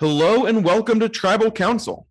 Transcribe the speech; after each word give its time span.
Hello 0.00 0.46
and 0.46 0.64
welcome 0.64 1.00
to 1.00 1.08
Tribal 1.08 1.50
Council, 1.50 2.06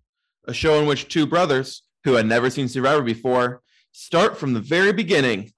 a 0.46 0.54
show 0.54 0.78
in 0.82 0.88
which 0.88 1.08
two 1.08 1.26
brothers 1.26 1.84
who 2.04 2.16
had 2.16 2.26
never 2.26 2.50
seen 2.50 2.68
Survivor 2.68 3.02
before 3.02 3.62
start 3.94 4.38
from 4.38 4.52
the 4.52 4.60
very 4.60 4.92
beginning. 4.92 5.54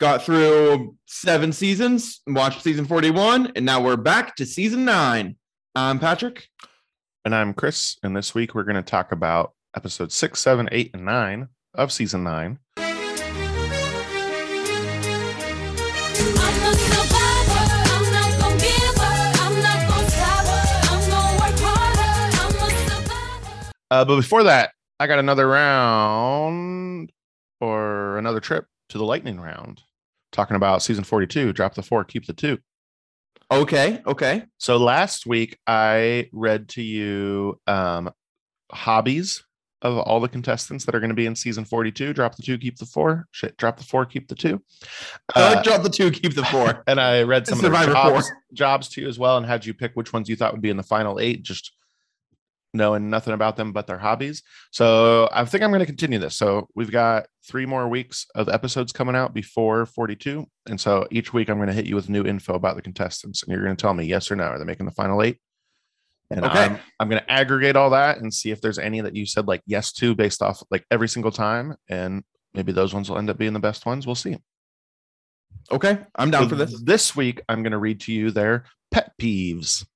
Got 0.00 0.22
through 0.22 0.96
seven 1.04 1.52
seasons, 1.52 2.22
watched 2.26 2.62
season 2.62 2.86
41, 2.86 3.52
and 3.54 3.66
now 3.66 3.82
we're 3.82 3.98
back 3.98 4.34
to 4.36 4.46
season 4.46 4.86
nine. 4.86 5.36
I'm 5.74 5.98
Patrick. 5.98 6.48
And 7.26 7.34
I'm 7.34 7.52
Chris. 7.52 7.98
And 8.02 8.16
this 8.16 8.34
week 8.34 8.54
we're 8.54 8.64
going 8.64 8.76
to 8.76 8.82
talk 8.82 9.12
about 9.12 9.52
episodes 9.76 10.14
six, 10.14 10.40
seven, 10.40 10.70
eight, 10.72 10.92
and 10.94 11.04
nine 11.04 11.48
of 11.74 11.92
season 11.92 12.24
nine. 12.24 12.60
Uh, 23.90 24.04
but 24.04 24.16
before 24.16 24.44
that, 24.44 24.70
I 25.00 25.06
got 25.06 25.18
another 25.18 25.46
round 25.48 27.12
or 27.60 28.18
another 28.18 28.40
trip 28.40 28.66
to 28.90 28.98
the 28.98 29.04
lightning 29.04 29.40
round, 29.40 29.82
talking 30.32 30.56
about 30.56 30.82
season 30.82 31.04
42 31.04 31.52
drop 31.52 31.74
the 31.74 31.82
four, 31.82 32.04
keep 32.04 32.26
the 32.26 32.32
two. 32.32 32.58
Okay, 33.50 34.00
okay. 34.06 34.42
So 34.58 34.76
last 34.76 35.26
week 35.26 35.58
I 35.66 36.28
read 36.32 36.68
to 36.70 36.82
you 36.82 37.60
um, 37.66 38.10
hobbies 38.70 39.42
of 39.80 39.96
all 39.96 40.18
the 40.20 40.28
contestants 40.28 40.84
that 40.84 40.94
are 40.94 41.00
going 41.00 41.10
to 41.10 41.14
be 41.14 41.24
in 41.26 41.36
season 41.36 41.64
42 41.64 42.12
drop 42.12 42.34
the 42.34 42.42
two, 42.42 42.58
keep 42.58 42.76
the 42.76 42.84
four. 42.84 43.26
Shit, 43.30 43.56
drop 43.56 43.78
the 43.78 43.84
four, 43.84 44.04
keep 44.04 44.28
the 44.28 44.34
two. 44.34 44.60
I 45.34 45.54
Uh, 45.54 45.62
drop 45.62 45.82
the 45.82 45.88
two, 45.88 46.10
keep 46.10 46.34
the 46.34 46.44
four. 46.44 46.82
and 46.86 47.00
I 47.00 47.22
read 47.22 47.46
some 47.46 47.58
of 47.64 47.70
the 47.70 47.70
jobs, 47.86 48.28
four. 48.28 48.36
jobs 48.52 48.88
to 48.90 49.00
you 49.00 49.08
as 49.08 49.18
well, 49.18 49.36
and 49.38 49.46
had 49.46 49.64
you 49.64 49.72
pick 49.72 49.92
which 49.94 50.12
ones 50.12 50.28
you 50.28 50.36
thought 50.36 50.52
would 50.52 50.60
be 50.62 50.70
in 50.70 50.76
the 50.76 50.82
final 50.82 51.20
eight, 51.20 51.42
just 51.42 51.72
knowing 52.78 53.10
nothing 53.10 53.34
about 53.34 53.56
them 53.56 53.72
but 53.72 53.86
their 53.86 53.98
hobbies. 53.98 54.42
So 54.70 55.28
I 55.30 55.44
think 55.44 55.62
I'm 55.62 55.70
going 55.70 55.80
to 55.80 55.86
continue 55.86 56.18
this. 56.18 56.36
So 56.36 56.68
we've 56.74 56.90
got 56.90 57.26
three 57.46 57.66
more 57.66 57.86
weeks 57.88 58.24
of 58.34 58.48
episodes 58.48 58.92
coming 58.92 59.14
out 59.14 59.34
before 59.34 59.84
42, 59.84 60.46
and 60.66 60.80
so 60.80 61.06
each 61.10 61.34
week 61.34 61.50
I'm 61.50 61.58
going 61.58 61.68
to 61.68 61.74
hit 61.74 61.84
you 61.84 61.94
with 61.94 62.08
new 62.08 62.24
info 62.24 62.54
about 62.54 62.76
the 62.76 62.82
contestants, 62.82 63.42
and 63.42 63.52
you're 63.52 63.62
going 63.62 63.76
to 63.76 63.80
tell 63.80 63.92
me 63.92 64.06
yes 64.06 64.30
or 64.30 64.36
no. 64.36 64.44
Are 64.44 64.58
they 64.58 64.64
making 64.64 64.86
the 64.86 64.92
final 64.92 65.22
eight? 65.22 65.38
And 66.30 66.44
Okay. 66.44 66.64
I'm, 66.64 66.78
I'm 67.00 67.08
going 67.08 67.22
to 67.22 67.30
aggregate 67.30 67.76
all 67.76 67.90
that 67.90 68.18
and 68.18 68.32
see 68.32 68.50
if 68.50 68.60
there's 68.60 68.78
any 68.78 69.00
that 69.00 69.16
you 69.16 69.26
said 69.26 69.46
like 69.46 69.62
yes 69.66 69.92
to 69.94 70.14
based 70.14 70.42
off 70.42 70.62
like 70.70 70.84
every 70.90 71.08
single 71.08 71.32
time, 71.32 71.76
and 71.88 72.22
maybe 72.54 72.72
those 72.72 72.94
ones 72.94 73.10
will 73.10 73.18
end 73.18 73.30
up 73.30 73.38
being 73.38 73.52
the 73.52 73.60
best 73.60 73.84
ones. 73.84 74.06
We'll 74.06 74.14
see. 74.14 74.36
Okay, 75.70 75.98
I'm 76.14 76.30
down 76.30 76.44
So 76.44 76.48
for 76.50 76.54
this. 76.56 76.80
This 76.82 77.16
week, 77.16 77.40
I'm 77.48 77.62
going 77.62 77.72
to 77.72 77.78
read 77.78 78.00
to 78.02 78.12
you 78.12 78.30
their 78.30 78.64
pet 78.90 79.12
peeves. 79.20 79.86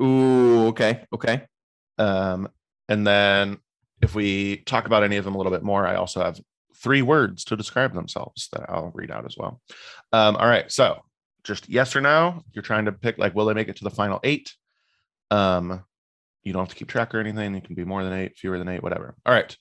Ooh, 0.00 0.66
okay, 0.68 1.04
okay. 1.12 1.46
Um, 1.98 2.48
and 2.88 3.06
then 3.06 3.58
if 4.02 4.14
we 4.14 4.58
talk 4.58 4.86
about 4.86 5.02
any 5.02 5.16
of 5.16 5.24
them 5.24 5.34
a 5.34 5.38
little 5.38 5.52
bit 5.52 5.62
more, 5.62 5.86
I 5.86 5.96
also 5.96 6.22
have 6.22 6.40
three 6.76 7.02
words 7.02 7.44
to 7.44 7.56
describe 7.56 7.94
themselves 7.94 8.48
that 8.52 8.68
I'll 8.68 8.92
read 8.94 9.10
out 9.10 9.24
as 9.24 9.36
well. 9.36 9.60
Um, 10.12 10.36
all 10.36 10.46
right. 10.46 10.70
So 10.70 11.00
just 11.44 11.68
yes 11.68 11.96
or 11.96 12.00
no. 12.00 12.42
You're 12.52 12.62
trying 12.62 12.84
to 12.84 12.92
pick 12.92 13.18
like, 13.18 13.34
will 13.34 13.46
they 13.46 13.54
make 13.54 13.68
it 13.68 13.76
to 13.76 13.84
the 13.84 13.90
final 13.90 14.20
eight? 14.22 14.54
Um, 15.30 15.82
you 16.42 16.52
don't 16.52 16.62
have 16.62 16.68
to 16.68 16.76
keep 16.76 16.88
track 16.88 17.14
or 17.14 17.20
anything. 17.20 17.54
You 17.54 17.60
can 17.60 17.74
be 17.74 17.84
more 17.84 18.04
than 18.04 18.12
eight, 18.12 18.36
fewer 18.36 18.58
than 18.58 18.68
eight, 18.68 18.82
whatever. 18.82 19.16
All 19.24 19.34
right. 19.34 19.56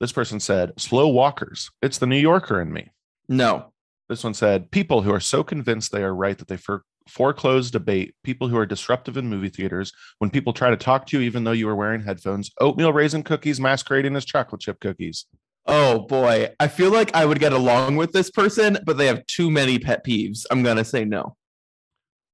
This 0.00 0.12
person 0.12 0.40
said, 0.40 0.72
slow 0.78 1.08
walkers. 1.08 1.70
It's 1.82 1.98
the 1.98 2.06
New 2.06 2.18
Yorker 2.18 2.60
in 2.60 2.72
me. 2.72 2.90
No. 3.28 3.72
This 4.08 4.22
one 4.22 4.34
said, 4.34 4.70
people 4.70 5.02
who 5.02 5.12
are 5.12 5.20
so 5.20 5.42
convinced 5.42 5.90
they 5.90 6.04
are 6.04 6.14
right 6.14 6.38
that 6.38 6.48
they 6.48 6.56
for- 6.56 6.84
foreclose 7.08 7.70
debate, 7.70 8.14
people 8.24 8.48
who 8.48 8.56
are 8.56 8.66
disruptive 8.66 9.16
in 9.16 9.28
movie 9.28 9.48
theaters, 9.48 9.92
when 10.18 10.30
people 10.30 10.52
try 10.52 10.70
to 10.70 10.76
talk 10.76 11.06
to 11.06 11.18
you, 11.18 11.24
even 11.24 11.44
though 11.44 11.52
you 11.52 11.68
are 11.68 11.76
wearing 11.76 12.02
headphones, 12.02 12.50
oatmeal 12.60 12.92
raisin 12.92 13.22
cookies 13.22 13.60
masquerading 13.60 14.16
as 14.16 14.24
chocolate 14.24 14.60
chip 14.60 14.80
cookies. 14.80 15.26
Oh 15.66 16.00
boy, 16.00 16.54
I 16.60 16.68
feel 16.68 16.92
like 16.92 17.14
I 17.14 17.24
would 17.24 17.40
get 17.40 17.52
along 17.52 17.96
with 17.96 18.12
this 18.12 18.30
person, 18.30 18.78
but 18.84 18.96
they 18.96 19.06
have 19.06 19.26
too 19.26 19.50
many 19.50 19.78
pet 19.78 20.04
peeves. 20.04 20.46
I'm 20.50 20.62
gonna 20.62 20.84
say 20.84 21.04
no. 21.04 21.36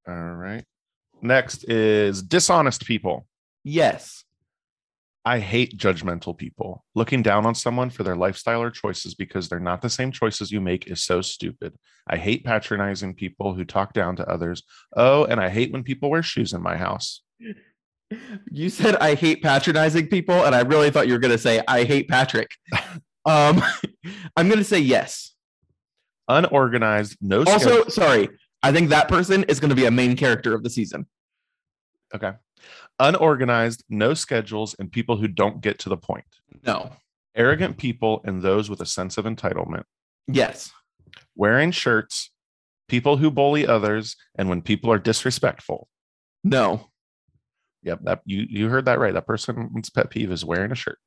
All 0.07 0.15
right. 0.15 0.65
Next 1.23 1.65
is 1.69 2.23
dishonest 2.23 2.85
people. 2.85 3.27
Yes. 3.65 4.25
I 5.25 5.39
hate 5.39 5.79
judgmental 5.79 6.37
people. 6.37 6.85
Looking 6.95 7.23
down 7.23 7.47
on 7.47 7.55
someone 7.55 7.91
for 7.91 8.03
their 8.03 8.17
lifestyle 8.17 8.61
or 8.61 8.71
choices 8.71 9.15
because 9.15 9.49
they're 9.49 9.61
not 9.61 9.81
the 9.81 9.91
same 9.91 10.11
choices 10.11 10.51
you 10.51 10.61
make 10.61 10.89
is 10.89 11.03
so 11.03 11.23
stupid. 11.23 11.75
I 12.09 12.17
hate 12.17 12.45
patronizing 12.45 13.15
people 13.15 13.55
who 13.55 13.65
talk 13.65 13.93
down 13.93 14.17
to 14.17 14.29
others. 14.29 14.65
Oh, 14.97 15.25
and 15.25 15.41
I 15.41 15.49
hate 15.49 15.73
when 15.73 15.85
people 15.85 16.11
wear 16.11 16.23
shoes 16.25 16.53
in 16.53 16.63
my 16.63 16.77
house. 16.77 17.23
You 18.51 18.69
said 18.69 18.97
I 18.97 19.15
hate 19.15 19.43
patronizing 19.43 20.07
people, 20.09 20.45
and 20.45 20.55
I 20.55 20.61
really 20.61 20.91
thought 20.91 21.07
you 21.07 21.15
were 21.15 21.19
gonna 21.19 21.39
say 21.39 21.63
I 21.67 21.85
hate 21.85 22.09
Patrick. 22.09 22.51
um, 23.25 23.63
I'm 24.37 24.51
gonna 24.51 24.65
say 24.65 24.81
yes. 24.81 25.35
Unorganized, 26.29 27.17
no 27.23 27.39
Also, 27.45 27.59
schedule- 27.59 27.91
sorry, 27.91 28.29
I 28.63 28.71
think 28.71 28.91
that 28.91 29.09
person 29.09 29.45
is 29.45 29.61
gonna 29.61 29.75
be 29.75 29.87
a 29.87 29.91
main 29.91 30.15
character 30.15 30.55
of 30.55 30.63
the 30.63 30.69
season. 30.69 31.07
Okay. 32.15 32.33
Unorganized, 32.99 33.85
no 33.89 34.15
schedules, 34.15 34.75
and 34.79 34.91
people 34.91 35.17
who 35.17 35.29
don't 35.29 35.61
get 35.61 35.79
to 35.81 35.89
the 35.89 35.97
point. 35.97 36.25
No. 36.65 36.93
Arrogant 37.35 37.79
people 37.79 38.21
and 38.25 38.43
those 38.43 38.69
with 38.69 38.81
a 38.81 38.87
sense 38.87 39.19
of 39.19 39.25
entitlement. 39.25 39.85
Yes. 40.27 40.71
Wearing 41.35 41.71
shirts, 41.71 42.31
people 42.89 43.17
who 43.17 43.31
bully 43.31 43.67
others, 43.67 44.17
and 44.37 44.49
when 44.49 44.63
people 44.63 44.93
are 44.93 44.99
disrespectful. 44.99 45.89
No. 46.45 46.89
Yep, 47.83 48.01
that 48.05 48.21
you 48.25 48.47
you 48.49 48.69
heard 48.69 48.85
that 48.85 49.01
right. 49.01 49.15
That 49.15 49.27
person's 49.27 49.91
pet 49.91 50.11
peeve 50.11 50.31
is 50.31 50.45
wearing 50.45 50.71
a 50.71 50.77
shirt. 50.77 50.99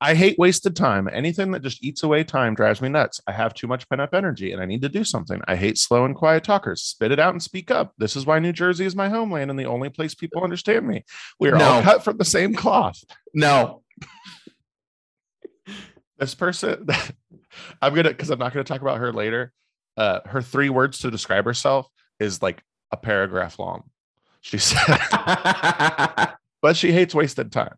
I 0.00 0.14
hate 0.14 0.38
wasted 0.38 0.76
time. 0.76 1.08
Anything 1.10 1.52
that 1.52 1.62
just 1.62 1.82
eats 1.82 2.02
away 2.02 2.22
time 2.22 2.54
drives 2.54 2.82
me 2.82 2.88
nuts. 2.90 3.20
I 3.26 3.32
have 3.32 3.54
too 3.54 3.66
much 3.66 3.88
pent 3.88 4.02
up 4.02 4.12
energy 4.12 4.52
and 4.52 4.60
I 4.60 4.66
need 4.66 4.82
to 4.82 4.90
do 4.90 5.04
something. 5.04 5.40
I 5.48 5.56
hate 5.56 5.78
slow 5.78 6.04
and 6.04 6.14
quiet 6.14 6.44
talkers. 6.44 6.82
Spit 6.82 7.12
it 7.12 7.18
out 7.18 7.32
and 7.32 7.42
speak 7.42 7.70
up. 7.70 7.94
This 7.96 8.14
is 8.14 8.26
why 8.26 8.38
New 8.38 8.52
Jersey 8.52 8.84
is 8.84 8.94
my 8.94 9.08
homeland 9.08 9.50
and 9.50 9.58
the 9.58 9.64
only 9.64 9.88
place 9.88 10.14
people 10.14 10.44
understand 10.44 10.86
me. 10.86 11.04
We 11.40 11.48
are 11.48 11.56
all 11.56 11.82
cut 11.82 12.04
from 12.04 12.18
the 12.18 12.26
same 12.26 12.54
cloth. 12.54 13.02
No. 13.32 13.82
this 16.18 16.34
person 16.34 16.86
i'm 17.82 17.94
gonna 17.94 18.10
because 18.10 18.30
i'm 18.30 18.38
not 18.38 18.52
gonna 18.52 18.64
talk 18.64 18.80
about 18.80 18.98
her 18.98 19.12
later 19.12 19.52
uh 19.96 20.20
her 20.26 20.42
three 20.42 20.68
words 20.68 20.98
to 20.98 21.10
describe 21.10 21.44
herself 21.44 21.88
is 22.20 22.42
like 22.42 22.62
a 22.92 22.96
paragraph 22.96 23.58
long 23.58 23.84
she 24.40 24.58
said 24.58 24.98
but 26.62 26.76
she 26.76 26.92
hates 26.92 27.14
wasted 27.14 27.52
time 27.52 27.74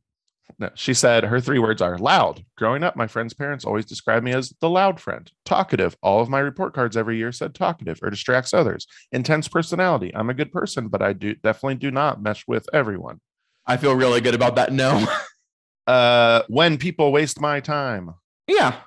no, 0.61 0.71
she 0.75 0.93
said 0.93 1.25
her 1.25 1.41
three 1.41 1.59
words 1.59 1.81
are 1.81 1.99
loud 1.99 2.45
growing 2.57 2.83
up 2.83 2.97
my 2.97 3.07
friend's 3.07 3.35
parents 3.35 3.65
always 3.65 3.85
described 3.85 4.25
me 4.25 4.33
as 4.33 4.53
the 4.61 4.69
loud 4.69 5.01
friend 5.01 5.31
talkative 5.45 5.97
all 6.03 6.21
of 6.21 6.29
my 6.29 6.39
report 6.39 6.75
cards 6.75 6.97
every 6.97 7.17
year 7.17 7.33
said 7.33 7.55
talkative 7.55 7.99
or 8.03 8.11
distracts 8.11 8.53
others 8.53 8.87
intense 9.13 9.49
personality 9.49 10.11
i'm 10.15 10.31
a 10.31 10.35
good 10.35 10.53
person 10.53 10.89
but 10.89 11.03
i 11.03 11.13
do 11.13 11.35
definitely 11.37 11.77
do 11.77 11.91
not 11.91 12.23
mesh 12.23 12.45
with 12.47 12.69
everyone 12.73 13.21
I 13.69 13.77
feel 13.77 13.95
really 13.95 14.23
good 14.23 14.35
about 14.35 14.57
that. 14.57 14.73
No. 14.73 15.07
uh 15.87 16.43
when 16.49 16.77
people 16.77 17.13
waste 17.13 17.41
my 17.41 17.61
time 17.61 18.15
yeah. 18.47 18.81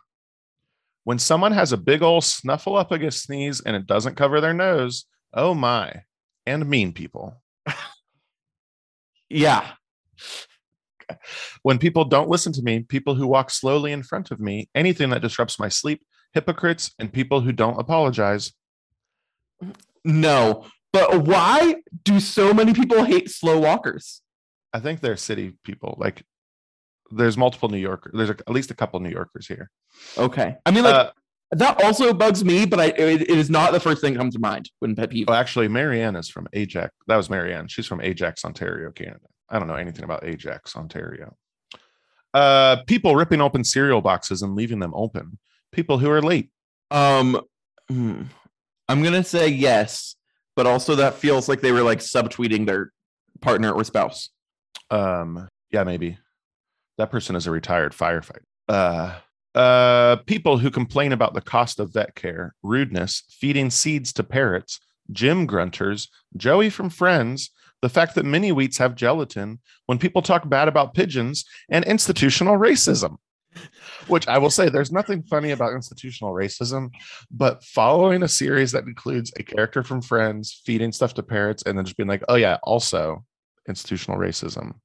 when 1.04 1.18
someone 1.18 1.52
has 1.52 1.72
a 1.72 1.78
big 1.78 2.02
old 2.04 2.24
snuffle 2.24 2.76
up 2.76 2.92
a 2.92 3.12
sneeze 3.12 3.62
and 3.62 3.76
it 3.76 3.88
doesn't 3.88 4.16
cover 4.16 4.40
their 4.40 4.54
nose, 4.54 5.06
oh 5.34 5.54
my, 5.54 6.04
and 6.46 6.68
mean 6.68 6.94
people. 6.94 7.42
Yeah. 9.34 9.66
When 11.64 11.78
people 11.78 12.06
don't 12.06 12.30
listen 12.30 12.54
to 12.54 12.62
me, 12.62 12.80
people 12.82 13.16
who 13.16 13.28
walk 13.28 13.50
slowly 13.50 13.92
in 13.92 14.04
front 14.04 14.32
of 14.32 14.40
me, 14.40 14.70
anything 14.76 15.10
that 15.12 15.22
disrupts 15.22 15.60
my 15.60 15.70
sleep, 15.70 16.02
hypocrites, 16.34 16.92
and 17.00 17.12
people 17.12 17.42
who 17.42 17.52
don't 17.52 17.80
apologize. 17.80 18.54
No. 20.04 20.66
But 20.94 21.26
why 21.26 21.76
do 22.04 22.20
so 22.20 22.54
many 22.54 22.74
people 22.74 23.04
hate 23.04 23.30
slow 23.30 23.60
walkers? 23.60 24.22
I 24.74 24.80
think 24.80 25.00
they're 25.00 25.18
city 25.18 25.54
people. 25.64 25.96
Like 26.00 26.24
there's 27.12 27.38
multiple 27.38 27.70
New 27.70 27.78
Yorkers. 27.78 28.14
There's 28.16 28.30
a, 28.30 28.38
at 28.48 28.50
least 28.50 28.72
a 28.72 28.76
couple 28.76 29.00
New 29.00 29.10
Yorkers 29.10 29.48
here. 29.48 29.70
Okay. 30.18 30.56
I 30.66 30.72
mean, 30.72 30.84
like, 30.84 30.96
Uh, 30.96 31.12
that 31.52 31.84
also 31.84 32.14
bugs 32.14 32.46
me, 32.46 32.66
but 32.66 32.80
I 32.80 32.86
it, 32.86 33.22
it 33.22 33.30
is 33.30 33.50
not 33.50 33.74
the 33.74 33.80
first 33.80 34.02
thing 34.02 34.14
that 34.14 34.20
comes 34.20 34.36
to 34.36 34.40
mind 34.40 34.70
when 34.80 34.96
pet 34.96 35.10
peeve. 35.10 35.26
oh, 35.28 35.34
actually, 35.34 35.68
Maryanne 35.68 36.18
is 36.18 36.30
from 36.30 36.48
Ajax. 36.54 36.94
That 37.08 37.18
was 37.18 37.28
Maryanne. 37.28 37.70
She's 37.70 37.88
from 37.88 38.02
Ajax, 38.02 38.46
Ontario, 38.46 38.92
Canada. 38.92 39.20
I 39.50 39.60
don't 39.60 39.68
know 39.68 39.76
anything 39.76 40.06
about 40.06 40.24
Ajax, 40.24 40.76
Ontario. 40.76 41.36
Uh, 42.34 42.78
people 42.88 43.16
ripping 43.16 43.42
open 43.42 43.66
cereal 43.66 44.02
boxes 44.02 44.42
and 44.42 44.56
leaving 44.56 44.80
them 44.80 44.94
open. 44.96 45.38
People 45.74 45.98
who 45.98 46.10
are 46.10 46.22
late. 46.22 46.50
Um, 46.90 47.42
hmm. 47.90 48.24
I'm 48.88 49.04
gonna 49.04 49.24
say 49.24 49.50
yes, 49.50 50.16
but 50.56 50.66
also 50.66 50.96
that 50.96 51.16
feels 51.16 51.50
like 51.50 51.60
they 51.60 51.74
were 51.74 51.84
like 51.84 52.00
subtweeting 52.00 52.66
their 52.66 52.92
partner 53.42 53.72
or 53.72 53.84
spouse. 53.84 54.30
Um, 54.90 55.50
yeah, 55.70 55.84
maybe 55.84 56.18
that 56.98 57.12
person 57.12 57.36
is 57.36 57.48
a 57.48 57.52
retired 57.52 57.94
firefighter. 57.94 58.44
Uh, 58.70 59.16
uh, 59.56 60.18
people 60.26 60.58
who 60.58 60.72
complain 60.72 61.12
about 61.12 61.34
the 61.34 61.42
cost 61.42 61.80
of 61.80 61.94
vet 61.94 62.16
care, 62.16 62.56
rudeness, 62.64 63.24
feeding 63.30 63.70
seeds 63.70 64.14
to 64.14 64.24
parrots, 64.24 64.80
gym 65.12 65.48
grunters, 65.48 66.08
Joey 66.38 66.70
from 66.70 66.90
Friends, 66.90 67.50
the 67.82 67.90
fact 67.90 68.16
that 68.16 68.26
mini 68.26 68.52
wheats 68.52 68.78
have 68.78 68.96
gelatin, 68.96 69.60
when 69.88 69.98
people 69.98 70.22
talk 70.22 70.48
bad 70.48 70.68
about 70.68 70.94
pigeons, 70.94 71.44
and 71.70 71.84
institutional 71.86 72.58
racism. 72.58 73.18
Which 74.08 74.28
I 74.30 74.38
will 74.38 74.50
say, 74.50 74.70
there's 74.70 74.94
nothing 74.94 75.24
funny 75.24 75.52
about 75.52 75.74
institutional 75.74 76.34
racism, 76.34 76.90
but 77.30 77.62
following 77.64 78.24
a 78.24 78.28
series 78.28 78.72
that 78.72 78.86
includes 78.86 79.34
a 79.38 79.44
character 79.44 79.84
from 79.84 80.02
Friends 80.02 80.62
feeding 80.66 80.94
stuff 80.94 81.14
to 81.16 81.24
parrots 81.24 81.64
and 81.64 81.78
then 81.78 81.84
just 81.84 81.98
being 81.98 82.08
like, 82.08 82.24
oh, 82.30 82.36
yeah, 82.36 82.60
also 82.64 83.26
institutional 83.68 84.18
racism. 84.18 84.76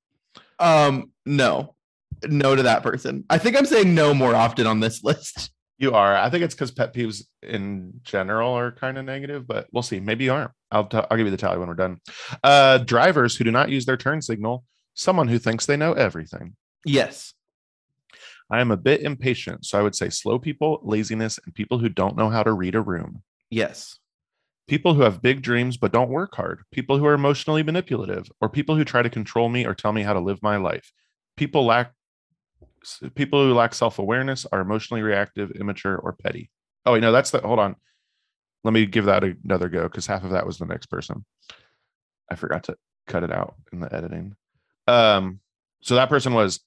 Um, 0.59 1.13
no, 1.25 1.76
no 2.25 2.57
to 2.57 2.63
that 2.65 2.83
person. 2.83 3.25
I 3.31 3.39
think 3.39 3.57
I'm 3.57 3.67
saying 3.67 3.95
no 3.95 4.15
more 4.15 4.35
often 4.35 4.67
on 4.67 4.81
this 4.81 5.03
list. 5.03 5.51
You 5.79 5.93
are. 5.93 6.17
I 6.17 6.31
think 6.31 6.43
it's 6.43 6.55
because 6.55 6.71
pet 6.71 6.95
peeves 6.95 7.25
in 7.43 8.01
general 8.03 8.55
are 8.55 8.73
kind 8.73 8.97
of 8.97 9.05
negative, 9.05 9.47
but 9.47 9.67
we'll 9.73 9.83
see. 9.83 10.01
Maybe 10.01 10.25
you 10.25 10.33
aren't. 10.33 10.53
I'll, 10.71 10.87
t- 10.87 10.97
I'll 10.97 11.19
give 11.19 11.27
you 11.27 11.31
the 11.31 11.37
tally 11.37 11.59
when 11.59 11.69
we're 11.69 11.75
done. 11.75 12.01
Uh, 12.43 12.79
drivers 12.79 13.37
who 13.37 13.45
do 13.45 13.51
not 13.51 13.69
use 13.69 13.85
their 13.85 13.99
turn 13.99 14.23
signal, 14.23 14.65
someone 14.95 15.29
who 15.29 15.39
thinks 15.39 15.67
they 15.67 15.77
know 15.77 15.93
everything. 15.93 16.57
Yes. 16.87 17.35
I 18.51 18.61
am 18.61 18.71
a 18.71 18.77
bit 18.79 19.03
impatient, 19.03 19.67
so 19.67 19.79
I 19.79 19.83
would 19.83 19.95
say 19.95 20.09
slow 20.09 20.39
people, 20.39 20.81
laziness, 20.83 21.39
and 21.45 21.55
people 21.55 21.79
who 21.79 21.91
don't 21.91 22.17
know 22.17 22.31
how 22.31 22.43
to 22.43 22.53
read 22.53 22.75
a 22.75 22.81
room. 22.81 23.23
Yes. 23.51 23.99
People 24.69 24.95
who 24.95 25.03
have 25.03 25.21
big 25.21 25.43
dreams 25.43 25.77
but 25.77 25.93
don't 25.93 26.11
work 26.11 26.35
hard. 26.37 26.63
People 26.73 26.99
who 26.99 27.07
are 27.07 27.15
emotionally 27.15 27.63
manipulative, 27.63 28.31
or 28.41 28.49
people 28.49 28.77
who 28.77 28.85
try 28.85 29.03
to 29.03 29.11
control 29.11 29.49
me 29.49 29.67
or 29.67 29.75
tell 29.75 29.93
me 29.93 30.03
how 30.03 30.13
to 30.13 30.21
live 30.21 30.43
my 30.43 30.57
life. 30.57 30.91
People 31.37 31.67
lack 31.67 31.93
people 33.15 33.43
who 33.43 33.55
lack 33.55 33.75
self-awareness 33.75 34.47
are 34.53 34.61
emotionally 34.61 35.03
reactive, 35.03 35.51
immature, 35.53 35.97
or 35.97 36.13
petty. 36.13 36.51
Oh 36.85 36.93
wait, 36.93 37.01
no, 37.01 37.13
that's 37.13 37.31
the 37.31 37.41
hold 37.41 37.59
on. 37.59 37.77
Let 38.65 38.73
me 38.73 38.87
give 38.87 39.05
that 39.07 39.25
another 39.25 39.69
go 39.69 39.85
because 39.85 40.07
half 40.07 40.25
of 40.25 40.31
that 40.31 40.47
was 40.47 40.59
the 40.59 40.67
next 40.67 40.87
person. 40.87 41.25
I 42.31 42.35
forgot 42.35 42.65
to 42.65 42.77
cut 43.07 43.23
it 43.23 43.33
out 43.33 43.55
in 43.73 43.81
the 43.81 43.95
editing. 43.95 44.35
Um, 44.89 45.41
so 45.83 45.95
that 45.95 46.09
person 46.09 46.35
was 46.35 46.61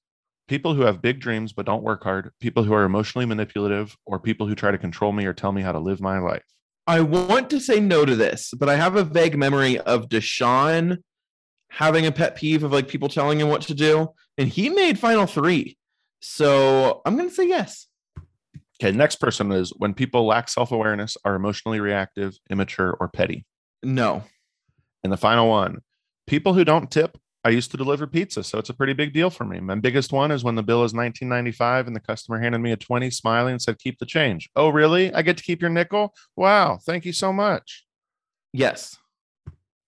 people 0.47 0.73
who 0.73 0.81
have 0.81 1.01
big 1.01 1.19
dreams 1.19 1.53
but 1.53 1.65
don't 1.65 1.83
work 1.83 2.03
hard, 2.03 2.31
people 2.39 2.63
who 2.63 2.73
are 2.73 2.83
emotionally 2.83 3.25
manipulative, 3.25 3.95
or 4.05 4.19
people 4.19 4.47
who 4.47 4.55
try 4.55 4.71
to 4.71 4.77
control 4.77 5.11
me 5.11 5.25
or 5.25 5.33
tell 5.33 5.51
me 5.51 5.61
how 5.61 5.71
to 5.71 5.79
live 5.79 6.01
my 6.01 6.19
life. 6.19 6.43
I 6.87 7.01
want 7.01 7.49
to 7.51 7.59
say 7.59 7.79
no 7.79 8.03
to 8.03 8.15
this, 8.15 8.51
but 8.57 8.67
I 8.67 8.75
have 8.75 8.95
a 8.95 9.03
vague 9.03 9.37
memory 9.37 9.77
of 9.77 10.09
Deshawn 10.09 10.97
having 11.69 12.05
a 12.05 12.11
pet 12.11 12.35
peeve 12.35 12.63
of 12.63 12.71
like 12.71 12.87
people 12.87 13.09
telling 13.09 13.39
him 13.39 13.47
what 13.47 13.61
to 13.63 13.75
do, 13.75 14.09
and 14.37 14.49
he 14.49 14.69
made 14.69 14.97
final 14.97 15.27
three. 15.27 15.77
So 16.19 17.01
I'm 17.05 17.15
gonna 17.15 17.29
say 17.29 17.47
yes. 17.47 17.87
Okay, 18.81 18.95
next 18.95 19.17
person 19.17 19.51
is 19.51 19.73
when 19.77 19.93
people 19.93 20.25
lack 20.25 20.47
self 20.47 20.71
awareness, 20.71 21.17
are 21.25 21.35
emotionally 21.35 21.79
reactive, 21.79 22.37
immature, 22.49 22.95
or 22.99 23.09
petty. 23.09 23.45
No. 23.83 24.23
And 25.03 25.11
the 25.11 25.17
final 25.17 25.49
one 25.49 25.79
people 26.27 26.53
who 26.53 26.63
don't 26.63 26.91
tip. 26.91 27.17
I 27.43 27.49
used 27.49 27.71
to 27.71 27.77
deliver 27.77 28.05
pizza, 28.05 28.43
so 28.43 28.59
it's 28.59 28.69
a 28.69 28.73
pretty 28.73 28.91
big 28.91 29.13
deal 29.13 29.29
for 29.29 29.45
me. 29.45 29.61
My 29.61 29.75
biggest 29.75 30.11
one 30.11 30.29
is 30.29 30.43
when 30.43 30.55
the 30.55 30.63
bill 30.63 30.83
is 30.83 30.93
19.95 30.93 31.87
and 31.87 31.95
the 31.95 32.01
customer 32.01 32.37
handed 32.37 32.59
me 32.59 32.73
a 32.73 32.75
20, 32.75 33.09
smiling 33.09 33.53
and 33.53 33.61
said, 33.61 33.79
"Keep 33.79 33.99
the 33.99 34.05
change." 34.05 34.49
Oh, 34.57 34.69
really? 34.69 35.13
I 35.13 35.21
get 35.21 35.37
to 35.37 35.43
keep 35.43 35.61
your 35.61 35.69
nickel? 35.69 36.13
Wow, 36.35 36.79
thank 36.85 37.05
you 37.05 37.13
so 37.13 37.31
much. 37.31 37.85
Yes. 38.51 38.97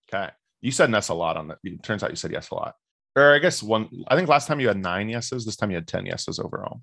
Okay, 0.07 0.31
you 0.61 0.71
said 0.71 0.91
yes 0.91 1.09
a 1.09 1.13
lot 1.13 1.35
on 1.35 1.49
that. 1.49 1.57
It 1.63 1.83
turns 1.83 2.03
out 2.03 2.09
you 2.09 2.15
said 2.15 2.31
yes 2.31 2.49
a 2.51 2.55
lot, 2.55 2.75
or 3.15 3.33
I 3.33 3.39
guess 3.39 3.61
one. 3.61 3.89
I 4.07 4.15
think 4.15 4.29
last 4.29 4.47
time 4.47 4.59
you 4.59 4.67
had 4.67 4.77
nine 4.77 5.09
yeses. 5.09 5.45
This 5.45 5.55
time 5.55 5.71
you 5.71 5.75
had 5.75 5.87
10 5.87 6.05
yeses 6.05 6.39
overall. 6.39 6.81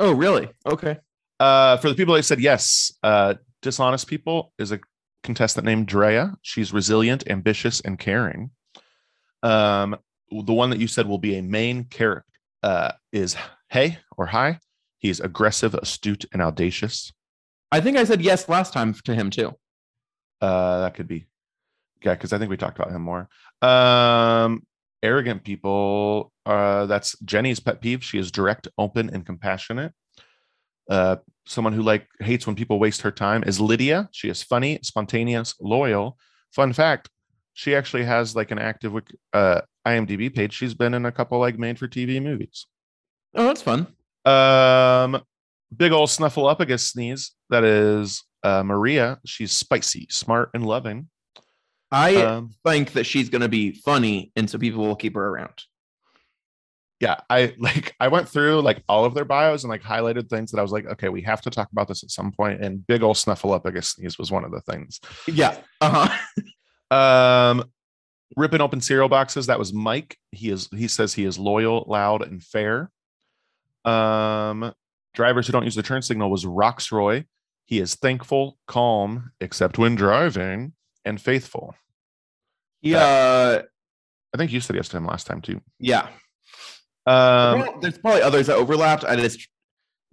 Oh, 0.00 0.12
really? 0.12 0.48
Okay. 0.66 0.98
Uh, 1.40 1.76
for 1.76 1.88
the 1.88 1.94
people 1.94 2.14
that 2.14 2.22
said 2.24 2.40
yes, 2.40 2.92
uh, 3.02 3.34
dishonest 3.62 4.06
people 4.06 4.52
is 4.58 4.72
a 4.72 4.80
contestant 5.22 5.64
named 5.66 5.86
Drea. 5.86 6.34
She's 6.42 6.72
resilient, 6.72 7.28
ambitious, 7.28 7.80
and 7.80 7.98
caring. 7.98 8.50
Um, 9.42 9.96
the 10.30 10.52
one 10.52 10.70
that 10.70 10.80
you 10.80 10.88
said 10.88 11.06
will 11.06 11.18
be 11.18 11.36
a 11.36 11.42
main 11.42 11.84
character 11.84 12.24
uh, 12.62 12.92
is 13.12 13.36
Hey 13.70 13.98
or 14.16 14.26
Hi. 14.26 14.58
He's 14.98 15.20
aggressive, 15.20 15.74
astute, 15.74 16.24
and 16.32 16.42
audacious. 16.42 17.12
I 17.70 17.80
think 17.80 17.96
I 17.96 18.04
said 18.04 18.22
yes 18.22 18.48
last 18.48 18.72
time 18.72 18.94
to 19.04 19.14
him 19.14 19.30
too. 19.30 19.52
Uh, 20.40 20.80
that 20.80 20.94
could 20.94 21.06
be, 21.06 21.26
yeah, 22.02 22.14
because 22.14 22.32
I 22.32 22.38
think 22.38 22.50
we 22.50 22.56
talked 22.56 22.78
about 22.78 22.92
him 22.92 23.02
more. 23.02 23.28
Um, 23.62 24.62
arrogant 25.02 25.44
people. 25.44 26.32
Uh, 26.46 26.86
that's 26.86 27.18
Jenny's 27.20 27.60
pet 27.60 27.80
peeve. 27.80 28.02
She 28.02 28.18
is 28.18 28.30
direct, 28.30 28.68
open, 28.78 29.10
and 29.10 29.24
compassionate. 29.24 29.92
Uh, 30.88 31.16
someone 31.46 31.72
who 31.72 31.82
like 31.82 32.08
hates 32.20 32.46
when 32.46 32.56
people 32.56 32.78
waste 32.78 33.02
her 33.02 33.10
time 33.10 33.44
is 33.44 33.60
Lydia. 33.60 34.08
She 34.12 34.28
is 34.28 34.42
funny, 34.42 34.78
spontaneous, 34.82 35.54
loyal. 35.60 36.16
Fun 36.52 36.72
fact: 36.72 37.10
she 37.52 37.74
actually 37.74 38.04
has 38.04 38.34
like 38.34 38.50
an 38.50 38.58
active 38.58 38.94
uh, 39.32 39.60
IMDb 39.86 40.34
page. 40.34 40.52
She's 40.52 40.74
been 40.74 40.94
in 40.94 41.06
a 41.06 41.12
couple 41.12 41.38
like 41.38 41.58
made-for-TV 41.58 42.22
movies. 42.22 42.66
Oh, 43.34 43.44
that's 43.46 43.62
fun. 43.62 43.86
Um, 44.24 45.22
big 45.76 45.92
old 45.92 46.08
snuffleupagus 46.08 46.80
sneeze. 46.80 47.32
That 47.50 47.64
is 47.64 48.22
uh, 48.42 48.62
Maria. 48.62 49.18
She's 49.24 49.52
spicy, 49.52 50.06
smart, 50.10 50.50
and 50.54 50.66
loving. 50.66 51.08
I 51.90 52.16
Um, 52.16 52.50
think 52.66 52.92
that 52.92 53.04
she's 53.04 53.28
gonna 53.30 53.48
be 53.48 53.72
funny, 53.72 54.30
and 54.36 54.48
so 54.48 54.58
people 54.58 54.84
will 54.86 54.96
keep 54.96 55.14
her 55.14 55.26
around. 55.28 55.62
yeah, 57.00 57.20
I 57.30 57.54
like 57.58 57.94
I 58.00 58.08
went 58.08 58.28
through 58.28 58.60
like 58.62 58.82
all 58.88 59.04
of 59.04 59.14
their 59.14 59.24
bios 59.24 59.62
and 59.64 59.70
like 59.70 59.82
highlighted 59.82 60.28
things 60.28 60.50
that 60.50 60.58
I 60.58 60.62
was 60.62 60.72
like, 60.72 60.86
okay, 60.86 61.08
we 61.08 61.22
have 61.22 61.40
to 61.42 61.50
talk 61.50 61.70
about 61.72 61.88
this 61.88 62.02
at 62.02 62.10
some 62.10 62.32
point. 62.32 62.62
And 62.62 62.86
big 62.86 63.02
old 63.02 63.16
snuffleupagus 63.16 63.84
sneeze 63.94 64.18
was 64.18 64.30
one 64.30 64.44
of 64.44 64.50
the 64.50 64.60
things. 64.62 65.00
Yeah. 65.26 65.56
Uh 65.80 66.08
huh. 66.08 66.42
Um, 66.90 67.64
ripping 68.36 68.62
open 68.62 68.80
cereal 68.80 69.10
boxes. 69.10 69.46
That 69.46 69.58
was 69.58 69.74
Mike. 69.74 70.16
He 70.32 70.48
is. 70.50 70.68
He 70.74 70.88
says 70.88 71.12
he 71.12 71.24
is 71.24 71.38
loyal, 71.38 71.84
loud, 71.86 72.22
and 72.22 72.42
fair. 72.42 72.90
Um, 73.84 74.72
drivers 75.14 75.46
who 75.46 75.52
don't 75.52 75.64
use 75.64 75.74
the 75.74 75.82
turn 75.82 76.00
signal 76.00 76.30
was 76.30 76.46
Rocksroy. 76.46 77.26
He 77.66 77.78
is 77.78 77.94
thankful, 77.94 78.56
calm, 78.66 79.32
except 79.40 79.76
when 79.76 79.96
driving, 79.96 80.72
and 81.04 81.20
faithful. 81.20 81.74
Yeah. 82.82 83.62
I 84.34 84.38
think 84.38 84.52
you 84.52 84.60
said 84.60 84.76
yes 84.76 84.88
to 84.90 84.96
him 84.98 85.06
last 85.06 85.26
time 85.26 85.40
too. 85.40 85.60
yeah. 85.78 86.08
Um, 87.06 87.78
There's 87.80 87.96
probably 87.98 88.20
others 88.20 88.48
that 88.48 88.56
overlapped. 88.56 89.02
I 89.04 89.16
just 89.16 89.48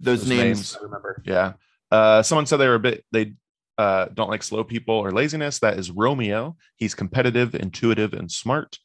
those, 0.00 0.20
Those 0.20 0.28
names, 0.28 0.40
names. 0.40 0.76
I 0.80 0.82
remember. 0.84 1.22
Yeah. 1.26 1.52
Uh, 1.90 2.22
someone 2.22 2.46
said 2.46 2.56
they 2.56 2.68
were 2.68 2.74
a 2.76 2.80
bit, 2.80 3.04
they 3.12 3.34
uh, 3.78 4.06
don't 4.14 4.30
like 4.30 4.42
slow 4.42 4.64
people 4.64 4.94
or 4.94 5.10
laziness. 5.12 5.58
That 5.58 5.78
is 5.78 5.90
Romeo. 5.90 6.56
He's 6.76 6.94
competitive, 6.94 7.54
intuitive, 7.54 8.14
and 8.14 8.30
smart. 8.30 8.78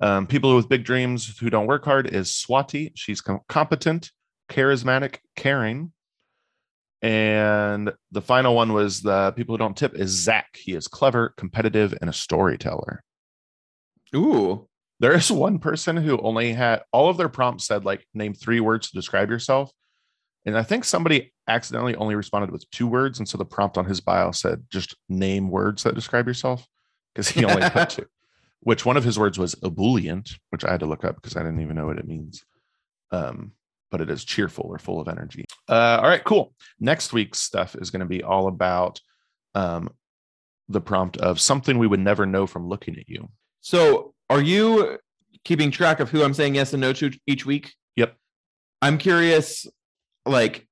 Um, 0.00 0.26
people 0.26 0.54
with 0.56 0.68
big 0.68 0.84
dreams 0.84 1.36
who 1.38 1.50
don't 1.50 1.66
work 1.66 1.84
hard 1.84 2.06
is 2.06 2.28
Swati. 2.30 2.92
She's 2.94 3.20
com- 3.20 3.40
competent, 3.48 4.10
charismatic, 4.48 5.16
caring. 5.36 5.92
And 7.02 7.92
the 8.12 8.22
final 8.22 8.54
one 8.54 8.72
was 8.72 9.02
the 9.02 9.32
people 9.32 9.54
who 9.54 9.58
don't 9.58 9.76
tip 9.76 9.94
is 9.94 10.10
Zach. 10.10 10.56
He 10.56 10.72
is 10.72 10.86
clever, 10.86 11.34
competitive, 11.36 11.94
and 12.00 12.08
a 12.08 12.12
storyteller. 12.12 13.02
Ooh. 14.14 14.68
There 15.00 15.12
is 15.12 15.32
one 15.32 15.58
person 15.58 15.96
who 15.96 16.20
only 16.20 16.52
had 16.52 16.82
all 16.92 17.10
of 17.10 17.16
their 17.16 17.28
prompts 17.28 17.66
said 17.66 17.84
like 17.84 18.06
name 18.14 18.34
three 18.34 18.60
words 18.60 18.88
to 18.88 18.94
describe 18.94 19.30
yourself. 19.30 19.72
And 20.46 20.56
I 20.56 20.62
think 20.62 20.84
somebody 20.84 21.32
accidentally 21.48 21.96
only 21.96 22.14
responded 22.14 22.52
with 22.52 22.70
two 22.70 22.86
words. 22.86 23.18
And 23.18 23.28
so 23.28 23.36
the 23.36 23.44
prompt 23.44 23.78
on 23.78 23.84
his 23.84 24.00
bio 24.00 24.30
said 24.30 24.64
just 24.70 24.96
name 25.08 25.50
words 25.50 25.82
that 25.82 25.96
describe 25.96 26.28
yourself 26.28 26.66
because 27.12 27.28
he 27.28 27.44
only 27.44 27.68
put 27.70 27.90
two, 27.90 28.06
which 28.60 28.86
one 28.86 28.96
of 28.96 29.02
his 29.02 29.18
words 29.18 29.38
was 29.38 29.56
ebullient, 29.64 30.38
which 30.50 30.64
I 30.64 30.70
had 30.70 30.80
to 30.80 30.86
look 30.86 31.04
up 31.04 31.16
because 31.16 31.36
I 31.36 31.42
didn't 31.42 31.60
even 31.60 31.76
know 31.76 31.86
what 31.86 31.98
it 31.98 32.06
means. 32.06 32.44
Um, 33.10 33.52
but 33.92 34.00
it 34.00 34.10
is 34.10 34.24
cheerful 34.24 34.64
or 34.68 34.78
full 34.78 35.00
of 35.00 35.06
energy. 35.06 35.44
Uh, 35.68 36.00
all 36.02 36.08
right, 36.08 36.24
cool. 36.24 36.54
Next 36.80 37.12
week's 37.12 37.38
stuff 37.38 37.76
is 37.76 37.90
going 37.90 38.00
to 38.00 38.06
be 38.06 38.24
all 38.24 38.48
about 38.48 38.98
um, 39.54 39.90
the 40.68 40.80
prompt 40.80 41.18
of 41.18 41.38
something 41.38 41.78
we 41.78 41.86
would 41.86 42.00
never 42.00 42.24
know 42.24 42.46
from 42.46 42.66
looking 42.66 42.96
at 42.96 43.08
you. 43.08 43.28
So 43.60 44.14
are 44.30 44.40
you 44.40 44.98
keeping 45.44 45.70
track 45.70 46.00
of 46.00 46.10
who 46.10 46.24
I'm 46.24 46.32
saying 46.32 46.54
yes 46.54 46.72
and 46.72 46.80
no 46.80 46.94
to 46.94 47.12
each 47.26 47.44
week? 47.44 47.74
Yep. 47.96 48.16
I'm 48.80 48.96
curious, 48.96 49.66
like, 50.24 50.66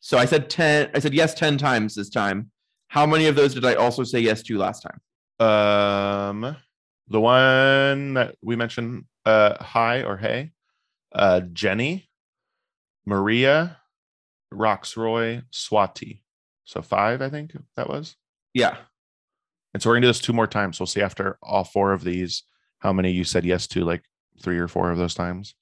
so 0.00 0.16
I 0.16 0.24
said 0.24 0.48
10, 0.48 0.90
I 0.94 0.98
said 1.00 1.12
yes 1.12 1.34
10 1.34 1.58
times 1.58 1.94
this 1.94 2.08
time. 2.08 2.50
How 2.88 3.04
many 3.04 3.26
of 3.26 3.36
those 3.36 3.52
did 3.52 3.66
I 3.66 3.74
also 3.74 4.04
say 4.04 4.20
yes 4.20 4.42
to 4.44 4.56
last 4.56 4.82
time? 4.82 5.46
Um, 5.46 6.56
the 7.08 7.20
one 7.20 8.14
that 8.14 8.36
we 8.42 8.56
mentioned, 8.56 9.04
uh, 9.26 9.62
hi 9.62 10.02
or 10.02 10.16
hey, 10.16 10.52
uh, 11.12 11.40
Jenny, 11.40 12.07
Maria, 13.08 13.78
Rocksroy, 14.52 15.42
Swati. 15.50 16.20
So 16.64 16.82
five, 16.82 17.22
I 17.22 17.30
think 17.30 17.56
that 17.76 17.88
was. 17.88 18.16
Yeah. 18.52 18.76
And 19.72 19.82
so 19.82 19.88
we're 19.88 19.96
gonna 19.96 20.02
do 20.02 20.08
this 20.08 20.20
two 20.20 20.34
more 20.34 20.46
times. 20.46 20.78
We'll 20.78 20.86
see 20.86 21.00
after 21.00 21.38
all 21.42 21.64
four 21.64 21.92
of 21.92 22.04
these 22.04 22.42
how 22.80 22.92
many 22.92 23.10
you 23.10 23.24
said 23.24 23.44
yes 23.44 23.66
to, 23.68 23.84
like 23.84 24.02
three 24.42 24.58
or 24.58 24.68
four 24.68 24.90
of 24.90 24.98
those 24.98 25.14
times. 25.14 25.54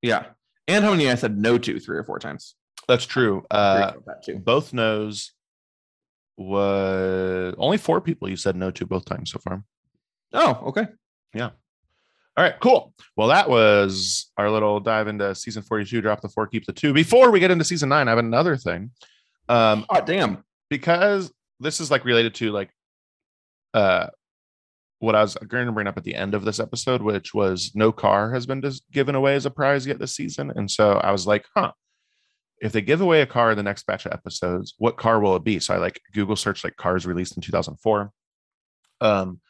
Yeah. 0.00 0.26
And 0.66 0.82
how 0.82 0.92
many 0.92 1.10
I 1.10 1.14
said 1.14 1.38
no 1.38 1.58
to 1.58 1.78
three 1.78 1.98
or 1.98 2.04
four 2.04 2.18
times. 2.18 2.54
That's 2.88 3.04
true. 3.04 3.44
Uh, 3.50 3.92
both 4.38 4.72
no's 4.72 5.32
was 6.36 7.54
only 7.58 7.76
four 7.76 8.00
people 8.00 8.28
you 8.28 8.36
said 8.36 8.56
no 8.56 8.70
to 8.70 8.86
both 8.86 9.04
times 9.04 9.30
so 9.30 9.38
far. 9.38 9.62
Oh, 10.32 10.62
okay. 10.68 10.88
All 12.36 12.42
right, 12.44 12.58
cool. 12.60 12.92
Well, 13.16 13.28
that 13.28 13.48
was 13.48 14.30
our 14.36 14.50
little 14.50 14.80
dive 14.80 15.06
into 15.06 15.34
season 15.34 15.62
42, 15.62 16.00
drop 16.00 16.20
the 16.20 16.28
four, 16.28 16.46
keep 16.48 16.66
the 16.66 16.72
two. 16.72 16.92
Before 16.92 17.30
we 17.30 17.38
get 17.38 17.50
into 17.52 17.64
season 17.64 17.88
nine, 17.88 18.08
I 18.08 18.10
have 18.10 18.18
another 18.18 18.56
thing. 18.56 18.90
Um, 19.48 19.86
Oh 19.88 20.00
damn. 20.04 20.42
because 20.68 21.32
this 21.60 21.78
is 21.80 21.90
like 21.90 22.04
related 22.04 22.34
to 22.36 22.50
like 22.50 22.70
uh 23.74 24.08
what 24.98 25.14
I 25.14 25.20
was 25.22 25.36
going 25.46 25.66
to 25.66 25.72
bring 25.72 25.86
up 25.86 25.96
at 25.98 26.02
the 26.04 26.14
end 26.14 26.34
of 26.34 26.44
this 26.44 26.58
episode, 26.58 27.02
which 27.02 27.34
was 27.34 27.72
no 27.74 27.92
car 27.92 28.32
has 28.32 28.46
been 28.46 28.60
dis- 28.62 28.80
given 28.90 29.14
away 29.14 29.34
as 29.34 29.44
a 29.46 29.50
prize 29.50 29.86
yet 29.86 29.98
this 29.98 30.16
season. 30.16 30.50
And 30.56 30.70
so 30.70 30.92
I 30.94 31.12
was 31.12 31.26
like, 31.26 31.44
huh, 31.54 31.72
if 32.60 32.72
they 32.72 32.80
give 32.80 33.02
away 33.02 33.20
a 33.20 33.26
car 33.26 33.50
in 33.50 33.56
the 33.58 33.62
next 33.62 33.86
batch 33.86 34.06
of 34.06 34.12
episodes, 34.12 34.74
what 34.78 34.96
car 34.96 35.20
will 35.20 35.36
it 35.36 35.44
be? 35.44 35.58
So 35.60 35.74
I 35.74 35.76
like 35.76 36.00
Google 36.14 36.36
search 36.36 36.64
like 36.64 36.76
cars 36.76 37.06
released 37.06 37.36
in 37.36 37.42
2004. 37.42 38.10
Um, 39.02 39.40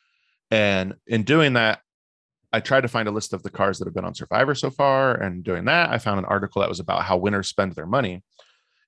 and 0.50 0.94
in 1.06 1.22
doing 1.22 1.52
that, 1.52 1.80
I 2.54 2.60
tried 2.60 2.82
to 2.82 2.88
find 2.88 3.08
a 3.08 3.10
list 3.10 3.32
of 3.32 3.42
the 3.42 3.50
cars 3.50 3.80
that 3.80 3.86
have 3.86 3.94
been 3.94 4.04
on 4.04 4.14
Survivor 4.14 4.54
so 4.54 4.70
far. 4.70 5.12
And 5.14 5.42
doing 5.42 5.64
that, 5.64 5.90
I 5.90 5.98
found 5.98 6.20
an 6.20 6.24
article 6.26 6.60
that 6.60 6.68
was 6.68 6.78
about 6.78 7.02
how 7.02 7.16
winners 7.16 7.48
spend 7.48 7.72
their 7.72 7.84
money. 7.84 8.22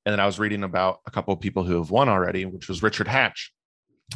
And 0.05 0.13
then 0.13 0.21
I 0.21 0.27
was 0.27 0.39
reading 0.39 0.63
about 0.63 1.01
a 1.05 1.11
couple 1.11 1.35
of 1.35 1.41
people 1.41 1.65
who 1.65 1.77
have 1.79 1.91
won 1.91 2.09
already, 2.09 2.45
which 2.45 2.69
was 2.69 2.81
Richard 2.81 3.09
Hatch. 3.09 3.53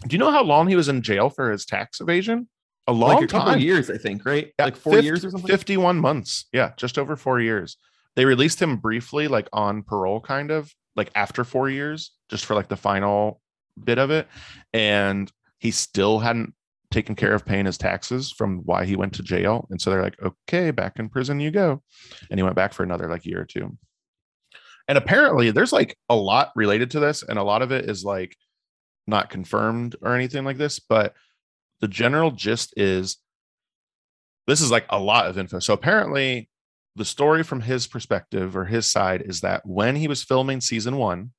Do 0.07 0.15
you 0.15 0.19
know 0.21 0.31
how 0.31 0.45
long 0.45 0.69
he 0.69 0.77
was 0.77 0.89
in 0.89 1.03
jail 1.03 1.31
for 1.31 1.51
his 1.51 1.67
tax 1.67 2.01
evasion? 2.01 2.49
A 2.87 2.93
long 2.93 3.17
like 3.17 3.25
a 3.25 3.27
time. 3.27 3.55
of 3.57 3.61
years, 3.61 3.91
I 3.91 3.99
think, 3.99 4.25
right? 4.25 4.53
Yeah, 4.57 4.67
like 4.67 4.77
four 4.77 4.95
fif- 4.95 5.05
years 5.05 5.25
or 5.25 5.31
something. 5.31 5.49
51 5.49 5.99
months. 5.99 6.45
Yeah, 6.53 6.71
just 6.77 6.97
over 6.97 7.17
four 7.17 7.41
years. 7.41 7.77
They 8.15 8.27
released 8.27 8.63
him 8.63 8.77
briefly, 8.77 9.27
like 9.27 9.49
on 9.53 9.83
parole, 9.83 10.21
kind 10.21 10.53
of 10.53 10.73
like 10.95 11.11
after 11.17 11.43
four 11.43 11.69
years, 11.69 12.13
just 12.29 12.45
for 12.45 12.55
like 12.55 12.69
the 12.69 12.77
final 12.77 13.41
bit 13.83 13.99
of 13.99 14.13
it. 14.13 14.29
And 14.73 15.31
he 15.59 15.73
still 15.73 16.21
hadn't 16.21 16.55
taken 16.91 17.15
care 17.15 17.35
of 17.35 17.45
paying 17.45 17.67
his 17.67 17.79
taxes 17.79 18.33
from 18.33 18.59
why 18.65 18.85
he 18.85 18.97
went 18.97 19.15
to 19.15 19.23
jail. 19.23 19.67
And 19.71 19.81
so 19.81 19.91
they're 19.91 20.03
like, 20.03 20.21
okay, 20.23 20.71
back 20.71 20.99
in 20.99 21.09
prison 21.09 21.41
you 21.41 21.51
go. 21.51 21.83
And 22.31 22.39
he 22.39 22.43
went 22.43 22.57
back 22.57 22.73
for 22.73 22.83
another 22.83 23.09
like 23.09 23.27
year 23.27 23.41
or 23.41 23.45
two. 23.45 23.77
And 24.89 24.99
apparently 24.99 25.51
there's 25.51 25.73
like 25.73 25.97
a 26.09 26.17
lot 26.17 26.51
related 26.57 26.91
to 26.93 27.01
this, 27.01 27.23
and 27.23 27.39
a 27.39 27.45
lot 27.45 27.63
of 27.63 27.71
it 27.71 27.89
is 27.89 28.05
like 28.05 28.37
not 29.07 29.31
confirmed 29.31 29.97
or 30.03 30.15
anything 30.15 30.45
like 30.45 30.59
this, 30.59 30.79
but 30.81 31.15
the 31.81 31.89
general 31.89 32.31
gist 32.31 32.75
is 32.77 33.19
this 34.47 34.61
is 34.61 34.71
like 34.71 34.87
a 34.91 34.99
lot 34.99 35.27
of 35.27 35.39
info. 35.39 35.61
So 35.61 35.75
apparently, 35.75 36.49
the 36.97 37.05
story 37.05 37.45
from 37.45 37.61
his 37.61 37.87
perspective 37.87 38.57
or 38.57 38.65
his 38.65 38.91
side 38.91 39.23
is 39.23 39.43
that 39.43 39.65
when 39.65 39.95
he 39.95 40.09
was 40.09 40.25
filming 40.25 40.61
season 40.61 40.97
one, 40.97 41.31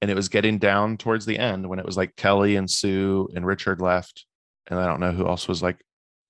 and 0.00 0.10
it 0.10 0.14
was 0.14 0.28
getting 0.28 0.58
down 0.58 0.96
towards 0.96 1.26
the 1.26 1.38
end, 1.38 1.68
when 1.68 1.78
it 1.78 1.84
was 1.84 1.96
like 1.96 2.16
Kelly 2.16 2.56
and 2.56 2.70
Sue 2.70 3.28
and 3.34 3.46
Richard 3.46 3.80
left, 3.80 4.25
and 4.68 4.78
I 4.78 4.86
don't 4.86 5.00
know 5.00 5.12
who 5.12 5.26
else 5.26 5.48
was 5.48 5.62
like 5.62 5.78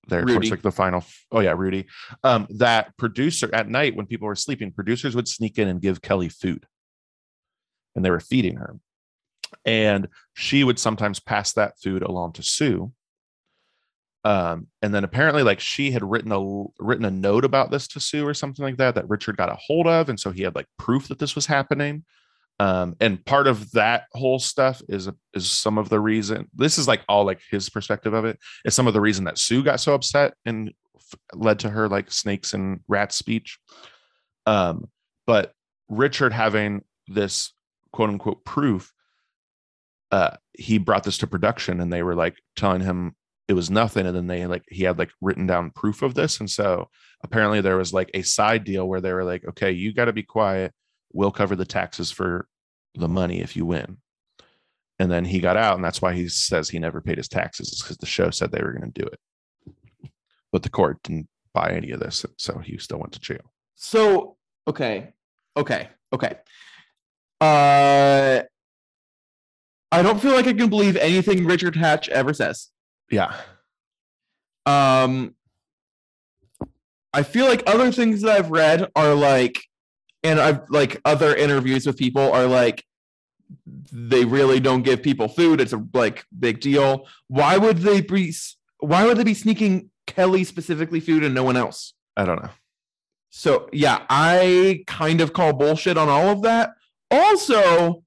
there 0.07 0.21
Rudy. 0.21 0.33
towards 0.33 0.51
like 0.51 0.61
the 0.61 0.71
final. 0.71 1.03
Oh 1.31 1.39
yeah, 1.39 1.53
Rudy. 1.57 1.87
Um, 2.23 2.47
that 2.51 2.95
producer 2.97 3.49
at 3.53 3.69
night 3.69 3.95
when 3.95 4.05
people 4.05 4.27
were 4.27 4.35
sleeping, 4.35 4.71
producers 4.71 5.15
would 5.15 5.27
sneak 5.27 5.57
in 5.57 5.67
and 5.67 5.81
give 5.81 6.01
Kelly 6.01 6.29
food, 6.29 6.65
and 7.95 8.03
they 8.03 8.09
were 8.09 8.19
feeding 8.19 8.57
her, 8.57 8.77
and 9.65 10.07
she 10.33 10.63
would 10.63 10.79
sometimes 10.79 11.19
pass 11.19 11.53
that 11.53 11.79
food 11.79 12.03
along 12.03 12.33
to 12.33 12.43
Sue 12.43 12.93
um 14.27 14.67
and 14.81 14.93
then 14.93 15.03
apparently 15.03 15.41
like 15.41 15.59
she 15.59 15.91
had 15.91 16.03
written 16.03 16.31
a 16.31 16.83
written 16.83 17.05
a 17.05 17.11
note 17.11 17.45
about 17.45 17.71
this 17.71 17.87
to 17.87 17.99
sue 17.99 18.27
or 18.27 18.33
something 18.33 18.63
like 18.63 18.77
that 18.77 18.95
that 18.95 19.07
richard 19.07 19.37
got 19.37 19.51
a 19.51 19.55
hold 19.55 19.87
of 19.87 20.09
and 20.09 20.19
so 20.19 20.31
he 20.31 20.41
had 20.41 20.53
like 20.53 20.65
proof 20.77 21.07
that 21.07 21.17
this 21.17 21.33
was 21.33 21.45
happening 21.45 22.03
um 22.59 22.95
and 22.99 23.23
part 23.25 23.47
of 23.47 23.71
that 23.71 24.05
whole 24.13 24.39
stuff 24.39 24.81
is 24.89 25.09
is 25.33 25.49
some 25.49 25.77
of 25.77 25.89
the 25.89 25.99
reason 25.99 26.49
this 26.55 26.77
is 26.77 26.87
like 26.87 27.01
all 27.07 27.25
like 27.25 27.39
his 27.51 27.69
perspective 27.69 28.13
of 28.13 28.25
it 28.25 28.39
is 28.65 28.73
some 28.73 28.87
of 28.87 28.93
the 28.93 29.01
reason 29.01 29.25
that 29.25 29.37
sue 29.37 29.63
got 29.63 29.79
so 29.79 29.93
upset 29.93 30.33
and 30.45 30.71
f- 30.95 31.19
led 31.33 31.59
to 31.59 31.69
her 31.69 31.87
like 31.87 32.11
snakes 32.11 32.53
and 32.53 32.79
rats 32.87 33.15
speech. 33.15 33.59
Um 34.45 34.89
but 35.25 35.53
richard 35.89 36.33
having 36.33 36.83
this 37.07 37.53
quote 37.91 38.09
unquote 38.09 38.43
proof 38.43 38.91
uh 40.11 40.35
he 40.53 40.77
brought 40.79 41.03
this 41.03 41.19
to 41.19 41.27
production 41.27 41.79
and 41.79 41.93
they 41.93 42.01
were 42.01 42.15
like 42.15 42.37
telling 42.55 42.81
him 42.81 43.15
it 43.47 43.53
was 43.53 43.69
nothing. 43.69 44.05
And 44.05 44.15
then 44.15 44.27
they 44.27 44.45
like 44.45 44.63
he 44.69 44.83
had 44.83 44.97
like 44.97 45.11
written 45.21 45.47
down 45.47 45.71
proof 45.71 46.01
of 46.01 46.15
this. 46.15 46.39
And 46.39 46.49
so 46.49 46.89
apparently 47.23 47.61
there 47.61 47.77
was 47.77 47.93
like 47.93 48.11
a 48.13 48.21
side 48.21 48.63
deal 48.63 48.87
where 48.87 49.01
they 49.01 49.13
were 49.13 49.23
like 49.23 49.45
okay 49.47 49.71
you 49.71 49.93
got 49.93 50.05
to 50.05 50.13
be 50.13 50.23
quiet 50.23 50.73
we'll 51.13 51.31
cover 51.31 51.55
the 51.55 51.65
taxes 51.65 52.11
for 52.11 52.47
the 52.95 53.07
money 53.07 53.41
if 53.41 53.55
you 53.55 53.65
win 53.65 53.97
and 54.99 55.11
then 55.11 55.23
he 55.25 55.39
got 55.39 55.57
out 55.57 55.75
and 55.75 55.83
that's 55.83 56.01
why 56.01 56.13
he 56.13 56.27
says 56.27 56.69
he 56.69 56.79
never 56.79 57.01
paid 57.01 57.17
his 57.17 57.27
taxes 57.27 57.81
because 57.81 57.97
the 57.97 58.05
show 58.05 58.29
said 58.29 58.51
they 58.51 58.61
were 58.61 58.73
going 58.73 58.91
to 58.91 59.01
do 59.01 59.07
it 59.07 59.19
but 60.51 60.63
the 60.63 60.69
court 60.69 60.97
didn't 61.03 61.27
buy 61.53 61.71
any 61.71 61.91
of 61.91 61.99
this 61.99 62.25
so 62.37 62.57
he 62.59 62.77
still 62.77 62.99
went 62.99 63.11
to 63.11 63.19
jail 63.19 63.51
So 63.75 64.37
okay, 64.67 65.13
okay, 65.55 65.89
okay. 66.13 66.35
Uh, 67.39 68.41
I 69.91 70.01
don't 70.01 70.19
feel 70.19 70.33
like 70.33 70.47
I 70.47 70.53
can 70.53 70.69
believe 70.69 70.97
anything 70.97 71.45
Richard 71.45 71.75
Hatch 71.75 72.09
ever 72.09 72.33
says. 72.33 72.69
yeah 73.11 73.35
Um, 74.65 75.35
I 77.13 77.23
feel 77.23 77.45
like 77.45 77.63
other 77.67 77.91
things 77.91 78.21
that 78.21 78.35
I've 78.37 78.51
read 78.51 78.89
are 78.95 79.13
like, 79.15 79.63
and 80.27 80.41
I've 80.41 80.69
like 80.69 80.99
other 81.05 81.33
interviews 81.35 81.85
with 81.85 81.97
people 81.97 82.31
are 82.33 82.45
like, 82.45 82.83
they 83.91 84.25
really 84.25 84.59
don't 84.59 84.83
give 84.83 85.01
people 85.01 85.29
food. 85.29 85.61
It's 85.61 85.71
a 85.73 85.81
like 85.93 86.25
big 86.37 86.59
deal. 86.59 87.07
Why 87.27 87.57
would 87.57 87.77
they 87.77 88.01
be? 88.01 88.33
Why 88.79 89.05
would 89.05 89.17
they 89.17 89.23
be 89.23 89.33
sneaking 89.33 89.89
Kelly 90.05 90.43
specifically 90.43 90.99
food 90.99 91.23
and 91.23 91.33
no 91.33 91.43
one 91.43 91.57
else? 91.57 91.93
i 92.17 92.25
don't 92.25 92.41
know 92.41 92.49
So 93.29 93.69
yeah, 93.71 94.05
I 94.09 94.83
kind 94.87 95.21
of 95.21 95.31
call 95.31 95.53
bullshit 95.53 95.97
on 95.97 96.09
all 96.09 96.27
of 96.27 96.41
that. 96.41 96.71
Also, 97.09 98.03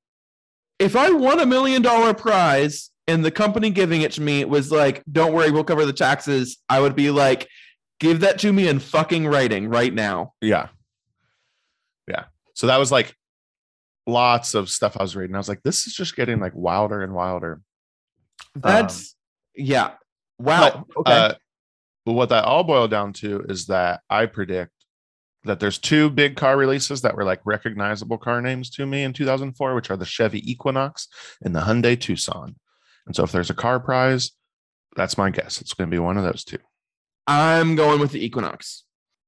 if 0.78 0.96
I 0.96 1.10
won 1.10 1.40
a 1.40 1.46
million 1.46 1.80
dollar 1.80 2.12
prize 2.12 2.90
and 3.06 3.24
the 3.24 3.30
company 3.30 3.70
giving 3.70 4.02
it 4.02 4.12
to 4.12 4.20
me 4.20 4.44
was 4.44 4.70
like, 4.70 5.02
"Don't 5.10 5.32
worry, 5.32 5.50
we'll 5.50 5.64
cover 5.64 5.86
the 5.86 5.92
taxes," 5.92 6.58
I 6.68 6.80
would 6.80 6.94
be 6.94 7.10
like, 7.10 7.48
"Give 7.98 8.20
that 8.20 8.38
to 8.40 8.52
me 8.52 8.68
in 8.68 8.78
fucking 8.78 9.26
writing 9.26 9.68
right 9.68 9.94
now." 9.94 10.34
Yeah. 10.42 10.68
Yeah. 12.08 12.24
So 12.54 12.66
that 12.66 12.78
was 12.78 12.92
like 12.92 13.14
lots 14.06 14.54
of 14.54 14.70
stuff 14.70 14.96
I 14.98 15.02
was 15.02 15.16
reading. 15.16 15.34
I 15.34 15.38
was 15.38 15.48
like, 15.48 15.62
this 15.62 15.86
is 15.86 15.94
just 15.94 16.16
getting 16.16 16.40
like 16.40 16.54
wilder 16.54 17.02
and 17.02 17.14
wilder. 17.14 17.60
That's 18.54 19.16
yeah. 19.54 19.92
Wow. 20.38 20.86
okay. 20.96 21.12
Uh, 21.12 21.34
but 22.06 22.12
what 22.12 22.30
that 22.30 22.44
all 22.44 22.64
boiled 22.64 22.90
down 22.90 23.12
to 23.14 23.44
is 23.48 23.66
that 23.66 24.00
I 24.08 24.26
predict 24.26 24.72
that 25.44 25.60
there's 25.60 25.78
two 25.78 26.10
big 26.10 26.36
car 26.36 26.56
releases 26.56 27.02
that 27.02 27.14
were 27.14 27.24
like 27.24 27.40
recognizable 27.44 28.18
car 28.18 28.42
names 28.42 28.70
to 28.70 28.86
me 28.86 29.04
in 29.04 29.12
2004, 29.12 29.74
which 29.74 29.90
are 29.90 29.96
the 29.96 30.04
Chevy 30.04 30.50
Equinox 30.50 31.08
and 31.42 31.54
the 31.54 31.60
Hyundai 31.60 31.98
Tucson. 31.98 32.56
And 33.06 33.16
so 33.16 33.24
if 33.24 33.32
there's 33.32 33.50
a 33.50 33.54
car 33.54 33.80
prize, 33.80 34.32
that's 34.96 35.16
my 35.16 35.30
guess. 35.30 35.60
It's 35.60 35.72
going 35.72 35.88
to 35.88 35.94
be 35.94 35.98
one 35.98 36.16
of 36.16 36.24
those 36.24 36.44
two. 36.44 36.58
I'm 37.26 37.76
going 37.76 38.00
with 38.00 38.12
the 38.12 38.24
Equinox. 38.24 38.84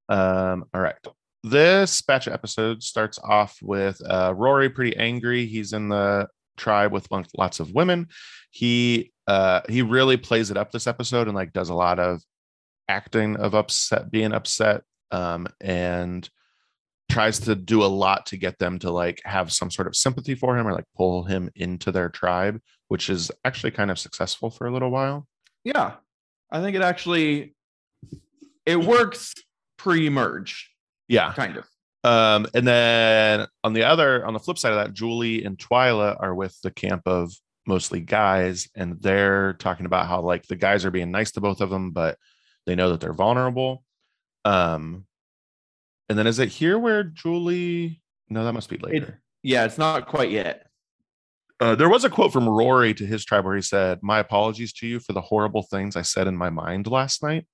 Um, 0.09 0.65
all 0.73 0.81
right. 0.81 0.95
This 1.43 2.01
batch 2.01 2.27
of 2.27 2.33
episodes 2.33 2.85
starts 2.85 3.19
off 3.19 3.57
with 3.61 4.01
uh, 4.05 4.33
Rory 4.35 4.69
pretty 4.69 4.95
angry. 4.95 5.45
He's 5.45 5.73
in 5.73 5.89
the 5.89 6.27
tribe 6.55 6.91
with 6.91 7.07
lots 7.37 7.59
of 7.59 7.73
women. 7.73 8.07
He 8.51 9.11
uh, 9.27 9.61
he 9.69 9.81
really 9.81 10.17
plays 10.17 10.51
it 10.51 10.57
up 10.57 10.71
this 10.71 10.87
episode 10.87 11.27
and 11.27 11.35
like 11.35 11.53
does 11.53 11.69
a 11.69 11.73
lot 11.73 11.99
of 11.99 12.21
acting 12.87 13.37
of 13.37 13.55
upset, 13.55 14.11
being 14.11 14.33
upset, 14.33 14.83
um, 15.11 15.47
and 15.61 16.29
tries 17.09 17.39
to 17.39 17.55
do 17.55 17.83
a 17.83 17.85
lot 17.85 18.25
to 18.27 18.37
get 18.37 18.57
them 18.59 18.79
to 18.79 18.91
like 18.91 19.21
have 19.25 19.51
some 19.51 19.69
sort 19.69 19.87
of 19.87 19.95
sympathy 19.95 20.35
for 20.35 20.57
him 20.57 20.67
or 20.67 20.73
like 20.73 20.85
pull 20.95 21.23
him 21.23 21.49
into 21.55 21.91
their 21.91 22.09
tribe, 22.09 22.59
which 22.87 23.09
is 23.09 23.31
actually 23.45 23.71
kind 23.71 23.91
of 23.91 23.99
successful 23.99 24.49
for 24.49 24.67
a 24.67 24.71
little 24.71 24.89
while. 24.89 25.27
Yeah, 25.63 25.93
I 26.51 26.61
think 26.61 26.75
it 26.75 26.81
actually 26.81 27.55
it 28.65 28.79
works 28.79 29.33
pre-merge, 29.77 30.72
Yeah. 31.13 31.33
kind 31.33 31.57
of. 31.57 31.65
Um, 32.03 32.47
and 32.53 32.67
then 32.67 33.47
on 33.63 33.73
the 33.73 33.83
other, 33.83 34.25
on 34.25 34.33
the 34.33 34.39
flip 34.39 34.57
side 34.57 34.73
of 34.73 34.77
that, 34.77 34.93
Julie 34.93 35.45
and 35.45 35.57
Twila 35.57 36.17
are 36.19 36.35
with 36.35 36.59
the 36.61 36.71
camp 36.71 37.03
of 37.05 37.31
mostly 37.65 38.01
guys, 38.01 38.67
and 38.75 38.99
they're 38.99 39.53
talking 39.53 39.85
about 39.85 40.07
how 40.07 40.21
like 40.21 40.45
the 40.47 40.57
guys 40.57 40.83
are 40.83 40.91
being 40.91 41.11
nice 41.11 41.31
to 41.31 41.41
both 41.41 41.61
of 41.61 41.69
them, 41.69 41.91
but 41.91 42.17
they 42.65 42.75
know 42.75 42.89
that 42.89 42.99
they're 42.99 43.13
vulnerable. 43.13 43.83
Um, 44.43 45.05
and 46.09 46.17
then 46.17 46.27
is 46.27 46.39
it 46.39 46.49
here 46.49 46.77
where 46.77 47.03
Julie? 47.03 48.01
No, 48.29 48.43
that 48.43 48.53
must 48.53 48.69
be 48.69 48.77
later. 48.77 49.21
Yeah, 49.41 49.63
it's 49.63 49.77
not 49.77 50.07
quite 50.07 50.31
yet. 50.31 50.67
uh, 51.61 51.75
there 51.75 51.89
was 51.89 52.03
a 52.03 52.09
quote 52.09 52.33
from 52.33 52.49
Rory 52.49 52.93
to 52.95 53.05
his 53.05 53.23
tribe 53.23 53.45
where 53.45 53.55
he 53.55 53.61
said, 53.61 53.99
"My 54.01 54.19
apologies 54.19 54.73
to 54.73 54.87
you 54.87 54.99
for 54.99 55.13
the 55.13 55.21
horrible 55.21 55.63
things 55.63 55.95
I 55.95 56.01
said 56.01 56.27
in 56.27 56.35
my 56.35 56.49
mind 56.49 56.87
last 56.87 57.23
night," 57.23 57.45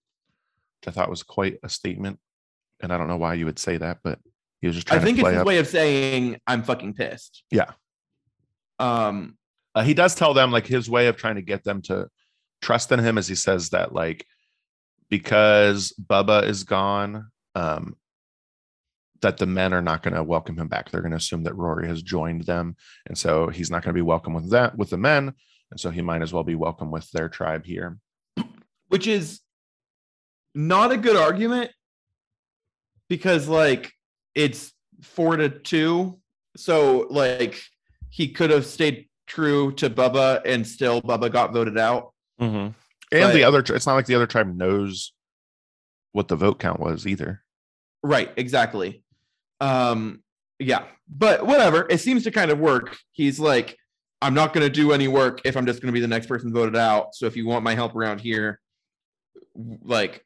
which 0.81 0.87
I 0.87 0.91
thought 0.91 1.09
was 1.11 1.21
quite 1.21 1.57
a 1.61 1.69
statement. 1.69 2.19
And 2.81 2.93
I 2.93 2.97
don't 2.97 3.07
know 3.07 3.17
why 3.17 3.33
you 3.33 3.45
would 3.45 3.59
say 3.59 3.77
that, 3.77 3.99
but 4.03 4.19
he 4.61 4.67
was 4.67 4.75
just 4.75 4.87
trying 4.87 5.01
I 5.01 5.03
think 5.03 5.19
it's 5.19 5.27
his 5.27 5.37
up. 5.37 5.45
way 5.47 5.57
of 5.57 5.67
saying 5.67 6.39
I'm 6.47 6.63
fucking 6.63 6.93
pissed. 6.93 7.43
Yeah. 7.51 7.71
Um, 8.77 9.37
uh, 9.75 9.83
he 9.83 9.93
does 9.93 10.15
tell 10.15 10.33
them 10.33 10.51
like 10.51 10.65
his 10.65 10.89
way 10.89 11.07
of 11.07 11.17
trying 11.17 11.35
to 11.35 11.41
get 11.41 11.63
them 11.63 11.81
to 11.83 12.07
trust 12.61 12.91
in 12.91 12.99
him 12.99 13.17
as 13.17 13.27
he 13.27 13.35
says 13.35 13.69
that 13.69 13.93
like 13.93 14.25
because 15.09 15.93
Bubba 16.01 16.43
is 16.43 16.63
gone, 16.63 17.29
um, 17.55 17.95
that 19.21 19.37
the 19.37 19.45
men 19.45 19.73
are 19.73 19.81
not 19.81 20.01
going 20.03 20.13
to 20.13 20.23
welcome 20.23 20.57
him 20.57 20.67
back. 20.67 20.89
They're 20.89 21.01
going 21.01 21.11
to 21.11 21.17
assume 21.17 21.43
that 21.43 21.55
Rory 21.55 21.87
has 21.87 22.01
joined 22.01 22.45
them, 22.45 22.75
and 23.07 23.17
so 23.17 23.47
he's 23.47 23.69
not 23.69 23.83
going 23.83 23.93
to 23.93 23.97
be 23.97 24.01
welcome 24.01 24.33
with 24.33 24.49
that 24.51 24.77
with 24.77 24.91
the 24.91 24.97
men, 24.97 25.33
and 25.71 25.79
so 25.79 25.89
he 25.89 26.01
might 26.01 26.21
as 26.21 26.31
well 26.31 26.43
be 26.43 26.55
welcome 26.55 26.91
with 26.91 27.09
their 27.11 27.27
tribe 27.27 27.65
here. 27.65 27.97
which 28.87 29.07
is 29.07 29.41
not 30.55 30.91
a 30.91 30.97
good 30.97 31.15
argument 31.15 31.71
because 33.09 33.47
like 33.47 33.91
it's 34.35 34.71
four 35.01 35.35
to 35.37 35.49
two. 35.49 36.19
So 36.55 37.07
like 37.09 37.61
he 38.09 38.29
could 38.29 38.49
have 38.51 38.65
stayed 38.65 39.07
true 39.27 39.71
to 39.73 39.89
bubba 39.89 40.41
and 40.45 40.65
still 40.65 41.01
bubba 41.01 41.31
got 41.31 41.51
voted 41.53 41.77
out. 41.77 42.13
And 42.39 42.73
But- 43.11 43.33
the 43.33 43.43
other, 43.43 43.59
it's 43.59 43.85
not 43.87 43.95
like 43.95 44.05
the 44.05 44.15
other 44.15 44.27
tribe 44.27 44.55
knows 44.55 45.13
what 46.11 46.27
the 46.27 46.35
vote 46.35 46.59
count 46.59 46.79
was 46.79 47.05
either. 47.05 47.43
right 48.03 48.31
exactly. 48.37 49.03
Um 49.61 50.23
yeah 50.59 50.85
but 51.07 51.45
whatever. 51.45 51.85
It 51.89 51.99
seems 51.99 52.23
to 52.23 52.31
kind 52.31 52.51
of 52.51 52.59
work. 52.59 52.97
He's 53.11 53.39
like 53.39 53.75
i'm 54.21 54.33
not 54.33 54.51
going 54.53 54.65
to 54.65 54.69
do 54.69 54.91
any 54.91 55.07
work 55.07 55.39
if 55.45 55.55
i'm 55.55 55.65
just 55.65 55.81
going 55.81 55.87
to 55.87 55.93
be 55.93 56.01
the 56.01 56.07
next 56.07 56.27
person 56.27 56.51
voted 56.53 56.75
out. 56.75 57.15
So 57.15 57.25
if 57.25 57.35
you 57.37 57.45
want 57.47 57.63
my 57.63 57.73
help 57.75 57.95
around 57.95 58.19
here 58.21 58.59
like 59.83 60.25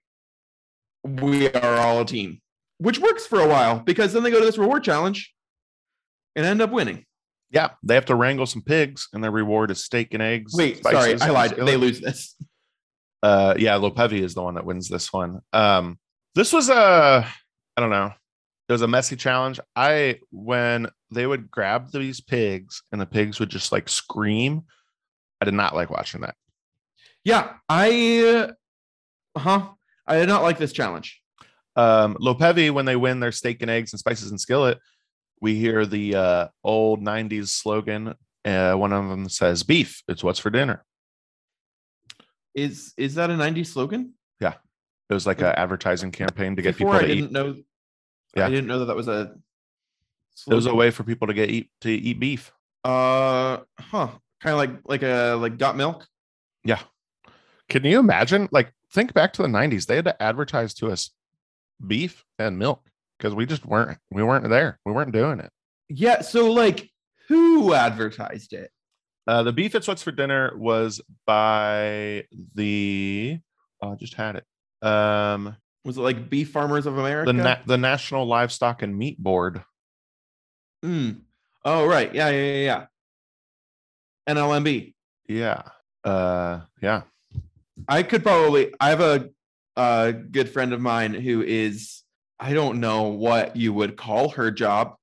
we 1.04 1.50
are 1.52 1.78
all 1.78 2.02
a 2.02 2.06
team 2.06 2.42
which 2.84 3.00
works 3.00 3.26
for 3.26 3.40
a 3.40 3.48
while 3.48 3.80
because 3.80 4.12
then 4.12 4.24
they 4.24 4.32
go 4.32 4.40
to 4.40 4.46
this 4.46 4.58
reward 4.58 4.84
challenge 4.84 5.34
and 6.36 6.46
end 6.46 6.62
up 6.62 6.70
winning. 6.70 7.06
Yeah, 7.50 7.70
they 7.82 7.96
have 7.96 8.06
to 8.06 8.16
wrangle 8.16 8.46
some 8.46 8.62
pigs, 8.62 9.08
and 9.14 9.24
their 9.24 9.32
reward 9.32 9.72
is 9.72 9.84
steak 9.84 10.14
and 10.14 10.22
eggs. 10.22 10.54
wait 10.54 10.78
spices, 10.78 11.22
sorry 11.22 11.32
i 11.32 11.34
lied. 11.34 11.52
Skillet. 11.52 11.66
they 11.68 11.78
lose 11.78 12.02
this. 12.02 12.36
Uh 13.22 13.54
yeah 13.58 13.76
lopevi 13.76 14.22
is 14.22 14.34
the 14.34 14.42
one 14.44 14.56
that 14.56 14.66
wins 14.66 14.90
this 14.90 15.14
one. 15.14 15.40
Um 15.54 15.98
this 16.36 16.52
was 16.52 16.70
a 16.70 17.26
i 17.78 17.82
don't 17.82 17.90
know 17.90 18.12
it 18.68 18.72
was 18.72 18.82
a 18.82 18.88
messy 18.88 19.16
challenge. 19.16 19.60
I 19.76 20.20
when 20.32 20.90
they 21.10 21.26
would 21.26 21.50
grab 21.50 21.92
these 21.92 22.20
pigs 22.20 22.82
and 22.92 23.00
the 23.00 23.06
pigs 23.06 23.40
would 23.40 23.50
just 23.50 23.72
like 23.72 23.88
scream 23.88 24.64
i 25.42 25.46
did 25.46 25.54
not 25.54 25.74
like 25.74 25.90
watching 25.90 26.22
that. 26.22 26.36
Yeah 27.24 27.54
i 27.70 28.52
uh 29.36 29.40
huh 29.40 29.70
i 30.06 30.18
did 30.18 30.28
not 30.28 30.44
like 30.44 30.58
this 30.58 30.74
challenge 30.74 31.23
um 31.76 32.16
lopevi 32.16 32.70
when 32.72 32.86
they 32.86 32.96
win 32.96 33.20
their 33.20 33.32
steak 33.32 33.62
and 33.62 33.72
eggs 33.72 33.94
and 33.94 34.00
spices 34.00 34.30
and 34.32 34.40
skillet 34.40 34.80
we 35.42 35.56
hear 35.56 35.86
the 35.86 36.16
uh 36.16 36.48
old 36.64 37.02
90s 37.02 37.48
slogan 37.50 38.14
uh 38.46 38.74
one 38.74 38.94
of 38.94 39.10
them 39.10 39.28
says 39.30 39.64
beef 39.64 40.04
it's 40.08 40.24
what's 40.24 40.40
for 40.40 40.50
dinner 40.50 40.86
is 42.54 42.94
is 42.98 43.16
that 43.16 43.30
a 43.30 43.34
90s 43.34 43.68
slogan 43.68 44.14
Yeah. 44.40 44.54
it 45.10 45.14
was 45.14 45.26
like 45.26 45.40
an 45.40 45.48
advertising 45.48 46.12
campaign 46.12 46.56
to 46.56 46.62
get 46.62 46.78
Before 46.78 46.94
people 46.94 47.00
I 47.00 47.02
to 47.02 47.08
didn't 47.08 47.26
eat 47.26 47.32
know. 47.32 47.56
Yeah. 48.36 48.46
I 48.48 48.50
didn't 48.50 48.68
know 48.68 48.80
that 48.80 48.86
that 48.86 48.96
was 48.96 49.08
a. 49.08 49.36
it 50.50 50.54
was 50.54 50.66
a 50.66 50.74
way 50.74 50.90
for 50.92 51.04
people 51.04 51.28
to 51.28 51.34
get 51.34 51.50
eat 51.50 51.70
to 51.82 51.90
eat 51.90 52.20
beef 52.20 52.52
Uh, 52.84 53.60
huh. 53.80 54.08
Kind 54.42 54.54
of 54.54 54.58
like 54.58 54.72
like 54.86 55.04
a 55.04 55.34
like 55.36 55.58
got 55.58 55.76
milk. 55.78 56.08
Yeah. 56.64 56.80
Can 57.70 57.84
you 57.86 57.98
imagine? 58.00 58.50
Like, 58.52 58.74
think 58.92 59.14
back 59.14 59.32
to 59.34 59.42
the 59.42 59.48
90s. 59.48 59.86
They 59.86 59.96
had 59.96 60.06
to 60.06 60.22
advertise 60.22 60.74
to 60.76 60.92
us 60.92 61.12
beef 61.88 62.24
and 62.40 62.58
milk 62.58 62.82
because 63.18 63.34
we 63.36 63.46
just 63.46 63.66
weren't 63.66 63.98
we 64.12 64.24
weren't 64.24 64.50
there. 64.50 64.80
We 64.86 64.92
weren't 64.92 65.12
doing 65.12 65.40
it. 65.40 65.50
Yeah. 65.90 66.22
So 66.22 66.52
like, 66.52 66.90
who 67.28 67.74
advertised 67.74 68.54
it? 68.54 68.72
Uh, 69.26 69.44
the 69.44 69.54
beef 69.54 69.76
it's 69.76 69.88
what's 69.88 70.04
for 70.04 70.12
dinner 70.12 70.52
was 70.58 71.02
by 71.26 72.26
the 72.56 73.40
oh, 73.82 73.94
I 73.94 73.96
just 73.96 74.16
had 74.16 74.36
it. 74.36 74.88
Um 74.88 75.56
Was 75.86 75.98
it 75.98 76.02
like 76.02 76.30
Beef 76.30 76.50
Farmers 76.52 76.86
of 76.86 76.98
America? 76.98 77.32
the 77.32 77.34
na- 77.34 77.58
the 77.66 77.78
National 77.78 78.26
Livestock 78.26 78.82
and 78.82 78.98
Meat 78.98 79.18
Board. 79.22 79.64
Mm. 80.84 81.22
Oh 81.64 81.86
right. 81.86 82.14
Yeah. 82.14 82.30
Yeah. 82.30 82.42
Yeah. 82.42 82.64
Yeah. 84.28 84.34
NLMB. 84.34 84.94
Yeah. 85.30 85.64
Uh 86.04 86.62
yeah. 86.82 87.04
I 87.88 88.04
could 88.04 88.24
probably. 88.24 88.74
I 88.80 88.90
have 88.90 89.02
a 89.02 89.30
a 89.76 90.14
good 90.14 90.50
friend 90.50 90.74
of 90.74 90.82
mine 90.82 91.14
who 91.14 91.42
is. 91.42 92.02
I 92.40 92.54
don't 92.54 92.80
know 92.82 93.04
what 93.04 93.56
you 93.56 93.72
would 93.74 93.96
call 93.96 94.30
her 94.30 94.52
job, 94.52 94.96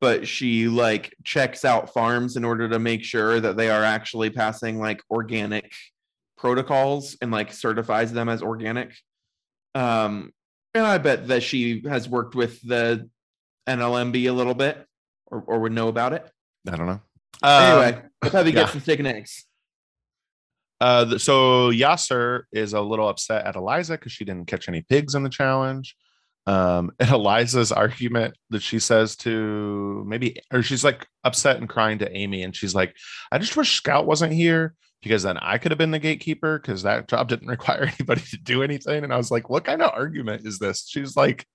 but 0.00 0.26
she 0.26 0.66
like 0.66 1.14
checks 1.22 1.64
out 1.64 1.92
farms 1.92 2.36
in 2.36 2.44
order 2.44 2.68
to 2.68 2.78
make 2.78 3.04
sure 3.04 3.38
that 3.38 3.56
they 3.56 3.70
are 3.70 3.84
actually 3.84 4.30
passing 4.30 4.80
like 4.80 5.00
organic 5.10 5.70
protocols 6.36 7.16
and 7.22 7.30
like 7.30 7.52
certifies 7.52 8.12
them 8.12 8.28
as 8.28 8.42
organic. 8.42 8.92
Um, 9.74 10.32
and 10.74 10.84
I 10.84 10.98
bet 10.98 11.28
that 11.28 11.42
she 11.42 11.82
has 11.86 12.08
worked 12.08 12.34
with 12.34 12.60
the 12.62 13.08
NLMB 13.68 14.28
a 14.28 14.32
little 14.32 14.54
bit 14.54 14.84
or, 15.26 15.44
or 15.46 15.60
would 15.60 15.72
know 15.72 15.88
about 15.88 16.12
it. 16.12 16.28
I 16.68 16.76
don't 16.76 16.86
know. 16.86 17.00
Anyway, 17.44 17.92
Um, 17.96 18.02
we'll 18.22 18.30
probably 18.30 18.52
yeah. 18.52 18.60
get 18.62 18.70
some 18.70 18.80
steak 18.80 18.98
and 18.98 19.08
eggs. 19.08 19.44
Uh, 20.84 21.16
so 21.16 21.70
Yasur 21.70 22.42
is 22.52 22.74
a 22.74 22.80
little 22.82 23.08
upset 23.08 23.46
at 23.46 23.56
Eliza 23.56 23.92
because 23.92 24.12
she 24.12 24.26
didn't 24.26 24.48
catch 24.48 24.68
any 24.68 24.82
pigs 24.82 25.14
in 25.14 25.22
the 25.22 25.30
challenge. 25.30 25.96
Um, 26.46 26.92
and 27.00 27.08
Eliza's 27.08 27.72
argument 27.72 28.36
that 28.50 28.60
she 28.60 28.78
says 28.78 29.16
to 29.16 30.04
maybe, 30.06 30.36
or 30.52 30.62
she's 30.62 30.84
like 30.84 31.06
upset 31.24 31.56
and 31.56 31.70
crying 31.70 32.00
to 32.00 32.14
Amy, 32.14 32.42
and 32.42 32.54
she's 32.54 32.74
like, 32.74 32.94
"I 33.32 33.38
just 33.38 33.56
wish 33.56 33.78
Scout 33.78 34.06
wasn't 34.06 34.34
here 34.34 34.74
because 35.02 35.22
then 35.22 35.38
I 35.38 35.56
could 35.56 35.70
have 35.70 35.78
been 35.78 35.90
the 35.90 35.98
gatekeeper 35.98 36.58
because 36.58 36.82
that 36.82 37.08
job 37.08 37.28
didn't 37.28 37.48
require 37.56 37.84
anybody 37.84 38.20
to 38.20 38.36
do 38.36 38.62
anything." 38.62 39.04
And 39.04 39.12
I 39.14 39.16
was 39.16 39.30
like, 39.30 39.48
"What 39.48 39.64
kind 39.64 39.80
of 39.80 39.90
argument 39.94 40.46
is 40.46 40.58
this?" 40.58 40.86
She's 40.86 41.16
like, 41.16 41.46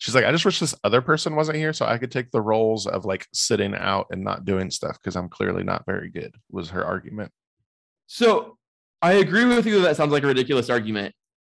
"She's 0.00 0.16
like, 0.16 0.24
I 0.24 0.32
just 0.32 0.44
wish 0.44 0.58
this 0.58 0.74
other 0.82 1.02
person 1.02 1.36
wasn't 1.36 1.58
here 1.58 1.72
so 1.72 1.86
I 1.86 1.98
could 1.98 2.10
take 2.10 2.32
the 2.32 2.42
roles 2.42 2.88
of 2.88 3.04
like 3.04 3.28
sitting 3.32 3.76
out 3.76 4.08
and 4.10 4.24
not 4.24 4.44
doing 4.44 4.72
stuff 4.72 4.98
because 5.00 5.14
I'm 5.14 5.28
clearly 5.28 5.62
not 5.62 5.86
very 5.86 6.10
good." 6.10 6.34
Was 6.50 6.70
her 6.70 6.84
argument. 6.84 7.30
So 8.08 8.58
I 9.02 9.14
agree 9.14 9.44
with 9.44 9.66
you. 9.66 9.82
That 9.82 9.96
sounds 9.96 10.12
like 10.12 10.22
a 10.22 10.28
ridiculous 10.28 10.70
argument. 10.70 11.14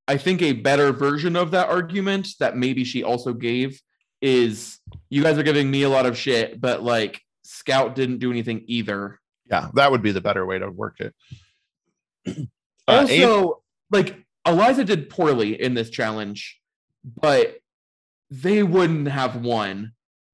I 0.08 0.16
think 0.16 0.42
a 0.42 0.52
better 0.52 0.92
version 0.92 1.36
of 1.36 1.50
that 1.52 1.68
argument 1.68 2.28
that 2.40 2.56
maybe 2.56 2.84
she 2.84 3.02
also 3.02 3.32
gave 3.32 3.80
is 4.20 4.78
you 5.10 5.22
guys 5.22 5.36
are 5.38 5.42
giving 5.42 5.70
me 5.70 5.82
a 5.82 5.88
lot 5.88 6.06
of 6.06 6.16
shit, 6.16 6.60
but 6.60 6.82
like 6.82 7.20
Scout 7.42 7.94
didn't 7.94 8.18
do 8.18 8.30
anything 8.30 8.64
either. 8.66 9.20
Yeah, 9.50 9.68
that 9.74 9.90
would 9.90 10.02
be 10.02 10.12
the 10.12 10.20
better 10.22 10.46
way 10.46 10.58
to 10.58 10.70
work 10.70 11.00
it. 11.00 11.14
Uh, 12.86 13.06
also, 13.08 13.62
like 13.90 14.14
Eliza 14.46 14.84
did 14.84 15.08
poorly 15.08 15.58
in 15.58 15.72
this 15.72 15.88
challenge, 15.88 16.60
but 17.18 17.56
they 18.30 18.62
wouldn't 18.62 19.08
have 19.08 19.36
won. 19.36 19.92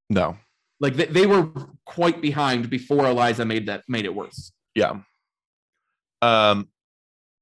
no, 0.09 0.37
Like 0.81 0.97
they, 0.97 1.05
they 1.07 1.27
were 1.29 1.49
quite 1.85 2.21
behind 2.21 2.69
before 2.69 3.07
Eliza 3.07 3.45
made 3.45 3.67
that 3.67 3.85
made 3.87 4.05
it 4.05 4.13
worse. 4.13 4.51
yeah. 4.75 4.97
Um, 6.23 6.69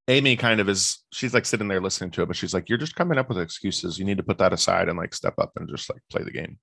Amy 0.09 0.37
kind 0.37 0.59
of 0.61 0.68
is. 0.68 1.05
She's 1.12 1.35
like 1.35 1.44
sitting 1.44 1.68
there 1.68 1.81
listening 1.81 2.11
to 2.12 2.23
it, 2.23 2.27
but 2.27 2.37
she's 2.37 2.55
like, 2.55 2.68
"You're 2.68 2.79
just 2.79 2.94
coming 2.97 3.18
up 3.18 3.29
with 3.29 3.38
excuses. 3.38 3.99
You 3.99 4.05
need 4.05 4.16
to 4.16 4.23
put 4.23 4.38
that 4.38 4.53
aside 4.53 4.88
and 4.88 4.99
like 4.99 5.14
step 5.14 5.35
up 5.38 5.53
and 5.57 5.68
just 5.68 5.90
like 5.90 6.01
play 6.11 6.23
the 6.25 6.31
game." 6.31 6.59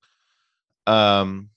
Um, 0.88 1.50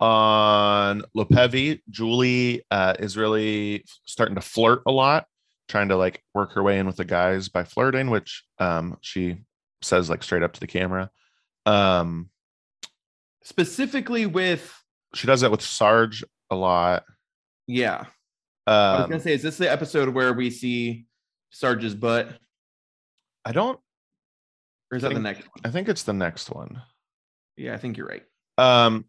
on 0.00 1.02
Lopevi, 1.16 1.80
Julie 1.90 2.64
uh, 2.70 2.94
is 2.98 3.16
really 3.16 3.84
starting 4.06 4.36
to 4.36 4.40
flirt 4.40 4.82
a 4.86 4.90
lot, 4.92 5.26
trying 5.68 5.88
to 5.88 5.96
like 5.96 6.22
work 6.34 6.52
her 6.54 6.62
way 6.62 6.78
in 6.78 6.86
with 6.86 6.96
the 6.96 7.04
guys 7.04 7.48
by 7.48 7.64
flirting, 7.64 8.08
which 8.10 8.44
um 8.58 8.96
she 9.00 9.42
says 9.82 10.08
like 10.08 10.22
straight 10.22 10.42
up 10.42 10.52
to 10.54 10.60
the 10.60 10.66
camera. 10.66 11.10
Um, 11.66 12.30
Specifically 13.42 14.26
with 14.26 14.74
she 15.14 15.26
does 15.26 15.40
that 15.40 15.50
with 15.50 15.62
Sarge 15.62 16.24
a 16.50 16.56
lot. 16.56 17.04
yeah. 17.66 18.04
I 18.66 18.92
was 18.92 19.04
Um, 19.04 19.10
gonna 19.10 19.22
say, 19.22 19.32
is 19.32 19.42
this 19.42 19.56
the 19.56 19.70
episode 19.70 20.10
where 20.10 20.34
we 20.34 20.50
see 20.50 21.06
Sarge's 21.50 21.94
butt? 21.94 22.28
I 23.44 23.52
don't. 23.52 23.78
Or 24.90 24.96
is 24.96 25.02
that 25.02 25.14
the 25.14 25.20
next 25.20 25.40
one? 25.40 25.62
I 25.64 25.70
think 25.70 25.88
it's 25.88 26.02
the 26.02 26.12
next 26.12 26.50
one. 26.50 26.82
Yeah, 27.56 27.74
I 27.74 27.78
think 27.78 27.96
you're 27.96 28.06
right. 28.06 28.22
Um, 28.56 29.06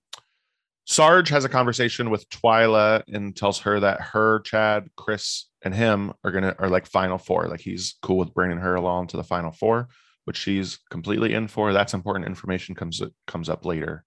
Sarge 0.86 1.30
has 1.30 1.46
a 1.46 1.50
conversation 1.50 2.10
with 2.10 2.28
Twila 2.30 3.04
and 3.08 3.36
tells 3.36 3.60
her 3.60 3.80
that 3.80 4.02
her, 4.02 4.40
Chad, 4.40 4.90
Chris, 4.98 5.46
and 5.62 5.74
him 5.74 6.14
are 6.24 6.32
gonna 6.32 6.56
are 6.58 6.70
like 6.70 6.88
final 6.88 7.18
four. 7.18 7.48
Like 7.48 7.62
he's 7.62 7.96
cool 8.02 8.18
with 8.18 8.34
bringing 8.34 8.58
her 8.58 8.76
along 8.76 9.08
to 9.08 9.18
the 9.18 9.24
final 9.24 9.52
four, 9.52 9.90
which 10.26 10.38
she's 10.38 10.80
completely 10.90 11.34
in 11.34 11.48
for. 11.48 11.74
That's 11.74 11.94
important 11.94 12.26
information 12.26 12.76
comes 12.76 13.02
comes 13.28 13.50
up 13.50 13.66
later 13.66 14.04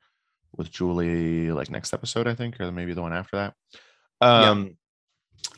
with 0.57 0.71
Julie, 0.71 1.53
like 1.53 1.71
next 1.71 1.95
episode, 1.95 2.27
I 2.27 2.35
think, 2.35 2.61
or 2.61 2.71
maybe 2.73 2.95
the 2.95 3.03
one 3.03 3.13
after 3.13 3.37
that. 3.37 3.55
Yeah. 4.21 4.51
Um, 4.51 4.77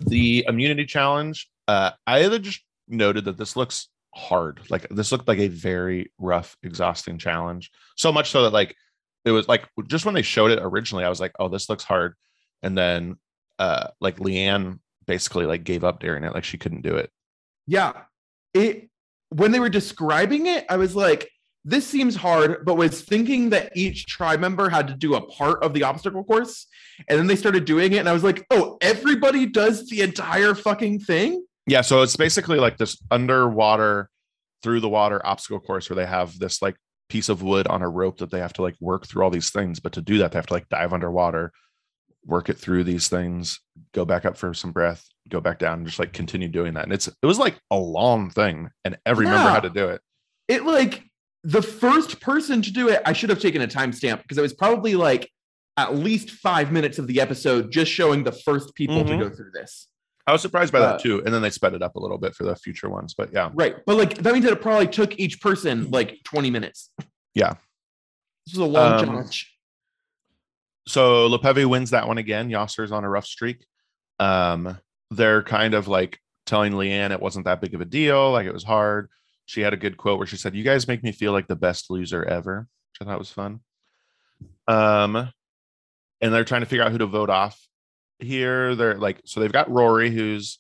the 0.00 0.44
immunity 0.48 0.86
challenge. 0.86 1.48
Uh, 1.66 1.92
I 2.06 2.28
just 2.38 2.60
noted 2.88 3.24
that 3.26 3.36
this 3.36 3.56
looks 3.56 3.88
hard. 4.14 4.60
Like 4.70 4.88
this 4.90 5.12
looked 5.12 5.28
like 5.28 5.38
a 5.38 5.48
very 5.48 6.12
rough, 6.18 6.56
exhausting 6.62 7.18
challenge. 7.18 7.70
So 7.96 8.12
much 8.12 8.30
so 8.30 8.42
that 8.42 8.52
like 8.52 8.74
it 9.24 9.30
was 9.30 9.48
like 9.48 9.66
just 9.88 10.04
when 10.04 10.14
they 10.14 10.22
showed 10.22 10.50
it 10.50 10.58
originally, 10.60 11.04
I 11.04 11.08
was 11.08 11.20
like, 11.20 11.32
oh, 11.38 11.48
this 11.48 11.68
looks 11.68 11.84
hard. 11.84 12.14
And 12.62 12.76
then 12.76 13.16
uh 13.58 13.88
like 14.00 14.20
Leann 14.20 14.80
basically 15.06 15.46
like 15.46 15.64
gave 15.64 15.84
up 15.84 16.00
during 16.00 16.24
it, 16.24 16.34
like 16.34 16.44
she 16.44 16.58
couldn't 16.58 16.82
do 16.82 16.96
it. 16.96 17.10
Yeah. 17.66 17.92
It 18.52 18.88
when 19.30 19.50
they 19.50 19.60
were 19.60 19.68
describing 19.68 20.46
it, 20.46 20.64
I 20.68 20.76
was 20.76 20.94
like, 20.94 21.28
this 21.64 21.86
seems 21.86 22.14
hard, 22.14 22.64
but 22.64 22.76
was 22.76 23.00
thinking 23.00 23.50
that 23.50 23.74
each 23.74 24.06
tribe 24.06 24.38
member 24.38 24.68
had 24.68 24.86
to 24.88 24.94
do 24.94 25.14
a 25.14 25.20
part 25.20 25.62
of 25.62 25.72
the 25.72 25.82
obstacle 25.82 26.22
course. 26.22 26.66
And 27.08 27.18
then 27.18 27.26
they 27.26 27.36
started 27.36 27.64
doing 27.64 27.94
it, 27.94 27.98
and 27.98 28.08
I 28.08 28.12
was 28.12 28.22
like, 28.22 28.44
oh, 28.50 28.76
everybody 28.80 29.46
does 29.46 29.88
the 29.88 30.02
entire 30.02 30.54
fucking 30.54 31.00
thing. 31.00 31.44
Yeah, 31.66 31.80
so 31.80 32.02
it's 32.02 32.16
basically 32.16 32.58
like 32.58 32.76
this 32.76 32.96
underwater 33.10 34.10
through 34.62 34.80
the 34.80 34.88
water 34.88 35.24
obstacle 35.24 35.60
course 35.60 35.88
where 35.88 35.96
they 35.96 36.06
have 36.06 36.38
this 36.38 36.60
like 36.62 36.76
piece 37.08 37.28
of 37.28 37.42
wood 37.42 37.66
on 37.66 37.82
a 37.82 37.88
rope 37.88 38.18
that 38.18 38.30
they 38.30 38.40
have 38.40 38.52
to 38.54 38.62
like 38.62 38.76
work 38.80 39.06
through 39.06 39.22
all 39.22 39.30
these 39.30 39.50
things. 39.50 39.80
But 39.80 39.92
to 39.92 40.02
do 40.02 40.18
that, 40.18 40.32
they 40.32 40.38
have 40.38 40.46
to 40.46 40.52
like 40.52 40.68
dive 40.68 40.92
underwater, 40.92 41.52
work 42.26 42.48
it 42.48 42.58
through 42.58 42.84
these 42.84 43.08
things, 43.08 43.60
go 43.92 44.04
back 44.04 44.24
up 44.24 44.36
for 44.36 44.52
some 44.54 44.72
breath, 44.72 45.04
go 45.28 45.40
back 45.40 45.58
down, 45.58 45.78
and 45.78 45.86
just 45.86 45.98
like 45.98 46.12
continue 46.12 46.48
doing 46.48 46.74
that. 46.74 46.84
And 46.84 46.92
it's 46.92 47.08
it 47.08 47.26
was 47.26 47.38
like 47.38 47.58
a 47.70 47.76
long 47.78 48.30
thing, 48.30 48.68
and 48.84 48.96
every 49.06 49.26
member 49.26 49.50
had 49.50 49.62
to 49.64 49.70
do 49.70 49.88
it. 49.88 50.00
It 50.48 50.64
like 50.64 51.02
the 51.44 51.62
first 51.62 52.20
person 52.20 52.62
to 52.62 52.72
do 52.72 52.88
it, 52.88 53.02
I 53.04 53.12
should 53.12 53.30
have 53.30 53.40
taken 53.40 53.60
a 53.62 53.66
timestamp 53.68 54.22
because 54.22 54.38
it 54.38 54.42
was 54.42 54.54
probably 54.54 54.94
like 54.94 55.30
at 55.76 55.94
least 55.94 56.30
five 56.30 56.72
minutes 56.72 56.98
of 56.98 57.06
the 57.06 57.20
episode 57.20 57.70
just 57.72 57.90
showing 57.90 58.22
the 58.24 58.32
first 58.32 58.74
people 58.74 59.02
Mhm. 59.02 59.08
to 59.08 59.16
go 59.18 59.30
through 59.34 59.50
this. 59.52 59.88
I 60.26 60.32
was 60.32 60.40
surprised 60.42 60.72
by 60.72 60.78
Uh, 60.80 60.92
that 60.92 61.00
too. 61.00 61.22
And 61.24 61.34
then 61.34 61.42
they 61.42 61.50
sped 61.50 61.74
it 61.74 61.82
up 61.82 61.96
a 61.96 62.00
little 62.00 62.18
bit 62.18 62.34
for 62.34 62.44
the 62.44 62.56
future 62.56 62.88
ones. 62.88 63.14
But 63.14 63.32
yeah. 63.32 63.50
Right. 63.54 63.76
But 63.84 63.96
like 63.96 64.16
that 64.18 64.32
means 64.32 64.44
that 64.46 64.52
it 64.54 64.62
probably 64.62 64.86
took 64.88 65.18
each 65.18 65.40
person 65.40 65.90
like 65.90 66.18
20 66.24 66.50
minutes. 66.50 66.90
Yeah. 67.34 67.54
This 68.46 68.54
is 68.54 68.58
a 68.60 68.64
long 68.64 68.92
Um, 69.00 69.04
challenge. 69.04 69.52
so 70.86 71.28
Lopevi 71.28 71.64
wins 71.66 71.90
that 71.90 72.06
one 72.08 72.18
again. 72.18 72.50
Yasur's 72.50 72.92
on 72.92 73.04
a 73.04 73.08
rough 73.08 73.26
streak. 73.26 73.64
Um, 74.18 74.78
they're 75.10 75.42
kind 75.42 75.74
of 75.74 75.88
like 75.88 76.20
telling 76.46 76.76
Leann 76.76 77.12
it 77.12 77.20
wasn't 77.20 77.46
that 77.46 77.60
big 77.60 77.74
of 77.74 77.80
a 77.80 77.84
deal, 77.86 78.32
like 78.32 78.46
it 78.46 78.52
was 78.52 78.64
hard. 78.64 79.08
She 79.46 79.60
had 79.60 79.72
a 79.74 79.76
good 79.78 79.96
quote 79.96 80.18
where 80.18 80.26
she 80.26 80.36
said, 80.36 80.54
"You 80.54 80.62
guys 80.64 80.86
make 80.88 81.02
me 81.02 81.12
feel 81.12 81.32
like 81.32 81.46
the 81.48 81.56
best 81.56 81.90
loser 81.90 82.24
ever," 82.24 82.66
which 82.92 83.02
I 83.06 83.10
thought 83.10 83.18
was 83.18 83.30
fun. 83.30 83.60
Um, 84.68 85.16
and 86.20 86.32
they're 86.32 86.44
trying 86.44 86.62
to 86.62 86.66
figure 86.66 86.84
out 86.84 86.92
who 86.92 86.98
to 86.98 87.06
vote 87.06 87.28
off 87.30 87.60
here. 88.24 88.74
They're 88.74 88.98
like, 88.98 89.20
so 89.24 89.40
they've 89.40 89.52
got 89.52 89.70
Rory, 89.70 90.10
who's 90.10 90.58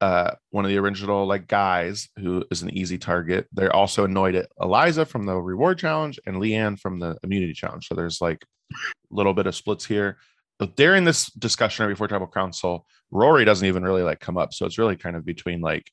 uh 0.00 0.30
one 0.50 0.64
of 0.64 0.68
the 0.68 0.78
original 0.78 1.26
like 1.26 1.48
guys 1.48 2.08
who 2.20 2.44
is 2.50 2.62
an 2.62 2.70
easy 2.70 2.98
target. 2.98 3.48
They're 3.52 3.74
also 3.74 4.04
annoyed 4.04 4.36
at 4.36 4.48
Eliza 4.60 5.04
from 5.04 5.26
the 5.26 5.34
reward 5.36 5.78
challenge 5.78 6.20
and 6.24 6.38
Leann 6.38 6.76
from 6.76 7.00
the 7.00 7.16
immunity 7.24 7.52
challenge. 7.52 7.88
So 7.88 7.94
there's 7.94 8.20
like 8.20 8.44
a 8.72 8.76
little 9.10 9.34
bit 9.34 9.46
of 9.46 9.56
splits 9.56 9.84
here. 9.84 10.18
But 10.58 10.76
during 10.76 11.04
this 11.04 11.26
discussion 11.32 11.84
right 11.84 11.92
before 11.92 12.08
tribal 12.08 12.28
council, 12.28 12.86
Rory 13.10 13.44
doesn't 13.44 13.66
even 13.66 13.84
really 13.84 14.02
like 14.02 14.20
come 14.20 14.36
up. 14.36 14.52
So 14.52 14.66
it's 14.66 14.78
really 14.78 14.96
kind 14.96 15.16
of 15.16 15.24
between 15.24 15.60
like 15.60 15.90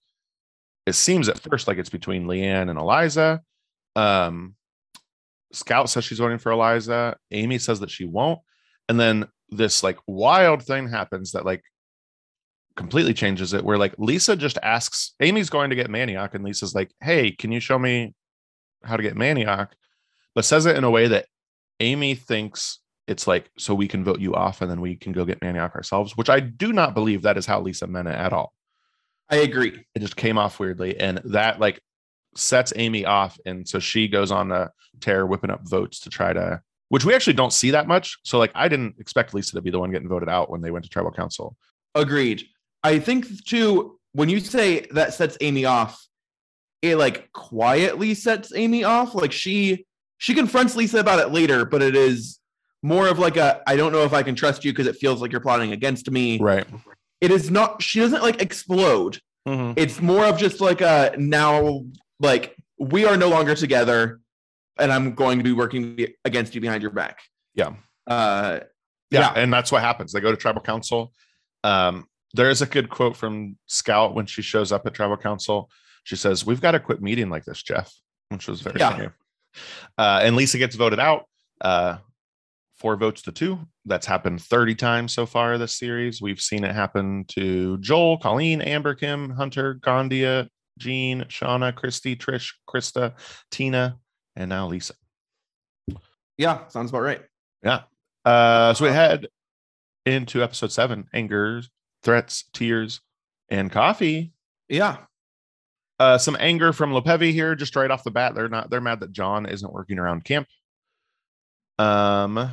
it 0.85 0.93
seems 0.93 1.27
at 1.27 1.39
first 1.39 1.67
like 1.67 1.79
it's 1.79 1.89
between 1.89 2.27
Leann 2.27 2.69
and 2.69 2.77
Eliza. 2.77 3.41
Um 3.95 4.55
Scout 5.51 5.89
says 5.89 6.03
she's 6.03 6.19
voting 6.19 6.37
for 6.37 6.51
Eliza. 6.51 7.15
Amy 7.31 7.57
says 7.59 7.79
that 7.79 7.89
she 7.89 8.05
won't. 8.05 8.39
And 8.89 8.99
then 8.99 9.27
this 9.49 9.83
like 9.83 9.97
wild 10.07 10.63
thing 10.63 10.89
happens 10.89 11.31
that 11.31 11.45
like 11.45 11.63
completely 12.75 13.13
changes 13.13 13.53
it 13.53 13.63
where 13.63 13.77
like 13.77 13.95
Lisa 13.97 14.35
just 14.35 14.57
asks 14.61 15.13
Amy's 15.19 15.49
going 15.49 15.69
to 15.69 15.75
get 15.75 15.89
Manioc 15.89 16.33
and 16.33 16.43
Lisa's 16.43 16.75
like, 16.75 16.91
"Hey, 17.01 17.31
can 17.31 17.51
you 17.51 17.59
show 17.59 17.79
me 17.79 18.13
how 18.83 18.97
to 18.97 19.03
get 19.03 19.15
Manioc?" 19.15 19.69
but 20.33 20.45
says 20.45 20.65
it 20.65 20.75
in 20.75 20.83
a 20.83 20.91
way 20.91 21.07
that 21.07 21.25
Amy 21.79 22.15
thinks 22.15 22.79
it's 23.07 23.27
like 23.27 23.49
so 23.57 23.73
we 23.73 23.87
can 23.87 24.03
vote 24.03 24.19
you 24.19 24.35
off 24.35 24.61
and 24.61 24.69
then 24.69 24.81
we 24.81 24.95
can 24.95 25.13
go 25.13 25.25
get 25.25 25.39
Manioc 25.39 25.75
ourselves, 25.75 26.17
which 26.17 26.29
I 26.29 26.39
do 26.39 26.73
not 26.73 26.93
believe 26.93 27.21
that 27.21 27.37
is 27.37 27.45
how 27.45 27.61
Lisa 27.61 27.87
meant 27.87 28.07
it 28.07 28.15
at 28.15 28.33
all. 28.33 28.53
I 29.29 29.37
agree. 29.37 29.85
It 29.95 29.99
just 29.99 30.15
came 30.15 30.37
off 30.37 30.59
weirdly 30.59 30.99
and 30.99 31.19
that 31.25 31.59
like 31.59 31.79
sets 32.35 32.73
Amy 32.75 33.05
off 33.05 33.39
and 33.45 33.67
so 33.67 33.79
she 33.79 34.07
goes 34.07 34.31
on 34.31 34.51
a 34.51 34.71
tear 34.99 35.25
whipping 35.25 35.49
up 35.49 35.67
votes 35.67 36.01
to 36.01 36.09
try 36.09 36.33
to 36.33 36.61
which 36.89 37.05
we 37.05 37.13
actually 37.13 37.33
don't 37.33 37.53
see 37.53 37.71
that 37.71 37.87
much. 37.87 38.17
So 38.23 38.37
like 38.37 38.51
I 38.55 38.67
didn't 38.67 38.95
expect 38.99 39.33
Lisa 39.33 39.53
to 39.53 39.61
be 39.61 39.71
the 39.71 39.79
one 39.79 39.91
getting 39.91 40.09
voted 40.09 40.29
out 40.29 40.49
when 40.49 40.61
they 40.61 40.71
went 40.71 40.85
to 40.85 40.89
tribal 40.89 41.11
council. 41.11 41.55
Agreed. 41.93 42.43
I 42.83 42.99
think 42.99 43.45
too, 43.45 43.99
when 44.13 44.29
you 44.29 44.39
say 44.39 44.87
that 44.91 45.13
sets 45.13 45.37
Amy 45.41 45.65
off, 45.65 46.05
it 46.81 46.97
like 46.97 47.31
quietly 47.31 48.13
sets 48.13 48.53
Amy 48.55 48.83
off. 48.83 49.15
Like 49.15 49.31
she 49.31 49.85
she 50.17 50.33
confronts 50.33 50.75
Lisa 50.75 50.99
about 50.99 51.19
it 51.19 51.31
later, 51.31 51.65
but 51.65 51.81
it 51.81 51.95
is 51.95 52.39
more 52.83 53.07
of 53.07 53.17
like 53.17 53.37
a 53.37 53.61
I 53.67 53.75
don't 53.75 53.91
know 53.91 54.03
if 54.03 54.13
I 54.13 54.23
can 54.23 54.35
trust 54.35 54.63
you 54.63 54.71
because 54.71 54.87
it 54.87 54.95
feels 54.97 55.21
like 55.21 55.31
you're 55.31 55.41
plotting 55.41 55.71
against 55.71 56.09
me. 56.11 56.39
Right. 56.39 56.67
It 57.21 57.31
is 57.31 57.49
not 57.49 57.81
she 57.81 57.99
doesn't 57.99 58.21
like 58.21 58.41
explode. 58.41 59.19
Mm-hmm. 59.47 59.73
It's 59.77 60.01
more 60.01 60.25
of 60.25 60.37
just 60.37 60.61
like 60.61 60.81
a 60.81 61.15
now 61.17 61.85
like 62.19 62.55
we 62.77 63.05
are 63.05 63.17
no 63.17 63.29
longer 63.29 63.55
together 63.55 64.19
and 64.77 64.91
I'm 64.91 65.13
going 65.15 65.37
to 65.37 65.43
be 65.43 65.53
working 65.53 66.05
against 66.25 66.55
you 66.55 66.61
behind 66.61 66.81
your 66.81 66.91
back. 66.91 67.19
Yeah. 67.53 67.73
Uh 68.07 68.59
yeah, 69.11 69.19
Yeah. 69.19 69.33
and 69.35 69.53
that's 69.53 69.71
what 69.71 69.81
happens 69.81 70.11
they 70.11 70.19
go 70.19 70.31
to 70.31 70.37
tribal 70.37 70.61
council 70.61 71.13
um 71.63 72.05
there 72.33 72.49
is 72.49 72.61
a 72.61 72.65
good 72.65 72.89
quote 72.89 73.15
from 73.15 73.55
scout 73.67 74.13
when 74.15 74.25
she 74.25 74.41
shows 74.41 74.71
up 74.71 74.85
at 74.85 74.93
tribal 74.93 75.15
council 75.17 75.69
she 76.03 76.15
says 76.15 76.45
we've 76.45 76.59
got 76.61 76.71
to 76.71 76.79
quit 76.79 77.01
meeting 77.01 77.29
like 77.29 77.45
this 77.45 77.61
jeff 77.63 77.91
which 78.29 78.47
was 78.47 78.61
very 78.61 78.79
Yeah. 78.79 78.91
funny 78.91 79.09
uh 79.97 80.21
and 80.23 80.35
lisa 80.35 80.57
gets 80.57 80.75
voted 80.75 80.99
out 80.99 81.25
uh 81.61 81.97
four 82.77 82.95
votes 82.97 83.21
to 83.23 83.31
two 83.31 83.59
that's 83.85 84.05
happened 84.07 84.41
30 84.41 84.75
times 84.75 85.13
so 85.13 85.25
far 85.25 85.57
this 85.57 85.77
series 85.77 86.21
we've 86.21 86.41
seen 86.41 86.63
it 86.63 86.73
happen 86.75 87.25
to 87.29 87.77
joel 87.77 88.17
colleen 88.17 88.59
amber 88.61 88.93
kim 88.95 89.29
hunter 89.29 89.75
gandia 89.75 90.47
jean 90.79 91.21
shauna 91.25 91.73
christy 91.73 92.15
trish 92.15 92.53
krista 92.67 93.13
tina 93.51 93.97
and 94.35 94.49
now 94.49 94.67
lisa 94.67 94.93
yeah, 96.37 96.67
sounds 96.67 96.89
about 96.89 97.01
right. 97.01 97.21
yeah. 97.63 97.81
Uh, 98.23 98.73
so 98.73 98.85
we 98.85 98.91
head 98.91 99.27
into 100.05 100.43
episode 100.43 100.71
seven: 100.71 101.07
angers, 101.13 101.69
threats, 102.03 102.45
tears, 102.53 103.01
and 103.49 103.71
coffee. 103.71 104.33
Yeah. 104.67 104.97
Uh, 105.97 106.17
some 106.17 106.35
anger 106.39 106.73
from 106.73 106.91
Lopevi 106.91 107.31
here, 107.31 107.55
just 107.55 107.75
right 107.75 107.89
off 107.89 108.03
the 108.03 108.11
bat. 108.11 108.35
They're 108.35 108.49
not. 108.49 108.69
They're 108.69 108.81
mad 108.81 108.99
that 108.99 109.11
John 109.11 109.45
isn't 109.45 109.73
working 109.73 109.99
around 109.99 110.25
camp. 110.25 110.47
Um. 111.79 112.51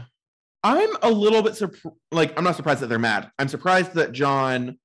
I'm 0.65 0.97
a 1.03 1.11
little 1.11 1.43
bit 1.43 1.57
surprised. 1.57 1.97
Like, 2.13 2.39
I'm 2.39 2.45
not 2.45 2.55
surprised 2.55 2.81
that 2.83 2.87
they're 2.87 3.01
mad. 3.01 3.33
I'm 3.37 3.49
surprised 3.49 3.95
that 3.95 4.13
John, 4.13 4.79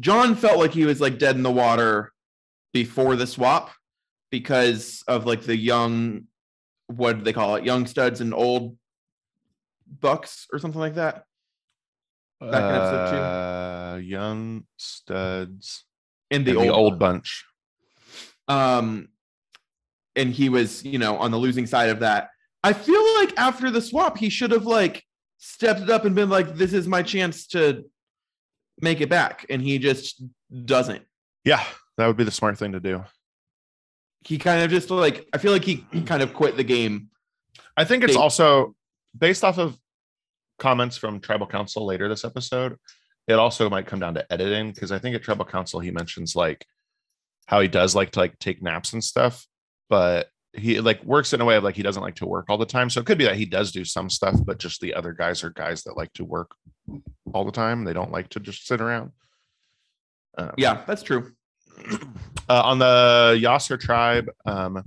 John 0.00 0.34
felt 0.34 0.58
like 0.58 0.72
he 0.72 0.86
was 0.86 0.98
like 0.98 1.18
dead 1.18 1.36
in 1.36 1.42
the 1.42 1.50
water 1.50 2.10
before 2.72 3.14
the 3.14 3.26
swap 3.26 3.70
because 4.30 5.02
of 5.08 5.26
like 5.26 5.42
the 5.42 5.56
young, 5.56 6.24
what 6.86 7.18
do 7.18 7.24
they 7.24 7.32
call 7.32 7.56
it? 7.56 7.64
Young 7.64 7.86
studs 7.86 8.20
and 8.20 8.32
old 8.34 8.76
bucks 10.00 10.46
or 10.52 10.58
something 10.58 10.80
like 10.80 10.94
that. 10.94 11.24
Back 12.40 12.62
in 12.64 12.74
episode 12.74 13.10
two. 13.10 13.16
uh, 13.16 13.96
young 14.02 14.64
studs 14.76 15.84
In 16.30 16.44
the, 16.44 16.50
and 16.52 16.58
old, 16.60 16.68
the 16.68 16.72
old 16.72 16.98
bunch. 16.98 17.44
um 18.46 19.08
and 20.14 20.32
he 20.32 20.48
was 20.48 20.84
you 20.84 20.98
know 20.98 21.16
on 21.16 21.30
the 21.32 21.36
losing 21.36 21.66
side 21.66 21.90
of 21.90 21.98
that 22.00 22.30
i 22.62 22.72
feel 22.72 23.02
like 23.16 23.32
after 23.36 23.70
the 23.72 23.80
swap 23.80 24.16
he 24.18 24.28
should 24.28 24.50
have 24.52 24.66
like 24.66 25.04
stepped 25.38 25.80
it 25.80 25.90
up 25.90 26.04
and 26.04 26.14
been 26.14 26.30
like 26.30 26.54
this 26.54 26.72
is 26.72 26.86
my 26.86 27.02
chance 27.02 27.46
to 27.48 27.84
make 28.80 29.00
it 29.00 29.08
back 29.08 29.44
and 29.50 29.60
he 29.60 29.78
just 29.78 30.22
doesn't 30.64 31.02
Yeah, 31.44 31.64
that 31.96 32.06
would 32.06 32.16
be 32.16 32.24
the 32.24 32.30
smart 32.30 32.56
thing 32.56 32.70
to 32.72 32.80
do. 32.80 33.04
He 34.24 34.38
kind 34.38 34.62
of 34.62 34.70
just 34.70 34.90
like 34.90 35.28
i 35.32 35.38
feel 35.38 35.52
like 35.52 35.64
he 35.64 35.78
kind 36.06 36.22
of 36.22 36.34
quit 36.34 36.56
the 36.56 36.64
game 36.64 37.08
I 37.78 37.84
think 37.84 38.02
it's 38.02 38.14
They- 38.14 38.20
also 38.20 38.74
based 39.16 39.44
off 39.44 39.56
of 39.56 39.78
comments 40.58 40.96
from 40.96 41.20
tribal 41.20 41.46
council 41.46 41.86
later 41.86 42.08
this 42.08 42.24
episode. 42.24 42.76
It 43.28 43.34
also 43.34 43.70
might 43.70 43.86
come 43.86 44.00
down 44.00 44.14
to 44.14 44.32
editing 44.32 44.72
because 44.72 44.90
I 44.90 44.98
think 44.98 45.14
at 45.14 45.22
tribal 45.22 45.44
council 45.44 45.78
he 45.78 45.92
mentions 45.92 46.34
like 46.34 46.66
how 47.46 47.60
he 47.60 47.68
does 47.68 47.94
like 47.94 48.10
to 48.12 48.18
like 48.18 48.36
take 48.40 48.62
naps 48.62 48.94
and 48.94 49.04
stuff, 49.04 49.46
but 49.88 50.26
he 50.54 50.80
like 50.80 51.04
works 51.04 51.32
in 51.32 51.40
a 51.40 51.44
way 51.44 51.54
of 51.54 51.62
like 51.62 51.76
he 51.76 51.84
doesn't 51.84 52.02
like 52.02 52.16
to 52.16 52.26
work 52.26 52.46
all 52.48 52.58
the 52.58 52.66
time. 52.66 52.90
So 52.90 52.98
it 52.98 53.06
could 53.06 53.18
be 53.18 53.26
that 53.26 53.36
he 53.36 53.44
does 53.44 53.70
do 53.70 53.84
some 53.84 54.10
stuff, 54.10 54.34
but 54.44 54.58
just 54.58 54.80
the 54.80 54.94
other 54.94 55.12
guys 55.12 55.44
are 55.44 55.50
guys 55.50 55.84
that 55.84 55.96
like 55.96 56.12
to 56.14 56.24
work 56.24 56.50
all 57.32 57.44
the 57.44 57.52
time. 57.52 57.84
They 57.84 57.92
don't 57.92 58.10
like 58.10 58.28
to 58.30 58.40
just 58.40 58.66
sit 58.66 58.80
around. 58.80 59.12
Um, 60.36 60.52
yeah 60.56 60.82
that's 60.86 61.02
true 61.02 61.32
uh, 62.48 62.62
on 62.62 62.78
the 62.78 63.38
Yasur 63.42 63.78
tribe, 63.78 64.30
um, 64.46 64.84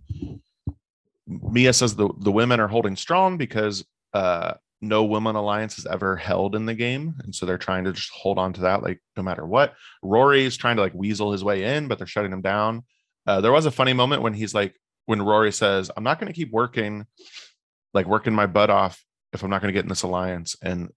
Mia 1.27 1.73
says 1.73 1.95
the, 1.95 2.09
the 2.19 2.31
women 2.31 2.59
are 2.59 2.67
holding 2.67 2.95
strong 2.95 3.37
because 3.37 3.85
uh, 4.13 4.53
no 4.81 5.03
women 5.03 5.35
alliance 5.35 5.75
has 5.75 5.85
ever 5.85 6.15
held 6.15 6.55
in 6.55 6.65
the 6.65 6.73
game. 6.73 7.15
And 7.23 7.33
so 7.33 7.45
they're 7.45 7.57
trying 7.57 7.83
to 7.85 7.93
just 7.93 8.09
hold 8.09 8.37
on 8.37 8.53
to 8.53 8.61
that, 8.61 8.83
like 8.83 8.99
no 9.15 9.23
matter 9.23 9.45
what. 9.45 9.75
Rory 10.01 10.43
is 10.43 10.57
trying 10.57 10.75
to 10.77 10.81
like 10.81 10.93
weasel 10.93 11.31
his 11.31 11.43
way 11.43 11.75
in, 11.75 11.87
but 11.87 11.97
they're 11.97 12.07
shutting 12.07 12.33
him 12.33 12.41
down. 12.41 12.83
Uh, 13.27 13.41
there 13.41 13.51
was 13.51 13.65
a 13.65 13.71
funny 13.71 13.93
moment 13.93 14.23
when 14.23 14.33
he's 14.33 14.53
like, 14.53 14.75
when 15.05 15.21
Rory 15.21 15.51
says, 15.51 15.91
I'm 15.95 16.03
not 16.03 16.19
going 16.19 16.31
to 16.31 16.37
keep 16.37 16.51
working, 16.51 17.05
like 17.93 18.07
working 18.07 18.33
my 18.33 18.47
butt 18.47 18.69
off 18.69 19.03
if 19.33 19.43
I'm 19.43 19.49
not 19.49 19.61
going 19.61 19.71
to 19.71 19.77
get 19.77 19.85
in 19.85 19.89
this 19.89 20.03
alliance. 20.03 20.55
And 20.61 20.89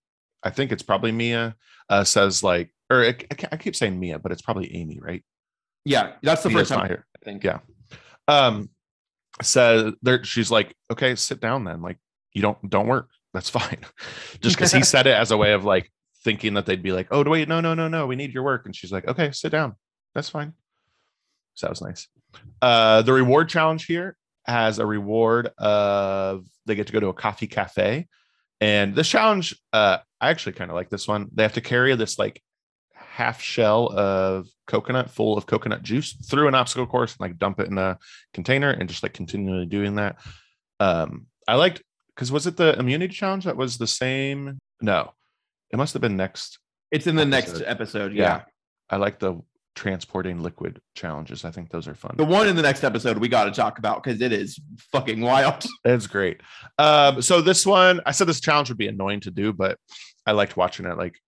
I 0.43 0.51
think 0.51 0.73
it's 0.73 0.83
probably 0.83 1.13
Mia 1.13 1.55
uh, 1.89 2.05
says, 2.05 2.43
like, 2.43 2.71
or 2.91 3.05
I, 3.05 3.17
I 3.53 3.57
keep 3.57 3.77
saying 3.77 3.99
Mia, 3.99 4.19
but 4.19 4.33
it's 4.33 4.43
probably 4.43 4.75
Amy, 4.75 5.01
right? 5.01 5.23
Yeah, 5.85 6.13
that's 6.23 6.43
the 6.43 6.49
He 6.49 6.55
first 6.55 6.67
is 6.67 6.71
not 6.71 6.81
time. 6.81 6.89
here. 6.89 7.07
I 7.21 7.25
think. 7.25 7.45
Yeah. 7.45 7.59
Um, 8.29 8.71
so 9.43 9.95
there, 10.03 10.23
she's 10.25 10.51
like, 10.51 10.75
okay, 10.91 11.15
sit 11.15 11.41
down 11.41 11.65
then. 11.65 11.83
Like, 11.83 11.99
you 12.33 12.43
don't 12.43 12.71
don't 12.71 12.87
work. 12.87 13.11
That's 13.33 13.51
fine. 13.59 13.79
Just 14.41 14.57
because 14.57 14.73
he 14.73 14.83
said 14.85 15.07
it 15.07 15.15
as 15.15 15.31
a 15.31 15.37
way 15.37 15.53
of 15.53 15.65
like 15.65 15.91
thinking 16.25 16.55
that 16.55 16.67
they'd 16.67 16.83
be 16.83 16.93
like, 16.93 17.09
oh 17.11 17.23
wait, 17.25 17.49
no, 17.49 17.61
no, 17.61 17.75
no, 17.75 17.89
no, 17.89 18.07
we 18.07 18.17
need 18.17 18.33
your 18.33 18.43
work. 18.43 18.67
And 18.67 18.75
she's 18.75 18.93
like, 18.93 19.07
okay, 19.07 19.31
sit 19.33 19.53
down. 19.53 19.75
That's 20.15 20.29
fine. 20.29 20.55
So 21.55 21.67
that 21.67 21.71
was 21.71 21.83
nice. 21.83 22.09
Uh, 22.63 23.03
the 23.03 23.13
reward 23.13 23.49
challenge 23.49 23.87
here 23.87 24.17
has 24.47 24.79
a 24.79 24.87
reward 24.87 25.51
of 25.59 26.47
they 26.67 26.75
get 26.75 26.87
to 26.87 26.93
go 26.93 27.01
to 27.01 27.09
a 27.09 27.15
coffee 27.15 27.47
cafe. 27.47 28.09
And 28.61 28.95
this 28.95 29.09
challenge, 29.09 29.55
uh, 29.73 29.99
I 30.21 30.31
actually 30.31 30.53
kind 30.53 30.71
of 30.71 30.75
like 30.75 30.89
this 30.89 31.07
one. 31.07 31.29
They 31.35 31.43
have 31.43 31.53
to 31.55 31.61
carry 31.61 31.95
this 31.97 32.19
like 32.19 32.43
half 32.95 33.41
shell 33.43 33.93
of 33.93 34.49
coconut 34.67 35.11
full 35.11 35.37
of 35.37 35.47
coconut 35.47 35.83
juice 35.83 36.13
through 36.29 36.49
an 36.49 36.55
obstacle 36.55 36.87
course 36.87 37.13
and 37.13 37.21
like 37.21 37.39
dump 37.39 37.61
it 37.61 37.69
in 37.69 37.77
a 37.79 37.99
container 38.33 38.71
and 38.71 38.89
just 38.89 39.03
like 39.03 39.13
continually 39.13 39.67
doing 39.67 39.97
that. 39.97 40.17
Um, 40.81 41.27
I 41.47 41.55
liked 41.57 41.83
because 42.15 42.33
was 42.33 42.47
it 42.47 42.57
the 42.57 42.79
immunity 42.79 43.13
challenge 43.13 43.45
that 43.45 43.57
was 43.57 43.79
the 43.79 43.87
same? 43.87 44.59
No, 44.81 45.13
it 45.71 45.77
must 45.77 45.93
have 45.93 46.03
been 46.03 46.17
next. 46.17 46.59
It's 46.91 47.07
in 47.07 47.17
the 47.17 47.27
next 47.27 47.51
Episode. 47.51 47.65
episode. 47.67 48.13
Yeah. 48.15 48.23
Yeah. 48.23 48.43
I 48.91 48.97
like 48.97 49.19
the 49.19 49.41
transporting 49.75 50.41
liquid 50.41 50.81
challenges. 50.95 51.45
I 51.45 51.51
think 51.51 51.71
those 51.71 51.89
are 51.89 51.95
fun. 51.95 52.15
The 52.17 52.25
one 52.25 52.47
in 52.47 52.55
the 52.55 52.63
next 52.63 52.85
episode 52.85 53.19
we 53.19 53.29
got 53.29 53.45
to 53.47 53.51
talk 53.51 53.79
about 53.79 54.03
because 54.03 54.21
it 54.21 54.33
is 54.33 54.59
fucking 54.93 55.21
wild. 55.21 55.65
It's 55.85 56.07
great. 56.07 56.41
Um, 56.79 57.21
so 57.21 57.41
this 57.41 57.67
one, 57.67 58.01
I 58.07 58.13
said 58.13 58.27
this 58.29 58.41
challenge 58.41 58.69
would 58.69 58.79
be 58.79 58.87
annoying 58.87 59.21
to 59.21 59.31
do, 59.31 59.53
but 59.53 59.79
I 60.27 60.33
liked 60.33 60.57
watching 60.57 60.87
it, 60.87 60.97
like 60.97 61.19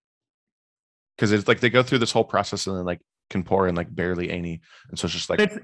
because 1.17 1.33
it's 1.33 1.49
like 1.49 1.61
they 1.61 1.71
go 1.71 1.83
through 1.83 1.99
this 1.99 2.13
whole 2.13 2.25
process 2.25 2.67
and 2.67 2.77
then 2.77 2.85
like 2.85 3.01
can 3.31 3.43
pour 3.43 3.69
in 3.69 3.75
like 3.75 3.95
barely 3.95 4.31
any, 4.31 4.61
and 4.89 4.99
so 4.99 5.07
it's 5.07 5.15
just 5.15 5.31
like 5.31 5.41
It's 5.41 5.59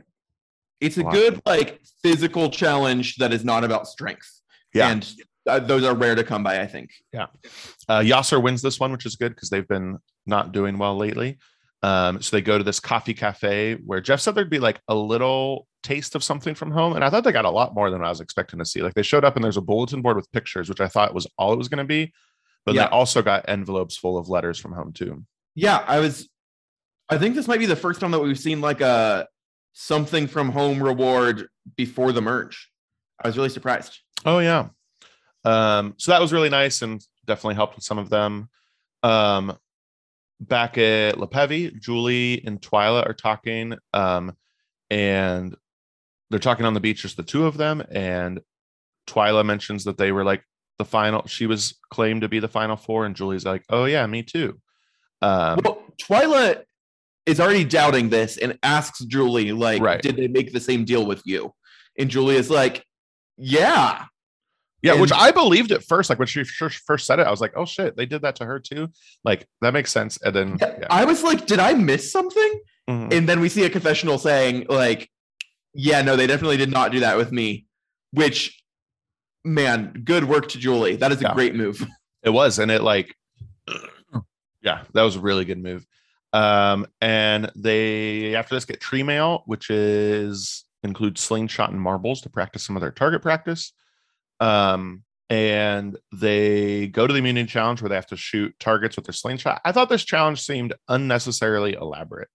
it's 0.80 0.96
a 0.98 1.04
Wow. 1.04 1.12
good 1.12 1.40
like 1.46 1.80
physical 2.02 2.50
challenge 2.50 3.16
that 3.16 3.32
is 3.32 3.44
not 3.44 3.62
about 3.64 3.86
strength. 3.86 4.28
Yeah. 4.74 4.90
And 4.90 5.12
uh, 5.46 5.58
those 5.60 5.84
are 5.84 5.94
rare 5.94 6.14
to 6.14 6.24
come 6.24 6.42
by, 6.42 6.60
I 6.60 6.66
think. 6.66 6.90
Yeah, 7.12 7.26
uh, 7.88 7.98
Yasur 8.00 8.42
wins 8.42 8.62
this 8.62 8.78
one, 8.80 8.92
which 8.92 9.06
is 9.06 9.16
good 9.16 9.34
because 9.34 9.50
they've 9.50 9.66
been 9.66 9.98
not 10.26 10.52
doing 10.52 10.78
well 10.78 10.96
lately. 10.96 11.38
Um, 11.84 12.22
so 12.22 12.36
they 12.36 12.42
go 12.42 12.58
to 12.58 12.64
this 12.64 12.78
coffee 12.78 13.12
cafe 13.14 13.74
where 13.84 14.00
Jeff 14.00 14.20
said 14.20 14.34
there'd 14.36 14.48
be 14.48 14.60
like 14.60 14.80
a 14.86 14.94
little 14.94 15.66
taste 15.82 16.14
of 16.14 16.22
something 16.22 16.54
from 16.54 16.70
home, 16.70 16.94
and 16.94 17.04
I 17.04 17.10
thought 17.10 17.24
they 17.24 17.32
got 17.32 17.44
a 17.44 17.50
lot 17.50 17.74
more 17.74 17.90
than 17.90 18.04
I 18.04 18.08
was 18.08 18.20
expecting 18.20 18.60
to 18.60 18.64
see. 18.64 18.82
Like 18.82 18.94
they 18.94 19.02
showed 19.02 19.24
up 19.24 19.34
and 19.34 19.44
there's 19.44 19.56
a 19.56 19.60
bulletin 19.62 20.00
board 20.00 20.16
with 20.16 20.30
pictures, 20.30 20.68
which 20.68 20.80
I 20.80 20.86
thought 20.86 21.12
was 21.14 21.26
all 21.38 21.52
it 21.52 21.58
was 21.58 21.68
going 21.68 21.78
to 21.78 21.84
be, 21.84 22.12
but 22.64 22.74
Yeah. 22.76 22.82
they 22.84 22.88
also 22.90 23.20
got 23.20 23.44
envelopes 23.48 23.96
full 23.96 24.16
of 24.16 24.28
letters 24.28 24.60
from 24.60 24.72
home 24.72 24.92
too. 24.92 25.24
Yeah, 25.56 25.84
I 25.88 25.98
was 25.98 26.28
I 27.12 27.18
think 27.18 27.34
this 27.34 27.46
might 27.46 27.58
be 27.58 27.66
the 27.66 27.76
first 27.76 28.00
time 28.00 28.10
that 28.12 28.20
we've 28.20 28.38
seen 28.38 28.62
like 28.62 28.80
a 28.80 29.28
something 29.74 30.26
from 30.26 30.50
home 30.50 30.82
reward 30.82 31.46
before 31.76 32.10
the 32.12 32.22
merge. 32.22 32.70
I 33.22 33.28
was 33.28 33.36
really 33.36 33.50
surprised. 33.50 33.98
Oh 34.24 34.38
yeah. 34.38 34.68
Um, 35.44 35.94
so 35.98 36.12
that 36.12 36.22
was 36.22 36.32
really 36.32 36.48
nice 36.48 36.80
and 36.80 37.04
definitely 37.26 37.56
helped 37.56 37.76
with 37.76 37.84
some 37.84 37.98
of 37.98 38.08
them. 38.08 38.48
Um, 39.02 39.58
back 40.40 40.78
at 40.78 41.16
Lopevi, 41.16 41.78
Julie 41.78 42.42
and 42.46 42.60
Twila 42.62 43.06
are 43.06 43.14
talking, 43.14 43.74
um, 43.92 44.34
and 44.88 45.54
they're 46.30 46.38
talking 46.38 46.64
on 46.64 46.72
the 46.72 46.80
beach, 46.80 47.02
just 47.02 47.18
the 47.18 47.22
two 47.22 47.44
of 47.44 47.58
them. 47.58 47.82
And 47.90 48.40
Twila 49.06 49.44
mentions 49.44 49.84
that 49.84 49.98
they 49.98 50.12
were 50.12 50.24
like 50.24 50.44
the 50.78 50.86
final. 50.86 51.26
She 51.26 51.46
was 51.46 51.78
claimed 51.90 52.22
to 52.22 52.28
be 52.28 52.38
the 52.38 52.48
final 52.48 52.76
four, 52.76 53.04
and 53.04 53.14
Julie's 53.14 53.44
like, 53.44 53.64
"Oh 53.68 53.84
yeah, 53.84 54.06
me 54.06 54.22
too." 54.22 54.60
Um, 55.20 55.60
well, 55.62 55.82
Twila 56.00 56.62
is 57.26 57.40
already 57.40 57.64
doubting 57.64 58.08
this 58.08 58.36
and 58.38 58.58
asks 58.62 59.00
Julie, 59.04 59.52
like, 59.52 59.80
Right. 59.82 60.02
did 60.02 60.16
they 60.16 60.28
make 60.28 60.52
the 60.52 60.60
same 60.60 60.84
deal 60.84 61.06
with 61.06 61.22
you? 61.24 61.52
And 61.98 62.10
Julie 62.10 62.36
is 62.36 62.50
like, 62.50 62.84
Yeah. 63.38 64.04
Yeah, 64.82 65.00
which 65.00 65.12
I 65.12 65.30
believed 65.30 65.70
at 65.70 65.84
first. 65.84 66.10
Like 66.10 66.18
when 66.18 66.26
she 66.26 66.42
first 66.42 67.06
said 67.06 67.20
it, 67.20 67.26
I 67.26 67.30
was 67.30 67.40
like, 67.40 67.52
"Oh 67.54 67.64
shit, 67.64 67.96
they 67.96 68.04
did 68.04 68.22
that 68.22 68.34
to 68.36 68.44
her 68.44 68.58
too." 68.58 68.88
Like 69.22 69.46
that 69.60 69.72
makes 69.72 69.92
sense. 69.92 70.18
And 70.22 70.34
then 70.34 70.58
Yeah, 70.60 70.74
yeah, 70.80 70.86
I 70.90 71.04
was 71.04 71.22
like, 71.22 71.46
did 71.46 71.60
I 71.60 71.72
miss 71.74 72.10
something? 72.10 72.60
Mhm. 72.90 73.12
And 73.12 73.28
then 73.28 73.38
we 73.38 73.48
see 73.48 73.64
a 73.64 73.70
confessional 73.70 74.18
saying, 74.18 74.66
like, 74.68 75.08
yeah, 75.72 76.02
no, 76.02 76.16
they 76.16 76.26
definitely 76.26 76.56
did 76.56 76.72
not 76.72 76.90
do 76.90 76.98
that 76.98 77.16
with 77.16 77.30
me. 77.30 77.66
Which, 78.10 78.60
man, 79.44 80.02
good 80.04 80.24
work 80.24 80.48
to 80.48 80.58
Julie. 80.58 80.96
That 80.96 81.12
is 81.12 81.20
a 81.20 81.26
Yeah. 81.26 81.34
great 81.34 81.54
move. 81.54 81.86
it 82.24 82.30
was, 82.30 82.58
and 82.58 82.68
it 82.70 82.82
like, 82.82 83.14
yeah, 84.62 84.82
that 84.94 85.02
was 85.02 85.14
a 85.16 85.20
really 85.20 85.44
good 85.44 85.62
move. 85.62 85.86
Um, 86.32 86.86
and 87.00 87.50
they 87.54 88.34
after 88.34 88.54
this 88.54 88.64
get 88.64 88.80
tree 88.80 89.02
mail, 89.02 89.42
which 89.46 89.70
is 89.70 90.64
includes 90.82 91.20
slingshot 91.20 91.70
and 91.70 91.80
marbles 91.80 92.22
to 92.22 92.30
practice 92.30 92.64
some 92.64 92.76
of 92.76 92.80
their 92.80 92.90
target 92.90 93.22
practice. 93.22 93.72
Um, 94.40 95.04
and 95.30 95.96
they 96.12 96.88
go 96.88 97.06
to 97.06 97.12
the 97.12 97.18
immunity 97.18 97.48
challenge 97.48 97.80
where 97.80 97.88
they 97.88 97.94
have 97.94 98.08
to 98.08 98.16
shoot 98.16 98.54
targets 98.58 98.96
with 98.96 99.06
their 99.06 99.14
slingshot. 99.14 99.60
I 99.64 99.72
thought 99.72 99.88
this 99.88 100.04
challenge 100.04 100.42
seemed 100.42 100.74
unnecessarily 100.88 101.74
elaborate. 101.74 102.28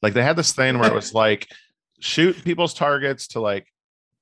Like 0.00 0.14
they 0.14 0.22
had 0.22 0.36
this 0.36 0.52
thing 0.52 0.78
where 0.78 0.90
it 0.90 0.94
was 0.94 1.12
like 1.14 1.48
shoot 2.00 2.42
people's 2.44 2.74
targets 2.74 3.28
to 3.28 3.40
like 3.40 3.66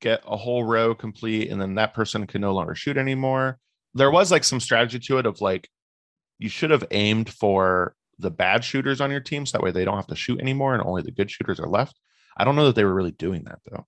get 0.00 0.22
a 0.26 0.36
whole 0.36 0.64
row 0.64 0.94
complete, 0.94 1.50
and 1.50 1.60
then 1.60 1.74
that 1.76 1.94
person 1.94 2.26
can 2.26 2.40
no 2.40 2.52
longer 2.52 2.74
shoot 2.74 2.96
anymore. 2.96 3.58
There 3.94 4.10
was 4.10 4.30
like 4.30 4.44
some 4.44 4.60
strategy 4.60 4.98
to 4.98 5.18
it 5.18 5.26
of 5.26 5.40
like 5.40 5.68
you 6.38 6.48
should 6.48 6.70
have 6.70 6.86
aimed 6.90 7.30
for 7.30 7.94
the 8.20 8.30
bad 8.30 8.64
shooters 8.64 9.00
on 9.00 9.10
your 9.10 9.20
team 9.20 9.46
so 9.46 9.56
that 9.58 9.62
way 9.64 9.70
they 9.70 9.84
don't 9.84 9.96
have 9.96 10.06
to 10.08 10.16
shoot 10.16 10.40
anymore 10.40 10.74
and 10.74 10.82
only 10.82 11.02
the 11.02 11.10
good 11.10 11.30
shooters 11.30 11.58
are 11.60 11.68
left. 11.68 11.98
I 12.36 12.44
don't 12.44 12.56
know 12.56 12.66
that 12.66 12.74
they 12.74 12.84
were 12.84 12.94
really 12.94 13.10
doing 13.12 13.44
that 13.44 13.58
though. 13.70 13.86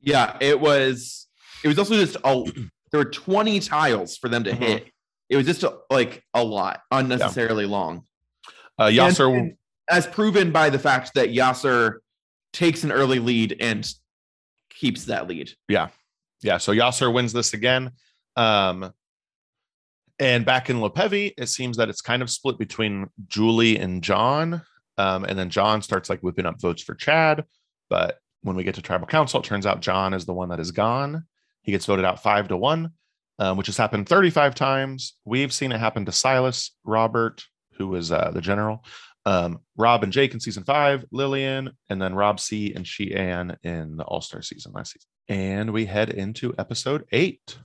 Yeah, 0.00 0.36
it 0.40 0.60
was. 0.60 1.26
It 1.64 1.68
was 1.68 1.78
also 1.78 1.94
just 1.94 2.16
a. 2.24 2.44
There 2.92 2.98
were 2.98 3.10
twenty 3.10 3.60
tiles 3.60 4.16
for 4.16 4.28
them 4.28 4.42
to 4.42 4.50
Mhm. 4.50 4.56
hit. 4.58 4.90
It 5.28 5.36
was 5.36 5.46
just 5.46 5.62
a, 5.62 5.78
like 5.90 6.24
a 6.34 6.42
lot, 6.42 6.80
unnecessarily 6.90 7.64
long. 7.64 8.02
Uh, 8.76 8.86
And- 8.86 8.96
Yasur, 8.96 9.38
and 9.38 9.56
as 9.88 10.08
proven 10.08 10.50
by 10.50 10.70
the 10.70 10.78
fact 10.80 11.14
that 11.14 11.28
Yasur 11.28 11.98
takes 12.52 12.82
an 12.82 12.90
early 12.90 13.20
lead 13.20 13.56
and 13.60 13.88
keeps 14.70 15.04
that 15.04 15.28
lead. 15.28 15.52
Yeah. 15.68 15.90
Yeah, 16.42 16.58
so 16.58 16.72
Yasur 16.72 17.14
wins 17.14 17.32
this 17.32 17.54
again. 17.54 17.92
Um, 18.34 18.92
and 20.20 20.44
back 20.44 20.68
in 20.68 20.76
Lopevi, 20.76 21.32
it 21.38 21.48
seems 21.48 21.78
that 21.78 21.88
it's 21.88 22.02
kind 22.02 22.20
of 22.20 22.30
split 22.30 22.58
between 22.58 23.08
Julie 23.26 23.78
and 23.78 24.04
John. 24.04 24.62
Um, 24.98 25.24
and 25.24 25.38
then 25.38 25.48
John 25.48 25.80
starts 25.80 26.10
like 26.10 26.20
whipping 26.20 26.44
up 26.44 26.60
votes 26.60 26.82
for 26.82 26.94
Chad. 26.94 27.44
But 27.88 28.18
when 28.42 28.54
we 28.54 28.62
get 28.62 28.74
to 28.74 28.82
tribal 28.82 29.06
council, 29.06 29.40
it 29.40 29.44
turns 29.44 29.64
out 29.64 29.80
John 29.80 30.12
is 30.12 30.26
the 30.26 30.34
one 30.34 30.50
that 30.50 30.60
is 30.60 30.72
gone. 30.72 31.24
He 31.62 31.72
gets 31.72 31.86
voted 31.86 32.04
out 32.04 32.22
five 32.22 32.48
to 32.48 32.56
one, 32.56 32.92
um, 33.38 33.56
which 33.56 33.66
has 33.68 33.78
happened 33.78 34.10
35 34.10 34.54
times. 34.54 35.14
We've 35.24 35.52
seen 35.52 35.72
it 35.72 35.80
happen 35.80 36.04
to 36.04 36.12
Silas, 36.12 36.76
Robert, 36.84 37.42
who 37.72 37.88
was 37.88 38.12
uh, 38.12 38.30
the 38.30 38.42
general, 38.42 38.84
um, 39.24 39.60
Rob 39.76 40.02
and 40.02 40.12
Jake 40.12 40.34
in 40.34 40.40
season 40.40 40.64
five, 40.64 41.02
Lillian, 41.12 41.70
and 41.88 42.00
then 42.00 42.14
Rob 42.14 42.40
C 42.40 42.74
and 42.74 42.84
Shii 42.84 43.16
Ann 43.16 43.56
in 43.62 43.96
the 43.96 44.04
All 44.04 44.20
Star 44.20 44.42
season 44.42 44.72
last 44.72 44.92
season. 44.92 45.08
And 45.28 45.72
we 45.72 45.86
head 45.86 46.10
into 46.10 46.54
episode 46.58 47.06
eight. 47.10 47.58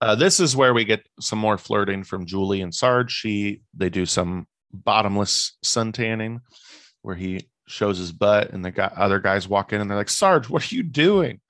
Uh, 0.00 0.14
this 0.14 0.40
is 0.40 0.54
where 0.54 0.74
we 0.74 0.84
get 0.84 1.06
some 1.20 1.38
more 1.38 1.56
flirting 1.58 2.04
from 2.04 2.26
Julie 2.26 2.60
and 2.60 2.74
Sarge. 2.74 3.10
She 3.10 3.62
they 3.74 3.88
do 3.88 4.04
some 4.06 4.46
bottomless 4.72 5.56
sun 5.62 5.92
tanning 5.92 6.40
where 7.02 7.14
he 7.14 7.48
shows 7.66 7.98
his 7.98 8.12
butt 8.12 8.50
and 8.50 8.64
the 8.64 8.70
guy, 8.70 8.92
other 8.96 9.18
guys 9.18 9.48
walk 9.48 9.72
in 9.72 9.80
and 9.80 9.88
they're 9.90 9.96
like, 9.96 10.10
Sarge, 10.10 10.48
what 10.48 10.70
are 10.70 10.74
you 10.74 10.82
doing? 10.82 11.40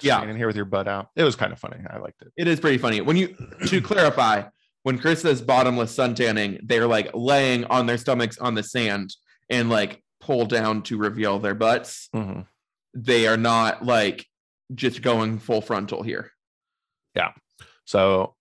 Yeah. 0.00 0.16
Standing 0.16 0.36
here 0.38 0.46
with 0.46 0.56
your 0.56 0.64
butt 0.64 0.88
out. 0.88 1.08
It 1.14 1.24
was 1.24 1.36
kind 1.36 1.52
of 1.52 1.58
funny. 1.58 1.76
I 1.88 1.98
liked 1.98 2.22
it. 2.22 2.32
It 2.36 2.48
is 2.48 2.58
pretty 2.58 2.78
funny. 2.78 3.00
When 3.02 3.16
you 3.16 3.36
to 3.66 3.80
clarify, 3.82 4.44
when 4.82 4.98
Chris 4.98 5.20
says 5.22 5.42
bottomless 5.42 5.94
sun 5.94 6.14
tanning, 6.14 6.58
they're 6.62 6.86
like 6.86 7.10
laying 7.12 7.64
on 7.64 7.84
their 7.86 7.98
stomachs 7.98 8.38
on 8.38 8.54
the 8.54 8.62
sand 8.62 9.14
and 9.50 9.68
like 9.68 10.02
pull 10.20 10.46
down 10.46 10.82
to 10.84 10.96
reveal 10.96 11.38
their 11.38 11.54
butts. 11.54 12.08
Mhm. 12.14 12.46
They 12.94 13.26
are 13.28 13.36
not 13.36 13.84
like 13.84 14.26
just 14.74 15.02
going 15.02 15.38
full 15.38 15.60
frontal 15.60 16.02
here. 16.02 16.30
So 17.90 18.36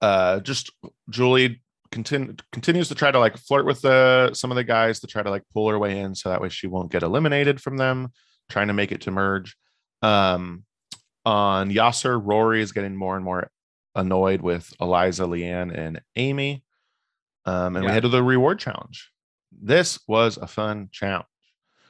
uh 0.00 0.40
just 0.40 0.70
Julie 1.10 1.60
continue, 1.92 2.34
continues 2.52 2.88
to 2.88 2.94
try 2.94 3.10
to 3.10 3.18
like 3.18 3.36
flirt 3.36 3.66
with 3.66 3.82
the 3.82 4.32
some 4.32 4.50
of 4.50 4.56
the 4.56 4.64
guys 4.64 5.00
to 5.00 5.06
try 5.06 5.22
to 5.22 5.28
like 5.30 5.42
pull 5.52 5.68
her 5.68 5.78
way 5.78 5.98
in 6.00 6.14
so 6.14 6.30
that 6.30 6.40
way 6.40 6.48
she 6.48 6.66
won't 6.66 6.90
get 6.90 7.02
eliminated 7.02 7.60
from 7.60 7.76
them, 7.76 8.12
trying 8.48 8.68
to 8.68 8.72
make 8.72 8.92
it 8.92 9.02
to 9.02 9.10
merge. 9.10 9.56
Um 10.00 10.64
on 11.26 11.70
Yasur, 11.70 12.18
Rory 12.22 12.62
is 12.62 12.72
getting 12.72 12.96
more 12.96 13.16
and 13.16 13.24
more 13.24 13.50
annoyed 13.94 14.40
with 14.40 14.72
Eliza, 14.80 15.26
Leann, 15.26 15.70
and 15.70 16.00
Amy. 16.16 16.64
Um, 17.46 17.76
and 17.76 17.84
we 17.84 17.90
head 17.92 18.02
to 18.04 18.08
the 18.08 18.22
reward 18.22 18.58
challenge. 18.58 19.10
This 19.52 19.98
was 20.08 20.36
a 20.38 20.46
fun 20.46 20.88
challenge. 20.92 21.26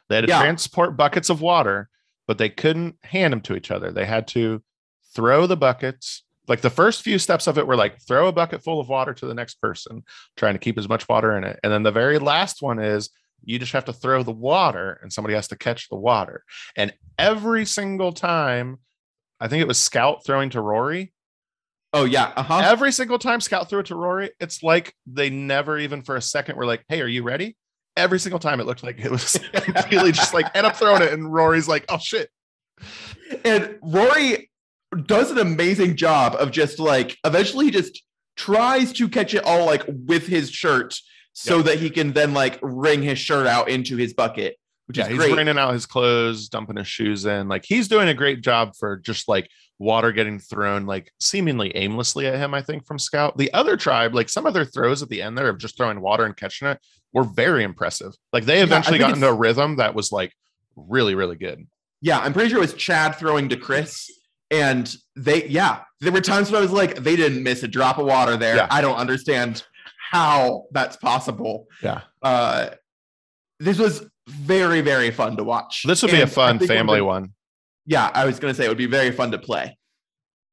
They 0.09 0.16
had 0.16 0.22
to 0.22 0.29
Yeah. 0.29 0.40
transport 0.40 0.96
buckets 0.96 1.31
of 1.31 1.40
water, 1.40 1.88
but 2.29 2.38
they 2.38 2.48
couldn't 2.48 2.96
hand 3.05 3.33
them 3.33 3.40
to 3.42 3.57
each 3.57 3.70
other. 3.72 3.90
They 3.90 4.05
had 4.05 4.29
to 4.29 4.62
throw 5.14 5.46
the 5.48 5.57
buckets. 5.57 6.22
Like 6.46 6.61
the 6.61 6.70
first 6.70 7.02
few 7.02 7.18
steps 7.18 7.46
of 7.46 7.59
it 7.59 7.66
were 7.66 7.76
like 7.76 8.00
throw 8.07 8.28
a 8.28 8.33
bucket 8.33 8.62
full 8.62 8.80
of 8.80 8.88
water 8.88 9.14
to 9.14 9.26
the 9.26 9.35
next 9.35 9.61
person, 9.61 10.04
trying 10.37 10.54
to 10.54 10.59
keep 10.59 10.76
as 10.78 10.88
much 10.88 11.09
water 11.09 11.37
in 11.37 11.44
it. 11.44 11.59
And 11.62 11.72
then 11.72 11.83
the 11.83 11.92
very 11.92 12.18
last 12.18 12.62
one 12.62 12.78
is 12.78 13.11
You 13.44 13.59
just 13.59 13.72
have 13.72 13.85
to 13.87 13.92
throw 13.92 14.22
the 14.22 14.30
water 14.33 14.98
and 15.02 15.12
somebody 15.12 15.35
has 15.35 15.48
to 15.48 15.57
catch 15.57 15.88
the 15.88 15.96
water. 15.96 16.44
And 16.76 16.92
every 17.18 17.64
single 17.64 18.12
time, 18.12 18.78
I 19.40 19.48
think 19.48 19.61
it 19.61 19.68
was 19.68 19.78
Scout 19.78 20.24
throwing 20.24 20.50
to 20.50 20.61
Rory. 20.61 21.12
Oh 21.92 22.04
yeah. 22.04 22.33
Uh 22.37 22.42
huh. 22.42 22.62
Every 22.64 22.92
single 22.92 23.18
time 23.18 23.40
Scout 23.40 23.68
threw 23.68 23.80
it 23.80 23.87
to 23.87 23.94
Rory, 23.96 24.30
it's 24.40 24.62
like 24.62 24.94
they 25.07 25.30
never 25.30 25.78
even 25.78 26.02
for 26.02 26.16
a 26.16 26.22
second 26.22 26.57
were 26.57 26.66
like, 26.66 26.85
hey, 26.88 27.00
are 27.00 27.07
you 27.09 27.22
ready? 27.22 27.57
Every 27.96 28.18
single 28.18 28.40
time 28.40 28.61
it 28.61 28.66
looked 28.66 28.83
like 28.83 28.98
it 28.98 29.11
was 29.11 29.38
completely 29.52 30.12
just 30.12 30.35
like, 30.35 30.46
and 30.54 30.66
I'm 30.66 30.74
throwing 30.74 31.02
it. 31.02 31.12
And 31.12 31.33
Rory's 31.33 31.68
like, 31.68 31.85
oh 31.88 31.98
shit. 31.98 32.30
And 33.44 33.78
Rory 33.83 34.50
does 34.94 35.30
an 35.30 35.38
amazing 35.38 35.96
job 35.96 36.35
of 36.38 36.50
just 36.50 36.78
like 36.78 37.16
eventually 37.24 37.66
he 37.66 37.70
just 37.70 38.02
tries 38.37 38.92
to 38.94 39.09
catch 39.09 39.35
it 39.35 39.44
all 39.44 39.64
like 39.66 39.85
with 39.88 40.26
his 40.26 40.50
shirt 40.50 40.98
so 41.33 41.62
that 41.62 41.78
he 41.78 41.90
can 41.90 42.12
then 42.12 42.33
like 42.35 42.59
wring 42.62 43.02
his 43.02 43.18
shirt 43.18 43.46
out 43.46 43.68
into 43.68 43.96
his 43.96 44.12
bucket, 44.14 44.57
which 44.87 44.98
Yeah, 44.98 45.04
is 45.04 45.11
he's 45.11 45.18
great. 45.18 45.37
wringing 45.37 45.59
out 45.59 45.72
his 45.72 45.87
clothes, 45.87 46.48
dumping 46.48 46.76
his 46.76 46.87
shoes 46.88 47.24
in. 47.26 47.48
Like 47.48 47.64
he's 47.64 47.88
doing 47.88 48.09
a 48.09 48.14
great 48.14 48.40
job 48.40 48.74
for 48.78 48.96
just 48.96 49.28
like 49.28 49.48
water 49.80 50.12
getting 50.12 50.38
thrown 50.38 50.87
like 50.87 51.11
seemingly 51.20 51.76
aimlessly 51.76 52.26
at 52.26 52.37
him, 52.37 52.54
I 52.54 52.62
think, 52.62 52.87
from 52.87 52.98
Scout. 52.98 53.37
The 53.37 53.52
other 53.52 53.76
tribe, 53.76 54.14
like 54.14 54.28
some 54.28 54.46
of 54.46 54.54
their 54.54 54.64
throws 54.64 55.02
at 55.02 55.09
the 55.09 55.22
end 55.22 55.37
there 55.37 55.48
of 55.48 55.59
just 55.59 55.76
throwing 55.76 56.00
water 56.00 56.24
and 56.24 56.37
catching 56.37 56.68
it 56.68 56.78
were 57.12 57.24
very 57.24 57.64
impressive. 57.64 58.14
Like 58.33 58.44
they 58.44 58.62
eventually 58.62 58.98
think 58.98 59.09
got 59.09 59.14
into 59.16 59.28
a 59.28 59.35
rhythm 59.35 59.76
that 59.76 59.94
was 59.94 60.12
like 60.12 60.33
really, 60.76 61.14
really 61.14 61.37
good. 61.37 61.66
Yeah, 62.00 62.18
I'm 62.20 62.33
pretty 62.33 62.50
sure 62.50 62.59
it 62.59 62.61
was 62.61 62.74
Chad 62.74 63.16
throwing 63.16 63.48
to 63.48 63.57
Chris. 63.57 64.11
And 64.50 64.94
they, 65.16 65.46
yeah, 65.48 65.80
there 66.00 66.12
were 66.12 66.20
times 66.20 66.50
when 66.50 66.59
I 66.59 66.62
was 66.62 66.70
like, 66.72 66.96
they 66.96 67.16
didn't 67.16 67.42
miss 67.42 67.62
a 67.62 67.68
drop 67.68 67.98
of 67.98 68.07
water 68.07 68.37
there. 68.37 68.57
Yeah. 68.57 68.68
I 68.70 68.80
don't 68.80 68.96
understand 68.96 69.64
how 70.11 70.64
that's 70.72 70.96
possible. 70.96 71.66
Yeah. 71.83 72.02
Uh, 72.22 72.70
this 73.59 73.78
was 73.78 74.07
very, 74.28 74.80
very 74.80 75.11
fun 75.11 75.37
to 75.37 75.44
watch. 75.44 75.83
This 75.87 76.02
would 76.02 76.11
be 76.11 76.20
a 76.20 76.26
fun 76.26 76.59
think 76.59 76.68
one 76.70 76.76
of 76.76 76.78
family 76.78 77.00
one. 77.00 77.33
Yeah, 77.87 78.11
I 78.14 78.24
was 78.24 78.38
gonna 78.38 78.54
say 78.54 78.64
it 78.64 78.68
would 78.68 78.78
be 78.78 78.87
very 78.87 79.11
fun 79.11 79.30
to 79.33 79.38
play. 79.38 79.76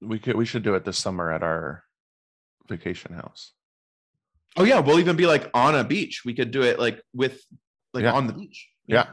We 0.01 0.19
could 0.19 0.36
we 0.36 0.45
should 0.45 0.63
do 0.63 0.75
it 0.75 0.84
this 0.84 0.97
summer 0.97 1.32
at 1.32 1.43
our 1.43 1.84
vacation 2.67 3.13
house. 3.13 3.54
Oh 4.58 4.63
yeah, 4.65 4.80
we'll 4.80 4.99
even 4.99 5.15
be 5.15 5.25
like 5.25 5.49
on 5.54 5.75
a 5.75 5.84
beach. 5.84 6.23
We 6.25 6.34
could 6.34 6.51
do 6.51 6.63
it 6.63 6.77
like 6.80 7.01
with 7.13 7.41
like 7.93 8.04
Yeah. 8.04 8.12
on 8.13 8.27
the 8.27 8.34
beach. 8.34 8.67
Yeah. 8.88 9.08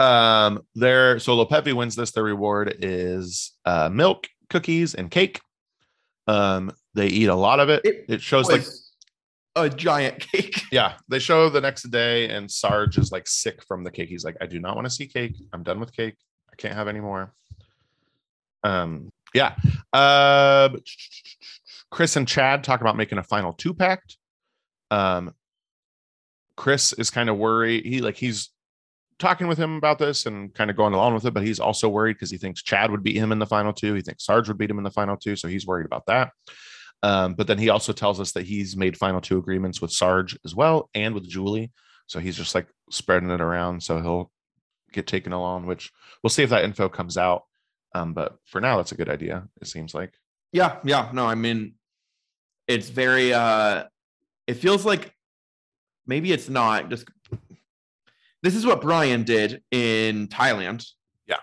Um, 0.00 0.62
there, 0.74 1.18
so 1.18 1.36
Lopevi 1.36 1.74
wins 1.74 1.94
this. 1.94 2.12
The 2.12 2.22
reward 2.22 2.74
is 2.80 3.52
uh 3.66 3.90
milk, 3.92 4.28
cookies, 4.48 4.94
and 4.94 5.10
cake. 5.10 5.40
Um, 6.26 6.72
they 6.94 7.08
eat 7.08 7.28
a 7.28 7.34
lot 7.34 7.60
of 7.60 7.68
it. 7.68 7.84
It 7.84 8.04
It 8.08 8.22
shows 8.22 8.48
like 8.48 8.64
a 9.56 9.68
giant 9.68 10.20
cake. 10.20 10.62
yeah, 10.72 10.94
they 11.08 11.18
show 11.18 11.50
the 11.50 11.60
next 11.60 11.82
day, 11.90 12.30
and 12.30 12.50
Sarge 12.50 12.96
is 12.96 13.12
like 13.12 13.28
sick 13.28 13.62
from 13.68 13.84
the 13.84 13.90
cake. 13.90 14.08
He's 14.08 14.24
like, 14.24 14.36
I 14.40 14.46
do 14.46 14.58
not 14.58 14.74
want 14.74 14.86
to 14.86 14.90
see 14.90 15.06
cake. 15.06 15.36
I'm 15.52 15.62
done 15.62 15.78
with 15.78 15.92
cake. 15.92 16.16
I 16.50 16.56
can't 16.56 16.74
have 16.74 16.88
any 16.88 17.00
more. 17.00 17.34
Um, 18.64 19.10
yeah. 19.34 19.54
Uh, 19.92 20.70
Chris 21.90 22.16
and 22.16 22.26
Chad 22.26 22.64
talk 22.64 22.80
about 22.80 22.96
making 22.96 23.18
a 23.18 23.22
final 23.22 23.52
two 23.52 23.74
pact. 23.74 24.16
Um, 24.90 25.34
Chris 26.56 26.92
is 26.94 27.10
kind 27.10 27.28
of 27.28 27.36
worried. 27.36 27.84
He 27.84 28.00
like 28.00 28.16
he's 28.16 28.50
talking 29.20 29.46
with 29.46 29.58
him 29.58 29.76
about 29.76 29.98
this 29.98 30.26
and 30.26 30.52
kind 30.54 30.70
of 30.70 30.76
going 30.76 30.94
along 30.94 31.14
with 31.14 31.24
it, 31.26 31.34
but 31.34 31.44
he's 31.44 31.60
also 31.60 31.88
worried 31.88 32.14
because 32.14 32.30
he 32.30 32.38
thinks 32.38 32.62
Chad 32.62 32.90
would 32.90 33.02
beat 33.04 33.16
him 33.16 33.30
in 33.30 33.38
the 33.38 33.46
final 33.46 33.72
two. 33.72 33.94
He 33.94 34.02
thinks 34.02 34.24
Sarge 34.24 34.48
would 34.48 34.58
beat 34.58 34.70
him 34.70 34.78
in 34.78 34.84
the 34.84 34.90
final 34.90 35.16
two, 35.16 35.36
so 35.36 35.46
he's 35.46 35.66
worried 35.66 35.86
about 35.86 36.06
that. 36.06 36.32
Um, 37.02 37.34
but 37.34 37.46
then 37.46 37.58
he 37.58 37.70
also 37.70 37.92
tells 37.92 38.20
us 38.20 38.32
that 38.32 38.46
he's 38.46 38.76
made 38.76 38.96
final 38.96 39.20
two 39.20 39.38
agreements 39.38 39.80
with 39.80 39.92
Sarge 39.92 40.36
as 40.44 40.54
well 40.54 40.90
and 40.94 41.14
with 41.14 41.28
Julie. 41.28 41.70
So 42.06 42.18
he's 42.18 42.36
just 42.36 42.54
like 42.54 42.66
spreading 42.90 43.30
it 43.30 43.40
around. 43.40 43.82
So 43.82 44.00
he'll 44.00 44.30
get 44.92 45.06
taken 45.06 45.32
along, 45.32 45.66
which 45.66 45.90
we'll 46.22 46.30
see 46.30 46.42
if 46.42 46.50
that 46.50 46.64
info 46.64 46.88
comes 46.88 47.16
out. 47.16 47.44
Um, 47.94 48.12
but 48.12 48.36
for 48.46 48.60
now, 48.60 48.76
that's 48.76 48.92
a 48.92 48.96
good 48.96 49.08
idea, 49.08 49.48
it 49.60 49.68
seems 49.68 49.94
like. 49.94 50.12
Yeah, 50.52 50.76
yeah. 50.84 51.10
No, 51.12 51.26
I 51.26 51.36
mean, 51.36 51.74
it's 52.66 52.88
very. 52.88 53.32
uh 53.32 53.84
It 54.46 54.54
feels 54.54 54.84
like 54.84 55.14
maybe 56.06 56.32
it's 56.32 56.48
not 56.48 56.90
just. 56.90 57.08
This 58.42 58.54
is 58.54 58.64
what 58.64 58.80
Brian 58.80 59.22
did 59.24 59.62
in 59.70 60.28
Thailand. 60.28 60.86
Yeah. 61.26 61.36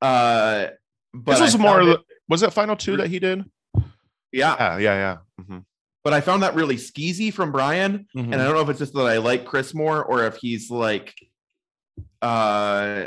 Uh, 0.00 0.68
but 1.14 1.32
this 1.32 1.40
was 1.40 1.58
more 1.58 1.80
it- 1.82 2.00
was 2.28 2.42
it 2.42 2.52
final 2.52 2.76
two 2.76 2.96
that 2.96 3.08
he 3.08 3.18
did? 3.18 3.44
yeah. 3.76 3.82
Yeah, 4.32 4.78
yeah, 4.78 4.78
yeah. 4.78 5.16
Mhm. 5.44 5.64
But 6.04 6.12
I 6.14 6.20
found 6.20 6.42
that 6.42 6.54
really 6.54 6.76
skeezy 6.76 7.32
from 7.32 7.52
Brian, 7.52 8.06
Mhm. 8.16 8.32
and 8.32 8.34
I 8.34 8.44
don't 8.44 8.54
know 8.54 8.62
if 8.62 8.68
it's 8.70 8.78
just 8.80 8.94
that 8.94 9.06
I 9.06 9.18
like 9.18 9.44
Chris 9.44 9.72
more 9.74 10.02
or 10.04 10.24
if 10.24 10.36
he's 10.36 10.70
like, 10.70 11.14
uh, 12.20 13.06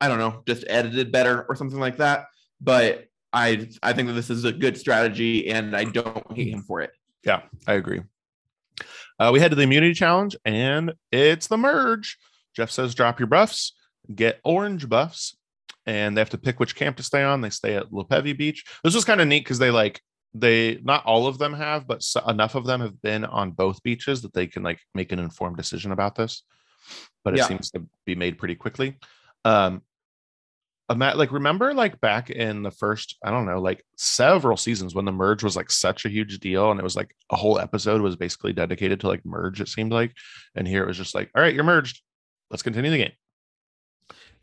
I 0.00 0.08
don't 0.08 0.18
know, 0.18 0.42
just 0.46 0.64
edited 0.68 1.12
better 1.12 1.46
or 1.48 1.56
something 1.56 1.78
like 1.80 1.98
that. 1.98 2.26
But 2.60 3.06
I 3.32 3.68
I 3.82 3.92
think 3.92 4.08
that 4.08 4.14
this 4.14 4.30
is 4.30 4.44
a 4.44 4.52
good 4.52 4.76
strategy, 4.76 5.48
and 5.50 5.74
I 5.76 5.84
don't 5.84 6.36
hate 6.36 6.48
him 6.52 6.62
for 6.62 6.80
it. 6.80 6.90
Yeah, 7.24 7.42
I 7.66 7.74
agree. 7.74 8.02
Uh, 9.18 9.30
we 9.32 9.40
head 9.40 9.50
to 9.50 9.54
the 9.56 9.62
immunity 9.62 9.94
challenge, 9.94 10.36
and 10.44 10.92
it's 11.12 11.46
the 11.46 11.56
merge. 11.56 12.18
Jeff 12.54 12.70
says, 12.70 12.94
"Drop 12.94 13.18
your 13.18 13.26
buffs, 13.26 13.72
get 14.14 14.40
orange 14.44 14.88
buffs," 14.88 15.36
and 15.86 16.16
they 16.16 16.20
have 16.20 16.30
to 16.30 16.38
pick 16.38 16.60
which 16.60 16.76
camp 16.76 16.96
to 16.96 17.02
stay 17.02 17.22
on. 17.22 17.40
They 17.40 17.50
stay 17.50 17.74
at 17.76 17.90
Lopevi 17.90 18.36
Beach. 18.36 18.64
This 18.82 18.94
was 18.94 19.04
kind 19.04 19.20
of 19.20 19.28
neat 19.28 19.40
because 19.40 19.58
they 19.58 19.70
like 19.70 20.00
they 20.34 20.80
not 20.82 21.04
all 21.04 21.26
of 21.26 21.38
them 21.38 21.52
have, 21.54 21.86
but 21.86 22.02
so, 22.02 22.20
enough 22.28 22.54
of 22.54 22.66
them 22.66 22.80
have 22.80 23.00
been 23.02 23.24
on 23.24 23.52
both 23.52 23.82
beaches 23.82 24.22
that 24.22 24.32
they 24.34 24.46
can 24.46 24.62
like 24.62 24.80
make 24.94 25.12
an 25.12 25.18
informed 25.18 25.56
decision 25.56 25.92
about 25.92 26.14
this. 26.16 26.42
But 27.22 27.34
it 27.34 27.38
Yeah. 27.38 27.46
seems 27.48 27.70
to 27.70 27.86
be 28.04 28.14
made 28.14 28.36
pretty 28.38 28.54
quickly. 28.56 28.98
Um, 29.44 29.82
Matt, 30.94 31.16
like 31.16 31.32
remember 31.32 31.72
like 31.72 31.98
back 32.00 32.28
in 32.30 32.62
the 32.62 32.70
first, 32.70 33.16
I 33.24 33.30
don't 33.30 33.46
know, 33.46 33.58
like 33.60 33.82
several 33.96 34.56
seasons 34.58 34.94
when 34.94 35.06
the 35.06 35.12
merge 35.12 35.42
was 35.42 35.56
like 35.56 35.70
such 35.70 36.04
a 36.04 36.10
huge 36.10 36.38
deal 36.40 36.70
and 36.70 36.78
it 36.78 36.84
was 36.84 36.94
like 36.96 37.14
a 37.30 37.36
whole 37.36 37.58
episode 37.58 38.00
was 38.02 38.16
basically 38.16 38.52
dedicated 38.52 39.00
to 39.00 39.08
like 39.08 39.24
merge, 39.24 39.60
it 39.62 39.68
seemed 39.68 39.92
like. 39.92 40.12
And 40.54 40.68
here 40.68 40.82
it 40.82 40.86
was 40.86 40.98
just 40.98 41.14
like, 41.14 41.30
all 41.34 41.40
right, 41.42 41.54
you're 41.54 41.64
merged. 41.64 42.02
Let's 42.54 42.62
continue 42.62 42.92
the 42.92 42.98
game. 42.98 43.12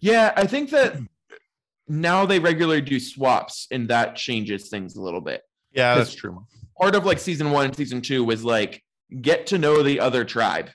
Yeah, 0.01 0.33
I 0.35 0.45
think 0.45 0.69
that 0.71 0.97
now 1.87 2.25
they 2.25 2.39
regularly 2.39 2.81
do 2.81 2.99
swaps, 2.99 3.67
and 3.71 3.87
that 3.87 4.17
changes 4.17 4.67
things 4.67 4.97
a 4.97 5.01
little 5.01 5.21
bit. 5.21 5.43
Yeah, 5.71 5.95
that's 5.95 6.09
that's 6.09 6.19
true. 6.19 6.45
Part 6.77 6.95
of 6.95 7.05
like 7.05 7.19
season 7.19 7.51
one 7.51 7.67
and 7.67 7.75
season 7.75 8.01
two 8.01 8.25
was 8.25 8.43
like 8.43 8.83
get 9.21 9.47
to 9.47 9.57
know 9.57 9.81
the 9.81 10.01
other 10.01 10.25
tribe, 10.25 10.71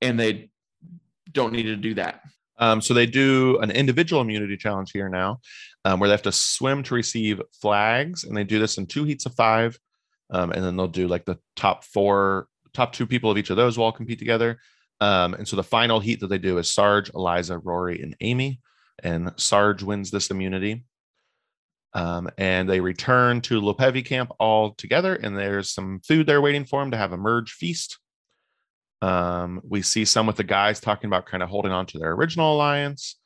and 0.00 0.16
they 0.20 0.48
don't 1.32 1.52
need 1.52 1.64
to 1.64 1.74
do 1.74 1.94
that. 1.94 2.20
Um, 2.58 2.80
so 2.80 2.94
they 2.94 3.06
do 3.06 3.58
an 3.58 3.72
individual 3.72 4.22
immunity 4.22 4.56
challenge 4.56 4.92
here 4.92 5.08
now, 5.08 5.40
um, 5.84 5.98
where 5.98 6.08
they 6.08 6.14
have 6.14 6.22
to 6.22 6.30
swim 6.30 6.84
to 6.84 6.94
receive 6.94 7.42
flags, 7.60 8.22
and 8.22 8.36
they 8.36 8.44
do 8.44 8.60
this 8.60 8.78
in 8.78 8.86
two 8.86 9.02
heats 9.02 9.26
of 9.26 9.34
five, 9.34 9.76
um, 10.30 10.52
and 10.52 10.62
then 10.62 10.76
they'll 10.76 10.86
do 10.86 11.08
like 11.08 11.24
the 11.24 11.40
top 11.56 11.82
four, 11.82 12.46
top 12.72 12.92
two 12.92 13.08
people 13.08 13.28
of 13.28 13.38
each 13.38 13.50
of 13.50 13.56
those 13.56 13.76
will 13.76 13.86
all 13.86 13.90
compete 13.90 14.20
together. 14.20 14.60
Um, 15.00 15.34
and 15.34 15.46
so 15.46 15.56
the 15.56 15.62
final 15.62 16.00
heat 16.00 16.20
that 16.20 16.28
they 16.28 16.38
do 16.38 16.58
is 16.58 16.72
Sarge, 16.72 17.10
Eliza, 17.14 17.58
Rory, 17.58 18.02
and 18.02 18.16
Amy, 18.20 18.60
and 19.02 19.32
Sarge 19.36 19.82
wins 19.82 20.10
this 20.10 20.30
immunity. 20.30 20.84
Um, 21.92 22.28
and 22.36 22.68
they 22.68 22.80
return 22.80 23.40
to 23.42 23.60
Lopevi 23.60 24.04
camp 24.04 24.30
all 24.38 24.74
together, 24.74 25.14
and 25.14 25.36
there's 25.36 25.70
some 25.70 26.00
food 26.00 26.26
there 26.26 26.42
waiting 26.42 26.64
for 26.64 26.80
them 26.82 26.90
to 26.90 26.96
have 26.96 27.12
a 27.12 27.16
merge 27.16 27.52
feast. 27.52 27.98
Um, 29.02 29.60
we 29.66 29.82
see 29.82 30.04
some 30.04 30.26
with 30.26 30.36
the 30.36 30.44
guys 30.44 30.80
talking 30.80 31.08
about 31.08 31.26
kind 31.26 31.42
of 31.42 31.48
holding 31.48 31.72
on 31.72 31.86
to 31.86 31.98
their 31.98 32.12
original 32.12 32.54
alliance. 32.54 33.16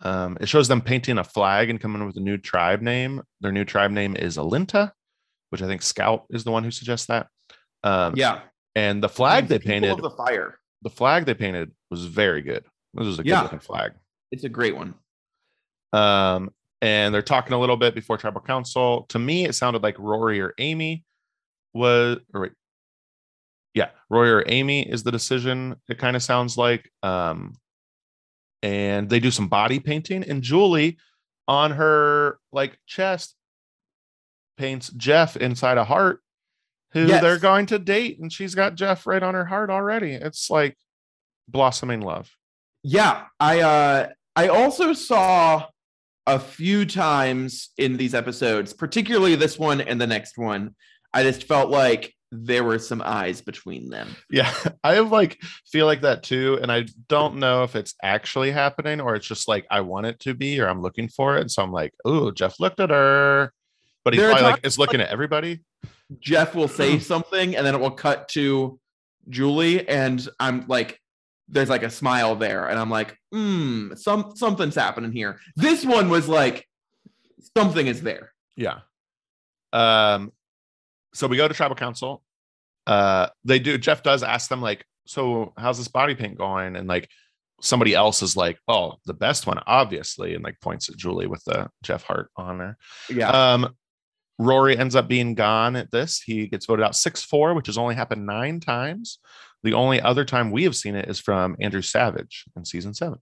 Um, 0.00 0.36
it 0.40 0.48
shows 0.48 0.68
them 0.68 0.82
painting 0.82 1.18
a 1.18 1.24
flag 1.24 1.70
and 1.70 1.80
coming 1.80 2.02
up 2.02 2.06
with 2.06 2.16
a 2.16 2.20
new 2.20 2.36
tribe 2.36 2.82
name. 2.82 3.22
Their 3.40 3.52
new 3.52 3.64
tribe 3.64 3.90
name 3.90 4.14
is 4.16 4.36
Alinta, 4.36 4.92
which 5.50 5.62
I 5.62 5.66
think 5.66 5.82
Scout 5.82 6.24
is 6.30 6.44
the 6.44 6.50
one 6.50 6.64
who 6.64 6.70
suggests 6.70 7.06
that. 7.06 7.28
Um, 7.82 8.14
Yeah, 8.16 8.40
and 8.74 9.02
the 9.02 9.08
flag 9.08 9.48
they 9.48 9.58
painted, 9.58 9.98
the 9.98 10.10
fire. 10.10 10.58
The 10.82 10.90
flag 10.90 11.24
they 11.26 11.34
painted 11.34 11.72
was 11.90 12.04
very 12.06 12.42
good. 12.42 12.64
This 12.94 13.06
was 13.06 13.18
a 13.18 13.22
good 13.22 13.30
Yeah. 13.30 13.42
looking 13.42 13.58
flag. 13.60 13.92
It's 14.30 14.44
a 14.44 14.48
great 14.48 14.76
one. 14.76 14.94
Um, 15.92 16.50
and 16.82 17.14
they're 17.14 17.22
talking 17.22 17.52
a 17.54 17.58
little 17.60 17.76
bit 17.76 17.94
before 17.94 18.18
tribal 18.18 18.40
council. 18.40 19.04
To 19.10 19.18
me, 19.18 19.44
it 19.46 19.54
sounded 19.54 19.82
like 19.82 19.98
Rory 19.98 20.40
or 20.40 20.54
Amy 20.58 21.04
was, 21.74 22.18
or 22.34 22.42
wait, 22.42 22.52
yeah, 23.74 23.90
Rory 24.10 24.30
or 24.30 24.44
Amy 24.46 24.88
is 24.88 25.02
the 25.02 25.12
decision. 25.12 25.76
It 25.88 25.98
kind 25.98 26.16
of 26.16 26.22
sounds 26.22 26.56
like. 26.56 26.90
Um, 27.02 27.54
and 28.62 29.08
they 29.08 29.20
do 29.20 29.30
some 29.30 29.48
body 29.48 29.78
painting, 29.78 30.24
and 30.24 30.42
Julie 30.42 30.96
on 31.46 31.70
her 31.72 32.38
like 32.52 32.78
chest 32.86 33.34
paints 34.56 34.88
Jeff 34.96 35.36
inside 35.36 35.78
a 35.78 35.84
heart, 35.84 36.22
who 36.96 37.06
Yes. 37.06 37.22
they're 37.22 37.38
going 37.38 37.66
to 37.66 37.78
date, 37.78 38.18
and 38.20 38.32
she's 38.32 38.54
got 38.54 38.74
Jeff 38.74 39.06
right 39.06 39.22
on 39.22 39.34
her 39.34 39.44
heart 39.44 39.70
already. 39.70 40.12
It's 40.12 40.50
like 40.50 40.76
blossoming 41.48 42.00
love. 42.00 42.30
Yeah, 42.82 43.24
I 43.40 43.60
uh 43.60 44.08
I 44.34 44.48
also 44.48 44.92
saw 44.92 45.66
a 46.26 46.38
few 46.38 46.84
times 46.86 47.70
in 47.78 47.96
these 47.96 48.14
episodes, 48.14 48.72
particularly 48.72 49.36
this 49.36 49.58
one 49.58 49.80
and 49.80 50.00
the 50.00 50.06
next 50.06 50.36
one. 50.38 50.74
I 51.14 51.22
just 51.22 51.44
felt 51.44 51.70
like 51.70 52.12
there 52.32 52.64
were 52.64 52.78
some 52.80 53.00
eyes 53.04 53.40
between 53.40 53.88
them. 53.88 54.08
Yeah, 54.30 54.52
I 54.84 54.94
have 54.94 55.12
like 55.12 55.38
feel 55.70 55.86
like 55.86 56.00
that 56.02 56.22
too, 56.22 56.58
and 56.60 56.70
I 56.72 56.86
don't 57.08 57.36
know 57.36 57.62
if 57.62 57.76
it's 57.76 57.94
actually 58.02 58.50
happening 58.50 59.00
or 59.00 59.14
it's 59.14 59.26
just 59.26 59.48
like 59.48 59.66
I 59.70 59.80
want 59.82 60.06
it 60.06 60.18
to 60.20 60.34
be 60.34 60.60
or 60.60 60.68
I'm 60.68 60.82
looking 60.82 61.08
for 61.08 61.36
it. 61.38 61.50
So 61.50 61.62
I'm 61.62 61.72
like, 61.72 61.94
oh, 62.04 62.30
Jeff 62.32 62.58
looked 62.60 62.80
at 62.80 62.90
her, 62.90 63.52
but 64.06 64.14
he's 64.14 64.22
probably 64.22 64.42
like 64.44 64.64
is 64.64 64.78
looking 64.78 65.00
at 65.00 65.08
everybody. 65.08 65.58
Jeff 66.20 66.54
will 66.54 66.68
say 66.68 67.00
something 67.00 67.56
and 67.56 67.66
then 67.66 67.74
it 67.74 67.80
will 67.80 67.90
cut 67.90 68.28
to 68.28 68.78
Julie 69.28 69.88
and 69.88 70.26
I'm 70.38 70.64
like 70.68 71.00
there's 71.48 71.68
like 71.68 71.82
a 71.82 71.90
smile 71.90 72.36
there 72.36 72.68
and 72.68 72.78
I'm 72.78 72.88
like 72.88 73.18
hmm 73.32 73.94
some 73.96 74.36
something's 74.36 74.76
happening 74.76 75.10
here. 75.10 75.40
This 75.56 75.84
one 75.84 76.08
was 76.08 76.28
like 76.28 76.68
something 77.58 77.88
is 77.88 78.00
there. 78.00 78.32
Yeah. 78.54 78.78
Um. 79.72 80.30
So 81.12 81.26
we 81.26 81.36
go 81.36 81.48
to 81.48 81.54
tribal 81.54 81.74
council. 81.74 82.22
Uh, 82.86 83.26
they 83.44 83.58
do. 83.58 83.76
Jeff 83.76 84.04
does 84.04 84.22
ask 84.22 84.48
them 84.48 84.62
like, 84.62 84.84
so 85.08 85.52
how's 85.58 85.78
this 85.78 85.88
body 85.88 86.14
paint 86.14 86.38
going? 86.38 86.76
And 86.76 86.86
like 86.86 87.08
somebody 87.60 87.92
else 87.92 88.22
is 88.22 88.36
like, 88.36 88.58
oh, 88.68 88.94
the 89.06 89.14
best 89.14 89.48
one, 89.48 89.58
obviously, 89.66 90.34
and 90.34 90.44
like 90.44 90.60
points 90.60 90.88
at 90.88 90.96
Julie 90.96 91.26
with 91.26 91.42
the 91.44 91.68
Jeff 91.82 92.04
heart 92.04 92.30
on 92.36 92.58
there. 92.58 92.76
Yeah. 93.10 93.30
Um, 93.30 93.74
Rory 94.38 94.76
ends 94.76 94.94
up 94.94 95.08
being 95.08 95.34
gone 95.34 95.76
at 95.76 95.90
this. 95.90 96.20
He 96.20 96.46
gets 96.46 96.66
voted 96.66 96.84
out 96.84 96.94
6 96.96 97.22
4, 97.24 97.54
which 97.54 97.66
has 97.66 97.78
only 97.78 97.94
happened 97.94 98.26
nine 98.26 98.60
times. 98.60 99.18
The 99.62 99.72
only 99.74 100.00
other 100.00 100.24
time 100.24 100.50
we 100.50 100.64
have 100.64 100.76
seen 100.76 100.94
it 100.94 101.08
is 101.08 101.18
from 101.18 101.56
Andrew 101.60 101.82
Savage 101.82 102.44
in 102.56 102.64
season 102.64 102.94
seven. 102.94 103.18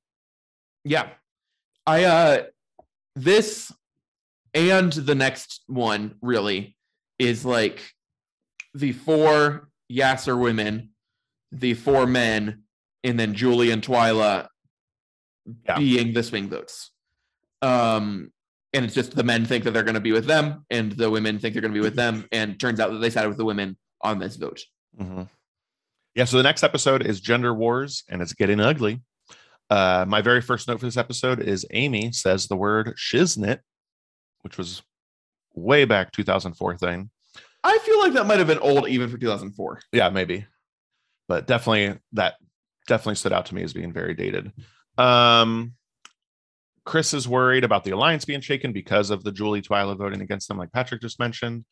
Yeah. 0.85 1.09
I 1.87 2.05
uh 2.05 2.43
this 3.15 3.73
and 4.53 4.93
the 4.93 5.15
next 5.15 5.63
one 5.67 6.17
really 6.21 6.77
is 7.19 7.45
like 7.45 7.81
the 8.75 8.93
four 8.93 9.69
Yasur 9.91 10.39
women, 10.39 10.91
the 11.53 11.75
four 11.75 12.07
men, 12.07 12.65
and 13.05 13.19
then 13.19 13.35
Julie 13.35 13.71
and 13.71 13.83
Twila 13.83 14.49
Yeah. 15.67 15.79
being 15.79 16.13
the 16.13 16.23
swing 16.23 16.49
votes. 16.51 16.91
Um 17.63 18.33
and 18.75 18.85
it's 18.85 18.95
just 18.95 19.15
the 19.17 19.23
men 19.25 19.45
think 19.47 19.65
that 19.65 19.71
they're 19.73 19.83
going 19.85 19.95
to 19.95 20.01
be 20.01 20.13
with 20.13 20.27
them, 20.27 20.67
and 20.71 20.93
the 20.93 21.09
women 21.11 21.39
think 21.39 21.55
they're 21.55 21.63
going 21.63 21.73
to 21.73 21.79
be 21.81 21.85
with 21.85 21.97
them, 22.05 22.27
and 22.33 22.59
turns 22.61 22.81
out 22.81 22.91
that 22.93 22.99
they 22.99 23.11
sided 23.11 23.29
with 23.29 23.39
the 23.39 23.45
women 23.45 23.77
on 24.03 24.19
this 24.19 24.37
vote. 24.37 24.61
Mhm. 25.01 25.29
Yeah. 26.15 26.25
So 26.27 26.37
the 26.37 26.43
next 26.43 26.63
episode 26.63 27.05
is 27.07 27.21
Gender 27.21 27.55
Wars, 27.55 28.05
and 28.09 28.21
it's 28.21 28.35
getting 28.35 28.61
ugly. 28.61 29.01
Uh, 29.71 30.05
my 30.07 30.21
very 30.21 30.41
first 30.43 30.69
note 30.69 30.79
for 30.79 30.87
this 30.87 30.97
episode 30.99 31.41
is 31.41 31.65
Amy 31.71 32.13
says 32.13 32.47
the 32.47 32.57
word 32.57 32.95
shiznit, 32.97 33.61
which 34.43 34.59
was 34.59 34.83
way 35.55 35.85
back 35.85 36.13
2004 36.13 36.77
thing. 36.77 37.11
I 37.65 37.79
feel 37.79 37.99
like 38.01 38.13
that 38.13 38.27
might 38.27 38.39
have 38.39 38.47
been 38.47 38.59
old 38.59 38.89
even 38.89 39.09
for 39.09 39.17
2004. 39.17 39.81
Yeah, 39.93 40.11
maybe, 40.11 40.47
but 41.29 41.47
definitely 41.47 41.99
that 42.13 42.35
definitely 42.87 43.15
stood 43.15 43.33
out 43.33 43.47
to 43.47 43.55
me 43.55 43.63
as 43.63 43.73
being 43.73 43.93
very 43.93 44.13
dated. 44.15 44.53
Um, 44.99 45.73
Chris 46.85 47.15
is 47.15 47.27
worried 47.27 47.65
about 47.65 47.85
the 47.85 47.93
alliance 47.93 48.25
being 48.25 48.41
shaken 48.41 48.73
because 48.73 49.11
of 49.11 49.25
the 49.25 49.33
Julie 49.33 49.63
Twila 49.63 49.97
voting 49.97 50.21
against 50.21 50.49
them, 50.49 50.59
like 50.59 50.73
Patrick 50.73 51.01
just 51.01 51.19
mentioned. 51.19 51.65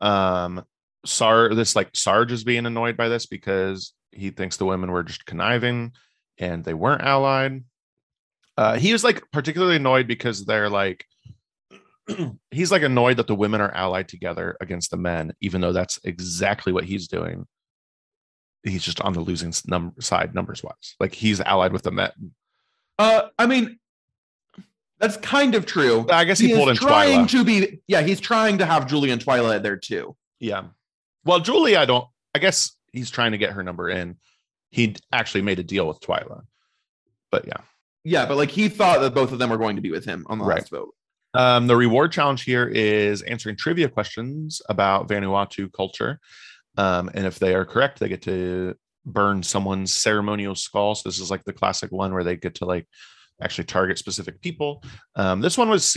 Um, 0.00 0.64
Sar, 1.04 1.54
this 1.54 1.76
like 1.76 1.90
Sarge 1.94 2.32
is 2.32 2.44
being 2.44 2.66
annoyed 2.66 2.96
by 2.96 3.08
this 3.08 3.26
because 3.26 3.92
he 4.10 4.30
thinks 4.30 4.56
the 4.56 4.64
women 4.64 4.90
were 4.90 5.02
just 5.02 5.26
conniving 5.26 5.92
and 6.38 6.64
they 6.64 6.74
weren't 6.74 7.02
allied. 7.02 7.62
Uh, 8.56 8.76
he 8.76 8.92
was 8.92 9.04
like 9.04 9.22
particularly 9.32 9.76
annoyed 9.76 10.06
because 10.06 10.44
they're 10.44 10.70
like, 10.70 11.04
he's 12.50 12.70
like 12.70 12.82
annoyed 12.82 13.16
that 13.18 13.26
the 13.26 13.34
women 13.34 13.60
are 13.60 13.74
allied 13.74 14.08
together 14.08 14.56
against 14.60 14.90
the 14.90 14.96
men, 14.96 15.32
even 15.40 15.60
though 15.60 15.72
that's 15.72 15.98
exactly 16.04 16.72
what 16.72 16.84
he's 16.84 17.08
doing. 17.08 17.46
He's 18.62 18.82
just 18.82 19.00
on 19.02 19.12
the 19.12 19.20
losing 19.20 19.52
side 19.52 20.34
numbers 20.34 20.62
wise. 20.62 20.94
Like 20.98 21.14
he's 21.14 21.40
allied 21.40 21.72
with 21.72 21.82
the 21.82 21.90
men. 21.90 22.12
Uh, 22.98 23.28
I 23.38 23.46
mean, 23.46 23.78
that's 25.00 25.16
kind 25.18 25.54
of 25.54 25.66
true. 25.66 26.06
I 26.10 26.24
guess 26.24 26.38
he, 26.38 26.52
is 26.52 26.56
pulled 26.56 26.70
in 26.70 26.76
trying 26.76 27.26
Twila. 27.26 27.30
to 27.30 27.44
be, 27.44 27.80
yeah, 27.88 28.02
he's 28.02 28.20
trying 28.20 28.58
to 28.58 28.66
have 28.66 28.86
Julie 28.86 29.10
and 29.10 29.20
Twilight 29.20 29.62
there 29.62 29.76
too. 29.76 30.16
Yeah. 30.40 30.64
Well, 31.24 31.40
Julie, 31.40 31.76
I 31.76 31.84
don't. 31.84 32.06
I 32.34 32.38
guess 32.38 32.72
he's 32.92 33.10
trying 33.10 33.32
to 33.32 33.38
get 33.38 33.52
her 33.52 33.62
number 33.62 33.88
in. 33.88 34.16
He 34.70 34.96
actually 35.12 35.42
made 35.42 35.58
a 35.58 35.62
deal 35.62 35.86
with 35.86 36.00
Twila, 36.00 36.42
but 37.30 37.46
yeah. 37.46 37.58
Yeah, 38.04 38.26
but 38.26 38.36
like 38.36 38.50
he 38.50 38.68
thought 38.68 39.00
that 39.00 39.14
both 39.14 39.32
of 39.32 39.38
them 39.38 39.50
were 39.50 39.56
going 39.56 39.76
to 39.76 39.82
be 39.82 39.90
with 39.90 40.04
him 40.04 40.26
on 40.28 40.38
the 40.38 40.44
Right. 40.44 40.58
last 40.58 40.70
vote. 40.70 40.94
Um, 41.32 41.66
the 41.66 41.76
reward 41.76 42.12
challenge 42.12 42.44
here 42.44 42.66
is 42.66 43.22
answering 43.22 43.56
trivia 43.56 43.88
questions 43.88 44.60
about 44.68 45.08
Vanuatu 45.08 45.72
culture. 45.72 46.20
Um, 46.76 47.10
and 47.14 47.26
if 47.26 47.38
they 47.38 47.54
are 47.54 47.64
correct, 47.64 47.98
they 47.98 48.08
get 48.08 48.22
to 48.22 48.74
burn 49.06 49.42
someone's 49.42 49.92
ceremonial 49.92 50.54
skull. 50.54 50.94
So 50.94 51.08
this 51.08 51.18
is 51.18 51.30
like 51.30 51.44
the 51.44 51.52
classic 51.52 51.90
one 51.90 52.12
where 52.12 52.24
they 52.24 52.36
get 52.36 52.56
to 52.56 52.64
like 52.66 52.86
actually 53.40 53.64
target 53.64 53.98
specific 53.98 54.40
people. 54.40 54.82
Um, 55.16 55.40
this 55.40 55.58
one 55.58 55.68
was 55.68 55.96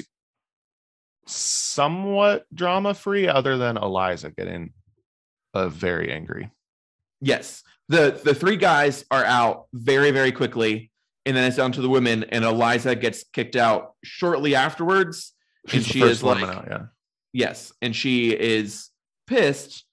somewhat 1.26 2.46
drama 2.54 2.94
free, 2.94 3.28
other 3.28 3.58
than 3.58 3.78
Eliza 3.78 4.32
getting 4.32 4.74
uh, 5.54 5.70
very 5.70 6.12
angry. 6.12 6.52
Yes, 7.22 7.64
the 7.90 8.20
the 8.24 8.36
three 8.36 8.58
guys 8.58 9.06
are 9.12 9.26
out 9.26 9.66
very 9.74 10.12
very 10.12 10.32
quickly, 10.32 10.92
and 11.26 11.36
then 11.36 11.44
it's 11.46 11.58
down 11.58 11.72
to 11.74 11.82
the 11.82 11.90
women, 11.90 12.24
and 12.26 12.46
Eliza 12.46 12.96
gets 12.96 13.24
kicked 13.34 13.56
out 13.56 13.94
shortly 14.04 14.56
afterwards. 14.56 15.34
She's 15.68 15.86
the 15.86 15.94
she 15.94 16.02
is 16.02 16.24
like- 16.24 16.44
out, 16.44 16.68
yeah. 16.70 16.86
Yes, 17.34 17.72
and 17.82 17.96
she 17.96 18.32
is 18.32 18.90
pissed 19.28 19.84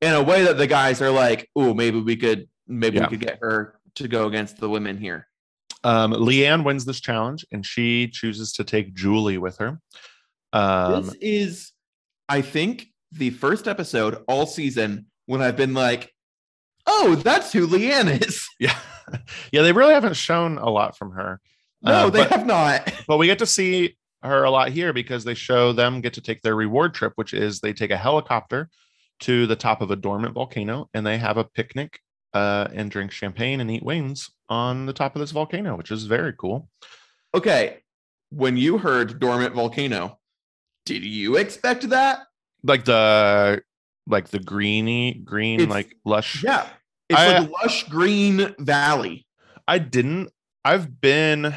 in 0.00 0.12
a 0.12 0.22
way 0.22 0.44
that 0.44 0.58
the 0.58 0.66
guys 0.66 1.00
are 1.00 1.10
like, 1.10 1.48
"Oh, 1.56 1.72
maybe 1.74 2.00
we 2.00 2.16
could 2.16 2.48
maybe 2.66 2.98
Yeah. 2.98 3.04
we 3.08 3.16
could 3.16 3.26
get 3.26 3.38
her 3.40 3.78
to 3.96 4.08
go 4.08 4.26
against 4.26 4.58
the 4.58 4.68
women 4.68 4.98
here." 4.98 5.26
Um, 5.84 6.12
Leann 6.12 6.64
wins 6.64 6.84
this 6.84 7.00
challenge 7.00 7.44
and 7.50 7.66
she 7.66 8.08
chooses 8.08 8.52
to 8.52 8.64
take 8.64 8.94
Julie 8.94 9.38
with 9.38 9.58
her. 9.58 9.80
Um, 10.52 11.06
this 11.06 11.14
is, 11.20 11.72
I 12.28 12.42
think, 12.42 12.86
the 13.10 13.30
first 13.30 13.66
episode 13.66 14.22
all 14.28 14.46
season 14.46 15.06
when 15.26 15.42
I've 15.42 15.56
been 15.56 15.74
like, 15.74 16.12
"Oh, 16.86 17.14
that's 17.16 17.52
who 17.52 17.66
Leann 17.66 18.08
is." 18.08 18.46
yeah, 18.60 18.78
yeah, 19.50 19.62
they 19.62 19.72
really 19.72 19.94
haven't 19.94 20.16
shown 20.16 20.58
a 20.58 20.68
lot 20.68 20.96
from 20.96 21.12
her. 21.12 21.40
No, 21.82 21.92
Uh, 22.06 22.10
they 22.10 22.20
but, 22.20 22.30
have 22.30 22.46
not. 22.46 22.92
but 23.08 23.18
we 23.18 23.26
get 23.26 23.38
to 23.40 23.46
see 23.46 23.96
her 24.22 24.44
a 24.44 24.50
lot 24.50 24.68
here 24.68 24.92
because 24.92 25.24
they 25.24 25.34
show 25.34 25.72
them 25.72 26.00
get 26.00 26.14
to 26.14 26.20
take 26.20 26.42
their 26.42 26.54
reward 26.54 26.94
trip, 26.94 27.12
which 27.16 27.34
is 27.34 27.60
they 27.60 27.72
take 27.72 27.90
a 27.90 27.96
helicopter 27.96 28.68
to 29.20 29.46
the 29.46 29.56
top 29.56 29.80
of 29.80 29.90
a 29.90 29.96
dormant 29.96 30.34
volcano 30.34 30.88
and 30.94 31.04
they 31.06 31.18
have 31.18 31.36
a 31.36 31.44
picnic 31.44 32.00
uh, 32.34 32.68
and 32.72 32.90
drink 32.90 33.10
champagne 33.12 33.60
and 33.60 33.70
eat 33.70 33.82
wings 33.82 34.30
on 34.48 34.86
the 34.86 34.92
top 34.92 35.14
of 35.16 35.20
this 35.20 35.30
volcano, 35.30 35.76
which 35.76 35.90
is 35.90 36.04
very 36.04 36.32
cool. 36.32 36.68
Okay, 37.34 37.78
when 38.30 38.56
you 38.56 38.78
heard 38.78 39.18
dormant 39.20 39.54
volcano, 39.54 40.18
did 40.86 41.02
you 41.04 41.36
expect 41.36 41.88
that? 41.90 42.20
Like 42.62 42.84
the 42.84 43.62
like 44.06 44.28
the 44.28 44.38
greeny 44.40 45.14
green 45.14 45.60
It's- 45.60 45.70
like 45.74 45.94
lush 46.04 46.42
Yeah, 46.42 46.66
it's 47.08 47.18
I- 47.18 47.38
like 47.38 47.48
a 47.48 47.52
lush 47.52 47.84
green 47.88 48.54
valley. 48.58 49.26
I 49.68 49.78
didn't. 49.78 50.30
I've 50.64 51.00
been. 51.00 51.54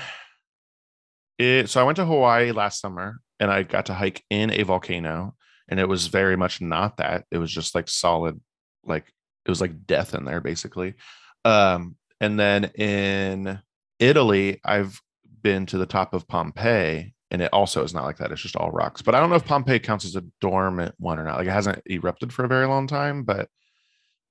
It, 1.38 1.70
so 1.70 1.82
I 1.82 1.84
went 1.84 1.98
to 1.98 2.06
Hawaii 2.06 2.52
last 2.52 2.80
summer 2.80 3.20
and 3.40 3.52
I 3.52 3.64
got 3.64 3.88
to 3.88 3.94
hike 3.94 4.24
in 4.30 4.52
a 4.52 4.64
volcano, 4.64 5.36
and 5.68 5.80
it 5.80 5.90
was 5.90 6.08
very 6.08 6.38
much 6.38 6.62
not 6.62 6.98
that. 6.98 7.26
It 7.32 7.38
was 7.40 7.52
just 7.52 7.76
like 7.76 7.90
solid, 7.90 8.40
like 8.86 9.06
it 9.46 9.50
was 9.50 9.62
like 9.62 9.86
death 9.86 10.14
in 10.14 10.26
there 10.26 10.42
basically. 10.42 10.96
Um, 11.44 11.96
and 12.20 12.40
then 12.40 12.66
in 12.76 13.60
Italy, 14.00 14.60
I've 14.64 15.00
been 15.42 15.66
to 15.68 15.78
the 15.78 15.86
top 15.86 16.14
of 16.14 16.28
Pompeii, 16.28 17.14
and 17.30 17.42
it 17.42 17.54
also 17.54 17.84
is 17.84 17.94
not 17.94 18.06
like 18.06 18.18
that. 18.18 18.32
It's 18.32 18.42
just 18.42 18.56
all 18.56 18.72
rocks. 18.72 19.02
But 19.02 19.14
I 19.16 19.20
don't 19.20 19.30
know 19.30 19.36
if 19.36 19.46
Pompeii 19.46 19.80
counts 19.80 20.06
as 20.06 20.16
a 20.16 20.24
dormant 20.42 20.96
one 20.98 21.20
or 21.20 21.24
not. 21.24 21.38
Like 21.38 21.48
it 21.48 21.52
hasn't 21.52 21.82
erupted 21.86 22.34
for 22.34 22.46
a 22.46 22.48
very 22.48 22.66
long 22.68 22.88
time, 22.88 23.24
but 23.24 23.50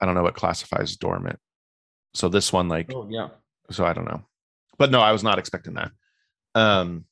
I 0.00 0.06
don't 0.06 0.14
know 0.14 0.22
what 0.22 0.34
classifies 0.34 0.96
dormant. 0.96 1.38
So 2.14 2.28
this 2.28 2.52
one, 2.52 2.68
like, 2.68 2.92
Oh 2.92 3.06
yeah. 3.10 3.28
so 3.70 3.84
I 3.84 3.92
don't 3.92 4.06
know. 4.06 4.24
But 4.78 4.90
no, 4.90 5.00
I 5.00 5.12
was 5.12 5.22
not 5.22 5.38
expecting 5.38 5.74
that. 5.74 5.92
Um 6.54 7.04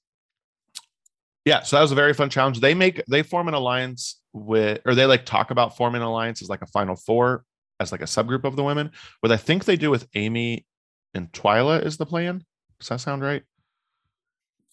yeah, 1.44 1.62
so 1.62 1.76
that 1.76 1.82
was 1.82 1.92
a 1.92 1.96
very 1.96 2.14
fun 2.14 2.30
challenge. 2.30 2.60
They 2.60 2.74
make 2.74 3.02
they 3.06 3.22
form 3.22 3.48
an 3.48 3.54
alliance 3.54 4.20
with 4.32 4.80
or 4.84 4.94
they 4.94 5.06
like 5.06 5.26
talk 5.26 5.50
about 5.50 5.76
forming 5.76 6.00
an 6.00 6.06
alliance 6.06 6.40
as 6.42 6.48
like 6.48 6.62
a 6.62 6.66
final 6.66 6.96
four 6.96 7.44
as 7.82 7.92
like 7.92 8.00
a 8.00 8.06
subgroup 8.06 8.44
of 8.44 8.56
the 8.56 8.64
women. 8.64 8.90
What 9.20 9.32
I 9.32 9.36
think 9.36 9.64
they 9.64 9.76
do 9.76 9.90
with 9.90 10.08
Amy 10.14 10.66
and 11.14 11.30
Twila 11.32 11.84
is 11.84 11.96
the 11.96 12.06
plan. 12.06 12.44
Does 12.80 12.88
that 12.88 13.00
sound 13.00 13.22
right? 13.22 13.42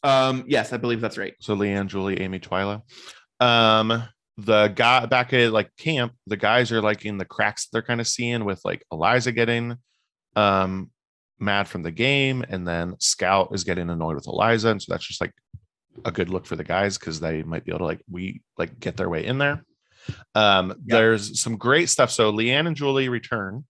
Um, 0.03 0.45
yes, 0.47 0.71
I 0.71 0.77
believe 0.77 1.01
that's 1.01 1.17
right. 1.17 1.33
So 1.41 1.55
Leann, 1.55 1.87
Julie, 1.87 2.21
Amy, 2.21 2.39
Twila. 2.39 2.81
Um, 3.39 4.03
the 4.37 4.67
guy 4.69 5.05
back 5.05 5.33
at 5.33 5.51
like 5.51 5.75
camp, 5.77 6.13
the 6.27 6.37
guys 6.37 6.71
are 6.71 6.81
like 6.81 7.05
in 7.05 7.17
the 7.17 7.25
cracks 7.25 7.67
they're 7.67 7.81
kind 7.81 7.99
of 7.99 8.07
seeing 8.07 8.45
with 8.45 8.61
like 8.63 8.85
Eliza 8.91 9.33
getting 9.33 9.75
um 10.35 10.91
mad 11.39 11.67
from 11.67 11.83
the 11.83 11.91
game, 11.91 12.45
and 12.47 12.67
then 12.67 12.95
Scout 12.99 13.49
is 13.53 13.63
getting 13.63 13.89
annoyed 13.89 14.15
with 14.15 14.27
Eliza, 14.27 14.69
and 14.69 14.81
so 14.81 14.93
that's 14.93 15.05
just 15.05 15.21
like 15.21 15.33
a 16.05 16.11
good 16.11 16.29
look 16.29 16.45
for 16.45 16.55
the 16.55 16.63
guys 16.63 16.97
because 16.97 17.19
they 17.19 17.43
might 17.43 17.65
be 17.65 17.71
able 17.71 17.79
to 17.79 17.85
like 17.85 18.01
we 18.09 18.41
like 18.57 18.79
get 18.79 18.95
their 18.95 19.09
way 19.09 19.25
in 19.25 19.37
there. 19.37 19.63
Um, 20.35 20.69
Yeah. 20.69 20.97
there's 20.97 21.39
some 21.39 21.57
great 21.57 21.89
stuff. 21.89 22.11
So 22.11 22.29
Leann 22.29 22.67
and 22.67 22.75
Julie 22.75 23.09
return, 23.09 23.65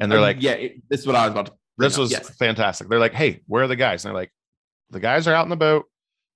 and 0.00 0.10
they're 0.10 0.18
Um, 0.18 0.24
like, 0.24 0.42
yeah, 0.42 0.52
it- 0.52 0.82
this 0.88 1.00
is 1.00 1.06
what 1.06 1.16
I 1.16 1.24
was 1.24 1.32
about 1.32 1.46
to. 1.46 1.52
bring 1.76 1.88
this 1.88 1.98
was 1.98 2.10
yes. 2.10 2.36
fantastic. 2.38 2.88
They're 2.88 2.98
like, 2.98 3.14
hey, 3.14 3.42
where 3.46 3.64
are 3.64 3.68
the 3.68 3.76
guys? 3.76 4.04
And 4.04 4.10
they're 4.10 4.20
like, 4.20 4.32
the 4.90 5.00
guys 5.00 5.26
are 5.28 5.34
out 5.34 5.44
in 5.44 5.50
the 5.50 5.56
boat. 5.56 5.84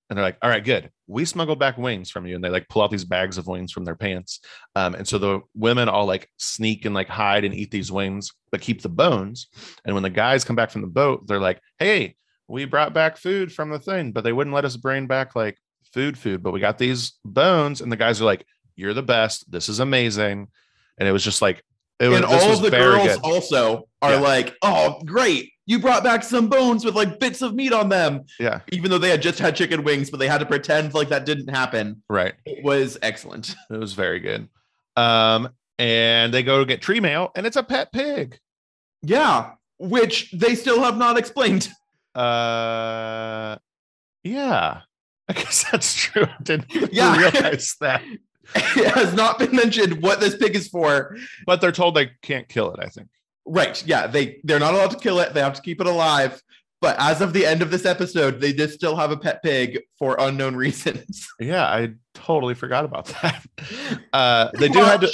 And 0.09 0.17
they're 0.17 0.25
like, 0.25 0.39
all 0.43 0.51
right, 0.51 0.65
good. 0.65 0.91
We 1.07 1.25
smuggled 1.25 1.61
back 1.61 1.79
wings 1.79 2.11
from 2.11 2.27
you. 2.27 2.35
And 2.35 2.43
they 2.43 2.49
like 2.49 2.69
pull 2.69 2.83
out 2.83 2.91
these 2.91 3.05
bags 3.05 3.39
of 3.39 3.47
wings 3.47 3.71
from 3.71 3.85
their 3.85 3.95
pants. 3.95 4.41
Um, 4.75 4.95
and 4.97 5.07
so 5.07 5.19
the 5.19 5.41
women 5.55 5.89
all 5.89 6.05
like 6.05 6.29
sneak 6.37 6.85
and 6.85 6.95
like 6.95 7.07
hide 7.09 7.45
and 7.45 7.55
eat 7.55 7.71
these 7.71 7.93
wings, 7.93 8.33
but 8.51 8.61
keep 8.61 8.83
the 8.83 8.89
bones. 8.89 9.47
And 9.85 9.95
when 9.95 10.03
the 10.03 10.11
guys 10.11 10.45
come 10.45 10.57
back 10.57 10.71
from 10.71 10.81
the 10.81 10.89
boat, 10.89 11.27
they're 11.29 11.39
like, 11.41 11.61
hey, 11.79 12.17
we 12.49 12.65
brought 12.65 12.93
back 12.93 13.17
food 13.19 13.53
from 13.53 13.71
the 13.71 13.79
thing, 13.79 14.11
but 14.11 14.25
they 14.25 14.33
wouldn't 14.33 14.55
let 14.55 14.65
us 14.65 14.77
bring 14.77 15.07
back 15.07 15.37
like 15.37 15.57
food, 15.95 16.19
food. 16.19 16.43
But 16.43 16.51
we 16.53 16.59
got 16.61 16.77
these 16.77 17.13
bones. 17.25 17.81
And 17.81 17.93
the 17.93 17.97
guys 17.97 18.21
are 18.21 18.25
like, 18.25 18.45
you're 18.81 18.95
the 18.95 19.03
best. 19.03 19.51
This 19.51 19.69
is 19.69 19.79
amazing. 19.79 20.49
And 20.99 21.09
it 21.09 21.13
was 21.13 21.23
just 21.23 21.41
like, 21.43 21.63
it 22.01 22.09
was, 22.09 22.17
and 22.17 22.25
all 22.25 22.49
was 22.49 22.59
of 22.59 22.65
the 22.65 22.71
girls 22.71 23.07
good. 23.09 23.21
also 23.23 23.89
are 24.01 24.13
Yeah. 24.15 24.21
like, 24.21 24.57
"Oh, 24.63 25.01
great! 25.05 25.53
You 25.67 25.79
brought 25.79 26.03
back 26.03 26.25
some 26.25 26.49
bones 26.49 26.83
with 26.85 26.95
like 26.95 27.21
bits 27.21 27.43
of 27.43 27.55
meat 27.55 27.75
on 27.75 27.91
them." 27.91 28.23
Yeah. 28.39 28.61
Even 28.73 28.91
though 28.91 28.97
they 28.99 29.11
had 29.11 29.21
just 29.21 29.39
had 29.39 29.55
chicken 29.55 29.85
wings, 29.85 30.09
but 30.11 30.19
they 30.19 30.27
had 30.27 30.39
to 30.39 30.47
pretend 30.47 30.95
like 30.95 31.11
that 31.11 31.27
didn't 31.27 31.49
happen. 31.51 32.03
Right. 32.09 32.33
It 32.47 32.65
was 32.65 32.97
excellent. 33.03 33.55
It 33.71 33.77
was 33.79 33.93
very 33.93 34.19
good. 34.19 34.49
Um, 34.97 35.51
and 35.79 36.33
they 36.33 36.43
go 36.43 36.59
to 36.61 36.65
get 36.65 36.81
tree 36.81 37.01
mail, 37.01 37.33
and 37.37 37.47
it's 37.47 37.57
a 37.57 37.63
pet 37.63 37.93
pig. 37.93 38.39
Yeah, 39.03 39.53
which 39.79 40.31
they 40.33 40.55
still 40.55 40.81
have 40.83 40.97
not 40.97 41.19
explained. 41.19 41.69
Uh, 42.15 43.57
yeah, 44.25 44.81
I 45.29 45.33
guess 45.33 45.65
that's 45.71 45.95
true. 45.95 46.25
I 46.25 46.43
didn't 46.43 46.67
Yeah. 46.93 47.17
realize 47.17 47.77
that. 47.81 48.03
it 48.77 48.95
has 48.95 49.15
not 49.15 49.39
been 49.39 49.55
mentioned 49.55 50.03
what 50.03 50.21
this 50.21 50.37
pig 50.37 50.57
is 50.57 50.69
for. 50.69 51.17
But 51.47 51.61
they're 51.61 51.73
told 51.73 51.95
they 51.95 52.11
can't 52.23 52.49
kill 52.49 52.73
it. 52.73 52.81
I 52.83 52.89
think. 52.89 53.09
Right? 53.47 53.85
Yeah, 53.87 54.07
they 54.07 54.41
they're 54.45 54.61
not 54.61 54.75
allowed 54.75 54.91
to 54.93 54.99
kill 54.99 55.21
it. 55.21 55.35
They 55.35 55.41
have 55.41 55.55
to 55.55 55.63
keep 55.63 55.81
it 55.81 55.87
alive. 55.87 56.43
But 56.81 56.97
as 56.99 57.21
of 57.21 57.35
the 57.35 57.45
end 57.45 57.61
of 57.61 57.71
this 57.71 57.85
episode, 57.85 58.41
they 58.41 58.55
just 58.55 58.73
still 58.75 58.97
have 58.97 59.11
a 59.11 59.17
pet 59.17 59.43
pig 59.43 59.81
for 59.99 60.17
unknown 60.19 60.57
reasons. 60.65 61.29
Yeah, 61.39 61.65
I 61.65 61.93
totally 62.15 62.55
forgot 62.55 62.85
about 62.85 63.07
that. 63.23 63.45
Uh, 64.13 64.51
they 64.59 64.69
do 64.69 64.81
have 64.81 65.01
to. 65.01 65.13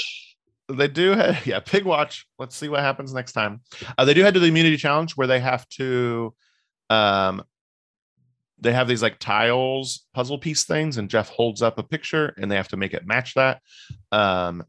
They 0.72 0.88
do 0.88 1.10
have 1.10 1.46
yeah. 1.46 1.60
Pig 1.60 1.84
watch. 1.84 2.26
Let's 2.38 2.56
see 2.56 2.68
what 2.68 2.80
happens 2.80 3.12
next 3.12 3.32
time. 3.32 3.60
Uh, 3.98 4.04
they 4.04 4.14
do 4.14 4.22
head 4.22 4.34
to 4.34 4.40
the 4.40 4.46
immunity 4.46 4.76
challenge 4.76 5.12
where 5.16 5.26
they 5.26 5.40
have 5.40 5.68
to. 5.70 6.34
Um, 6.88 7.42
they 8.58 8.72
have 8.72 8.88
these 8.88 9.02
like 9.02 9.18
tiles 9.18 10.06
puzzle 10.14 10.38
piece 10.38 10.64
things 10.64 10.96
and 10.96 11.10
jeff 11.10 11.28
holds 11.28 11.60
up 11.62 11.78
a 11.78 11.82
picture 11.82 12.34
and 12.38 12.50
they 12.50 12.56
have 12.56 12.68
to 12.68 12.76
make 12.76 12.94
it 12.94 13.06
match 13.06 13.34
that. 13.34 13.60
Um 14.12 14.64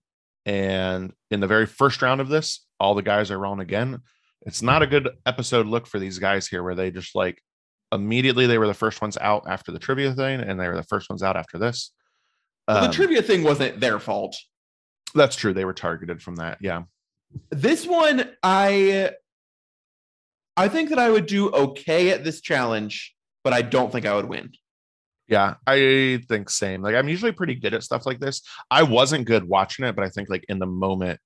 and 0.46 1.14
in 1.32 1.40
the 1.40 1.48
very 1.48 1.66
first 1.66 2.02
round 2.02 2.22
of 2.22 2.30
this 2.30 2.66
all 2.80 2.96
the 2.96 3.02
guys 3.02 3.32
are 3.32 3.40
wrong 3.40 3.60
again. 3.60 4.00
It's 4.46 4.62
not 4.62 4.82
a 4.84 4.88
good 4.88 5.10
episode 5.26 5.66
look 5.68 5.88
for 5.88 6.00
these 6.00 6.20
guys 6.20 6.48
here 6.48 6.64
where 6.64 6.76
they 6.76 6.92
just 6.92 7.16
like 7.16 7.42
immediately 7.92 8.46
they 8.48 8.58
were 8.58 8.68
the 8.68 8.74
first 8.74 9.02
ones 9.02 9.18
out 9.20 9.44
after 9.48 9.72
the 9.72 9.80
trivia 9.80 10.14
thing 10.14 10.40
and 10.42 10.60
they 10.60 10.68
were 10.68 10.76
the 10.76 10.84
first 10.84 11.10
ones 11.10 11.24
out 11.24 11.36
after 11.38 11.58
this. 11.58 11.92
Well, 12.68 12.78
Um, 12.84 12.88
the 12.88 12.94
trivia 12.94 13.22
thing 13.22 13.44
wasn't 13.44 13.80
their 13.80 14.00
fault. 14.00 14.36
that's 15.16 15.36
true. 15.38 15.54
They 15.54 15.66
were 15.66 15.74
targeted 15.74 16.22
from 16.22 16.36
that 16.36 16.58
yeah. 16.62 16.84
This 17.50 17.86
one, 17.88 18.30
I 18.44 19.12
I 20.56 20.70
think 20.70 20.90
that 20.90 21.00
I 21.00 21.10
would 21.10 21.26
do 21.26 21.50
okay 21.52 22.10
at 22.12 22.24
this 22.24 22.42
challenge, 22.42 23.14
but 23.48 23.54
I 23.54 23.62
don't 23.62 23.93
think 23.93 24.06
I 24.06 24.14
would 24.14 24.26
win. 24.28 24.52
Yeah, 25.30 25.54
I 25.66 26.22
think 26.28 26.50
same. 26.50 26.82
Like 26.82 26.95
I'm 26.95 27.08
usually 27.08 27.32
pretty 27.32 27.56
good 27.56 27.74
at 27.74 27.82
stuff 27.82 28.06
like 28.06 28.20
this. 28.20 28.41
I 28.70 28.84
wasn't 28.84 29.26
good 29.26 29.45
watching 29.45 29.86
it, 29.86 29.95
but 29.95 30.04
I 30.04 30.10
think 30.10 30.28
like 30.30 30.43
in 30.50 30.60
the 30.60 30.66
moment 30.66 31.22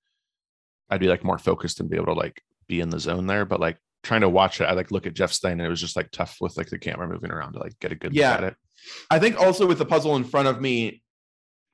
I'd 0.87 0.99
be 0.99 1.07
like 1.07 1.23
more 1.23 1.39
focused 1.39 1.79
and 1.79 1.89
be 1.89 1.95
able 1.95 2.13
to 2.13 2.13
like 2.13 2.39
be 2.67 2.79
in 2.79 2.91
the 2.91 2.99
zone 2.99 3.25
there. 3.25 3.43
But 3.43 3.59
like 3.59 3.77
trying 4.03 4.21
to 4.21 4.29
watch 4.29 4.61
it, 4.61 4.65
I 4.65 4.73
like 4.73 4.91
look 4.91 5.07
at 5.07 5.15
Jeff 5.15 5.31
Stein 5.31 5.53
and 5.53 5.61
it 5.61 5.69
was 5.69 5.81
just 5.81 5.95
like 5.95 6.11
tough 6.11 6.37
with 6.39 6.57
like 6.57 6.69
the 6.69 6.77
camera 6.77 7.07
moving 7.07 7.31
around 7.31 7.53
to 7.53 7.59
like 7.59 7.79
get 7.79 7.91
a 7.91 7.95
good 7.95 8.13
Yeah. 8.13 8.33
look 8.33 8.37
at 8.41 8.47
it. 8.49 8.55
I 9.09 9.17
think 9.17 9.39
also 9.41 9.65
with 9.65 9.79
the 9.79 9.85
puzzle 9.85 10.15
in 10.15 10.23
front 10.23 10.47
of 10.47 10.61
me, 10.61 11.01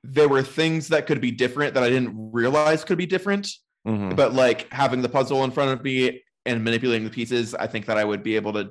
there 0.02 0.30
were 0.30 0.42
things 0.42 0.88
that 0.88 1.06
could 1.06 1.20
be 1.20 1.30
different 1.30 1.74
that 1.74 1.82
I 1.82 1.90
didn't 1.90 2.32
realize 2.32 2.84
could 2.84 2.96
be 2.96 3.04
different. 3.06 3.50
Mhm. 3.86 4.16
But 4.16 4.32
like 4.32 4.72
having 4.72 5.02
the 5.02 5.10
puzzle 5.10 5.44
in 5.44 5.50
front 5.50 5.72
of 5.72 5.84
me 5.84 6.22
and 6.46 6.64
manipulating 6.64 7.04
the 7.04 7.10
pieces, 7.10 7.54
I 7.54 7.66
think 7.66 7.84
that 7.84 7.98
I 7.98 8.04
would 8.04 8.22
be 8.22 8.36
able 8.36 8.54
to 8.54 8.70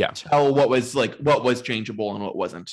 Yeah. 0.00 0.10
tell 0.10 0.54
what 0.54 0.68
was 0.68 0.94
like 0.94 1.16
what 1.16 1.44
was 1.44 1.62
changeable 1.62 2.14
and 2.14 2.22
what 2.22 2.36
wasn't. 2.36 2.70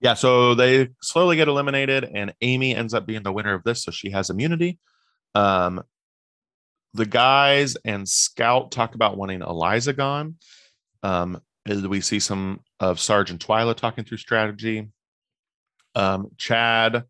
Yeah, 0.00 0.14
so 0.14 0.56
they 0.56 0.88
slowly 1.00 1.36
get 1.36 1.46
eliminated, 1.46 2.04
and 2.12 2.34
Amy 2.40 2.74
ends 2.74 2.92
up 2.92 3.06
being 3.06 3.22
the 3.22 3.32
winner 3.32 3.54
of 3.54 3.62
this, 3.62 3.84
so 3.84 3.92
she 3.92 4.10
has 4.10 4.30
immunity. 4.30 4.80
Um, 5.36 5.82
the 6.94 7.06
guys 7.06 7.76
and 7.84 8.08
Scout 8.08 8.72
talk 8.72 8.96
about 8.96 9.16
wanting 9.16 9.42
Eliza 9.42 9.92
gone. 9.92 10.36
Um, 11.04 11.40
we 11.66 12.00
see 12.00 12.18
some 12.18 12.60
of 12.80 12.98
Sergeant 12.98 13.46
Twila 13.46 13.76
talking 13.76 14.04
through 14.04 14.18
strategy. 14.18 14.88
Um, 15.94 16.30
Chad 16.36 17.04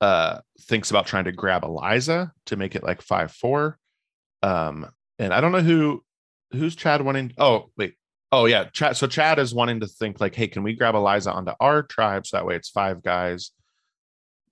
uh 0.00 0.40
thinks 0.62 0.90
about 0.90 1.06
trying 1.06 1.24
to 1.24 1.32
grab 1.32 1.64
Eliza 1.64 2.32
to 2.46 2.56
make 2.56 2.74
it 2.74 2.82
like 2.82 3.02
five 3.02 3.32
four. 3.32 3.78
Um, 4.42 4.90
and 5.18 5.32
I 5.32 5.40
don't 5.40 5.52
know 5.52 5.60
who 5.60 6.02
who's 6.52 6.76
Chad 6.76 7.02
wanting. 7.02 7.32
Oh, 7.38 7.70
wait, 7.76 7.94
Oh 8.36 8.44
yeah, 8.44 8.64
Chad. 8.64 8.98
So 8.98 9.06
Chad 9.06 9.38
is 9.38 9.54
wanting 9.54 9.80
to 9.80 9.86
think 9.86 10.20
like, 10.20 10.34
hey, 10.34 10.46
can 10.46 10.62
we 10.62 10.74
grab 10.74 10.94
Eliza 10.94 11.32
onto 11.32 11.52
our 11.58 11.82
tribe 11.82 12.26
so 12.26 12.36
that 12.36 12.44
way 12.44 12.54
it's 12.54 12.68
five 12.68 13.02
guys 13.02 13.50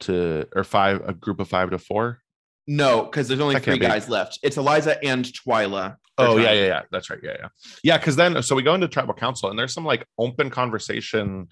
to 0.00 0.46
or 0.56 0.64
five 0.64 1.02
a 1.06 1.12
group 1.12 1.38
of 1.38 1.48
five 1.48 1.68
to 1.68 1.78
four. 1.78 2.20
No, 2.66 3.02
because 3.02 3.28
there's 3.28 3.40
only 3.40 3.56
That 3.56 3.64
three 3.64 3.72
can't 3.72 3.80
be. 3.82 3.86
guys 3.86 4.08
left. 4.08 4.38
It's 4.42 4.56
Eliza 4.56 4.96
and 5.04 5.22
Twila. 5.26 5.96
Oh 6.16 6.38
yeah, 6.38 6.52
yeah, 6.52 6.66
yeah. 6.66 6.82
That's 6.90 7.10
right. 7.10 7.18
Yeah, 7.22 7.36
yeah, 7.38 7.48
yeah. 7.82 7.98
Because 7.98 8.16
then, 8.16 8.42
so 8.42 8.56
we 8.56 8.62
go 8.62 8.74
into 8.74 8.88
tribal 8.88 9.12
council, 9.12 9.50
and 9.50 9.58
there's 9.58 9.74
some 9.74 9.84
like 9.84 10.06
open 10.18 10.48
conversation 10.48 11.48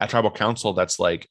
at 0.00 0.08
tribal 0.08 0.30
council 0.30 0.72
that's 0.72 0.98
like 0.98 1.28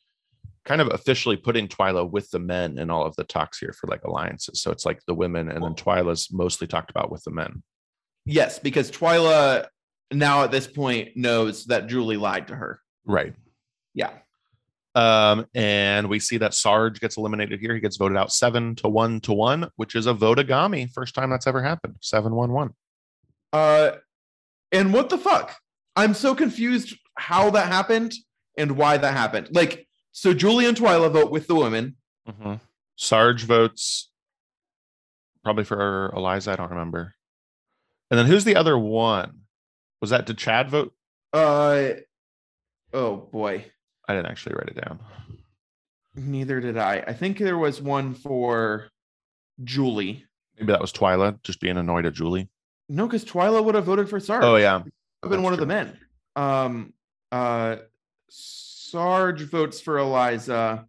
kind 0.66 0.82
of 0.82 0.88
officially 0.94 1.36
putting 1.36 1.68
Twila 1.68 2.08
with 2.08 2.30
the 2.30 2.38
men 2.38 2.78
in 2.78 2.92
all 2.92 3.08
of 3.08 3.16
the 3.16 3.24
talks 3.24 3.58
here 3.58 3.74
for 3.74 3.88
like 3.88 4.04
alliances. 4.04 4.62
So 4.62 4.70
it's 4.70 4.86
like 4.86 5.02
the 5.08 5.16
women, 5.16 5.50
and 5.50 5.64
then 5.64 5.74
Twila's 5.74 6.32
mostly 6.32 6.68
talked 6.68 6.92
about 6.92 7.12
with 7.12 7.24
the 7.24 7.32
men. 7.32 7.64
Yes, 8.26 8.60
because 8.60 8.92
Twila 8.92 9.66
now 10.14 10.44
at 10.44 10.52
this 10.52 10.68
point 10.68 11.16
knows 11.16 11.66
that 11.66 11.88
Julie 11.88 12.18
lied 12.18 12.48
to 12.48 12.56
her. 12.56 12.82
Right. 13.06 13.34
Yeah. 13.94 14.12
Um, 14.96 15.48
and 15.56 16.08
we 16.08 16.20
see 16.20 16.38
that 16.38 16.54
Sarge 16.54 17.00
gets 17.00 17.18
eliminated 17.18 17.60
here. 17.60 17.74
He 17.74 17.80
gets 17.80 17.98
voted 17.98 18.18
out 18.18 18.32
seven 18.32 18.76
to 18.76 18.88
one 18.88 19.20
to 19.22 19.34
one, 19.34 19.70
which 19.76 19.96
is 19.96 20.06
a 20.06 20.14
votagami. 20.14 20.92
First 20.92 21.16
time 21.16 21.30
that's 21.30 21.48
ever 21.48 21.64
happened. 21.64 21.96
Seven 22.00 22.36
one 22.36 22.52
one. 22.52 22.74
Uh, 23.52 23.92
and 24.72 24.94
what 24.94 25.10
the 25.10 25.18
fuck? 25.18 25.56
I'm 25.96 26.14
so 26.14 26.36
confused 26.36 26.96
how 27.16 27.50
that 27.52 27.68
happened 27.68 28.14
and 28.58 28.78
why 28.78 28.98
that 28.98 29.14
happened. 29.14 29.50
Like, 29.52 29.88
so 30.12 30.34
Julie 30.34 30.66
and 30.66 30.78
Twila 30.78 31.12
vote 31.12 31.32
with 31.32 31.48
the 31.48 31.56
women. 31.56 31.96
Mm-hmm. 32.28 32.56
Sarge 32.96 33.44
votes 33.44 34.12
probably 35.44 35.64
for 35.64 36.12
Eliza. 36.16 36.52
I 36.52 36.56
don't 36.56 36.72
remember. 36.72 37.16
And 38.12 38.20
then 38.20 38.28
who's 38.28 38.44
the 38.44 38.56
other 38.56 38.78
one? 38.78 39.42
Was 40.04 40.10
that 40.10 40.26
did 40.26 40.38
Chad 40.38 40.70
vote? 40.70 40.94
Uh, 41.32 41.92
oh 42.92 43.16
boy, 43.16 43.64
I 44.06 44.14
didn't 44.14 44.30
actually 44.30 44.56
write 44.56 44.68
it 44.68 44.84
down. 44.84 45.00
neither 46.14 46.60
did 46.60 46.78
I. 46.78 47.06
I 47.08 47.14
think 47.14 47.38
there 47.38 47.58
was 47.58 47.82
one 47.82 48.14
for 48.14 48.90
Julie. 49.64 50.26
Maybe 50.60 50.74
that 50.74 50.82
was 50.82 50.92
Twila 50.92 51.42
just 51.44 51.62
being 51.62 51.78
annoyed 51.78 52.06
at 52.06 52.12
Julie. 52.12 52.50
No, 52.90 53.08
because 53.08 53.24
Twila 53.24 53.64
would 53.64 53.76
have 53.76 53.86
voted 53.86 54.10
for 54.10 54.20
Sarge. 54.20 54.44
Oh 54.44 54.58
yeah. 54.58 54.76
I've 54.76 54.84
been 55.30 55.32
That's 55.32 55.42
one 55.42 55.54
of 55.54 55.60
the 55.60 55.68
men. 55.68 55.98
Um, 56.36 56.94
uh, 57.32 57.78
Sarge 58.30 59.44
votes 59.44 59.80
for 59.80 60.00
Eliza. 60.00 60.86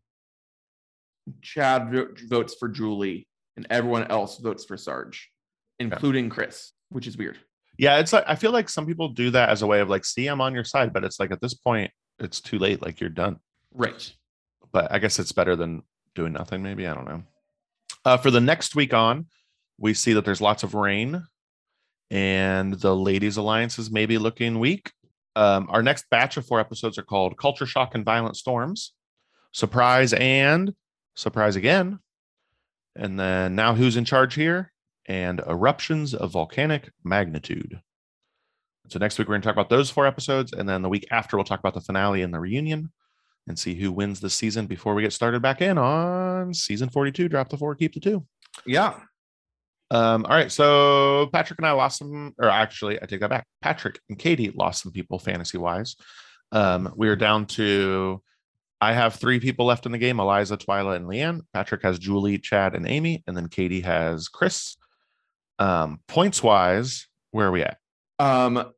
Chad 1.41 1.93
vo- 1.93 2.09
votes 2.27 2.57
for 2.59 2.69
Julie, 2.69 3.29
and 3.57 3.65
everyone 3.71 4.09
else 4.11 4.39
votes 4.39 4.65
for 4.65 4.77
Sarge, 4.77 5.31
including 5.79 6.31
Chris, 6.31 6.73
which 6.89 7.07
is 7.07 7.17
weird. 7.17 7.39
Yeah, 7.77 7.99
it's 7.99 8.13
like 8.13 8.25
I 8.27 8.35
feel 8.37 8.53
like 8.53 8.69
some 8.69 8.87
people 8.87 9.09
do 9.09 9.31
that 9.31 9.49
as 9.49 9.63
a 9.63 9.67
way 9.67 9.81
of 9.81 9.89
like, 9.89 10.05
see, 10.05 10.27
I'm 10.29 10.41
on 10.41 10.55
your 10.55 10.65
side, 10.65 10.93
but 10.93 11.05
it's 11.05 11.19
like 11.19 11.33
at 11.33 11.41
this 11.41 11.55
point, 11.55 11.91
it's 12.19 12.41
too 12.41 12.59
late. 12.59 12.83
Like 12.83 13.01
you're 13.01 13.11
done. 13.11 13.39
Right. 13.73 14.13
but 14.73 14.93
I 14.93 14.99
guess 15.01 15.19
it's 15.19 15.33
better 15.33 15.57
than 15.57 15.83
doing 16.15 16.33
nothing. 16.33 16.63
Maybe 16.63 16.87
I 16.87 16.95
don't 16.95 17.09
know. 17.09 17.23
Uh, 18.05 18.17
for 18.17 18.31
the 18.31 18.41
next 18.41 18.75
week 18.77 18.95
on, 18.95 19.27
we 19.79 19.95
see 19.95 20.13
that 20.13 20.25
there's 20.25 20.41
lots 20.41 20.63
of 20.63 20.75
rain, 20.75 21.25
and 22.11 22.75
the 22.75 22.95
ladies' 22.95 23.37
alliance 23.37 23.79
is 23.79 23.91
maybe 23.91 24.19
looking 24.19 24.61
weak. 24.61 24.93
Um, 25.37 25.67
our 25.71 25.83
next 25.83 26.05
batch 26.11 26.37
of 26.37 26.47
four 26.47 26.61
episodes 26.61 26.99
are 26.99 27.03
called 27.03 27.37
"Culture 27.37 27.67
Shock 27.67 27.97
and 27.97 28.05
Violent 28.05 28.37
Storms," 28.37 28.93
"Surprise" 29.53 30.13
and 30.13 30.75
"Surprise 31.17 31.57
Again," 31.57 31.99
and 32.95 33.19
then 33.19 33.57
now 33.57 33.75
who's 33.75 33.97
in 33.97 34.05
charge 34.05 34.35
here? 34.35 34.71
And 35.07 35.43
eruptions 35.47 36.15
of 36.15 36.33
volcanic 36.33 36.91
magnitude. 37.05 37.81
So 38.89 38.99
next 38.99 39.19
week 39.19 39.29
we're 39.29 39.35
going 39.35 39.43
to 39.43 39.47
talk 39.47 39.55
about 39.55 39.71
those 39.71 39.91
four 39.91 40.07
episodes, 40.07 40.53
and 40.53 40.69
then 40.69 40.83
the 40.83 40.89
week 40.89 41.07
after 41.11 41.37
we'll 41.37 41.45
talk 41.45 41.61
about 41.61 41.75
the 41.75 41.81
finale 41.81 42.23
and 42.23 42.33
the 42.33 42.41
reunion. 42.41 42.91
and 43.47 43.59
see 43.59 43.75
who 43.75 43.93
wins 43.93 44.21
the 44.21 44.31
season 44.31 44.67
before 44.67 44.95
we 44.95 45.03
get 45.03 45.13
started 45.13 45.43
back 45.43 45.61
in 45.61 45.77
on 45.77 46.55
season 46.55 46.89
42. 46.89 47.29
Drop 47.29 47.49
the 47.49 47.59
four, 47.59 47.75
keep 47.75 47.93
the 47.93 48.01
two. 48.01 48.27
Yeah. 48.67 48.95
Um, 49.91 50.25
all 50.25 50.35
right, 50.35 50.51
so 50.51 51.29
Patrick 51.33 51.59
and 51.59 51.67
I 51.67 51.73
lost 51.73 51.99
some, 51.99 52.35
or 52.39 52.49
actually, 52.49 53.01
I 53.03 53.07
take 53.07 53.21
that 53.21 53.31
back. 53.31 53.47
Patrick 53.61 54.01
and 54.09 54.19
Katie 54.19 54.51
lost 54.51 54.83
some 54.83 54.93
people 54.93 55.19
fantasy 55.19 55.59
wise. 55.59 55.97
Um, 56.53 56.93
we 56.97 57.09
are 57.09 57.17
down 57.17 57.47
to 57.47 58.23
I 58.81 58.93
have 58.93 59.15
three 59.15 59.41
people 59.41 59.67
left 59.67 59.87
in 59.87 59.93
the 59.93 59.99
game: 59.99 60.21
Eliza, 60.21 60.57
Twila, 60.57 60.97
and 60.97 61.07
Leann. 61.07 61.43
Patrick 61.53 61.83
has 61.83 61.99
Julie, 61.99 62.39
Chad, 62.39 62.75
and 62.75 62.89
Amy, 62.89 63.23
and 63.27 63.37
then 63.37 63.49
Katie 63.49 63.83
has 63.83 64.29
Chris. 64.29 64.77
Um, 65.59 66.01
points 66.09 66.43
wise, 66.43 67.07
where 67.31 67.47
are 67.49 67.53
we 67.53 67.63
at? 67.63 67.79
Um, 68.19 68.73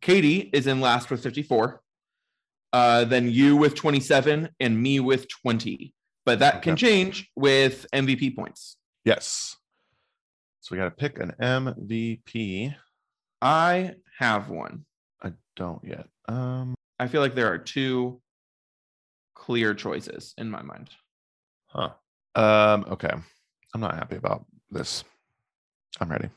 Katie 0.00 0.50
is 0.52 0.66
in 0.66 0.80
last 0.80 1.10
with 1.10 1.22
54. 1.22 1.82
Uh, 2.72 3.04
then 3.04 3.30
you 3.30 3.56
with 3.56 3.74
27 3.74 4.50
and 4.60 4.82
me 4.82 5.00
with 5.00 5.26
20. 5.28 5.94
But 6.26 6.40
that 6.40 6.62
can 6.62 6.76
change 6.76 7.30
with 7.34 7.86
MVP 7.94 8.36
points. 8.36 8.76
Yes. 9.04 9.56
So 10.60 10.74
we 10.74 10.78
got 10.78 10.84
to 10.84 10.90
pick 10.90 11.18
an 11.18 11.34
MVP. 11.40 12.74
I 13.40 13.94
have 14.18 14.50
one. 14.50 14.84
I 15.22 15.32
don't 15.56 15.82
yet. 15.82 16.06
Um, 16.28 16.74
I 16.98 17.08
feel 17.08 17.22
like 17.22 17.34
there 17.34 17.50
are 17.50 17.58
two 17.58 18.20
clear 19.34 19.72
choices 19.72 20.34
in 20.36 20.50
my 20.50 20.62
mind. 20.62 20.90
huh. 21.68 21.90
Um, 22.34 22.84
okay. 22.90 23.12
I'm 23.74 23.80
not 23.80 23.94
happy 23.94 24.16
about 24.16 24.44
this. 24.70 25.04
I'm 26.00 26.10
ready. 26.10 26.28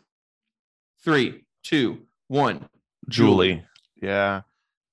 Three, 1.03 1.45
two, 1.64 2.05
one. 2.28 2.68
Julie. 3.09 3.64
Yeah. 4.01 4.41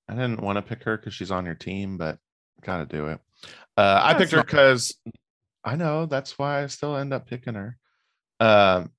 I 0.07 0.13
didn't 0.13 0.41
want 0.41 0.57
to 0.57 0.61
pick 0.61 0.83
her 0.83 0.97
because 0.97 1.13
she's 1.13 1.31
on 1.31 1.45
your 1.45 1.55
team, 1.55 1.97
but 1.97 2.17
gotta 2.63 2.85
do 2.85 3.07
it. 3.07 3.19
Uh, 3.77 4.01
I 4.03 4.15
picked 4.15 4.31
her 4.31 4.43
because 4.43 4.97
I 5.63 5.75
know 5.75 6.05
that's 6.05 6.37
why 6.37 6.63
I 6.63 6.67
still 6.67 6.97
end 6.97 7.13
up 7.13 7.27
picking 7.27 7.53
her. 7.53 7.77
Um, 8.39 8.91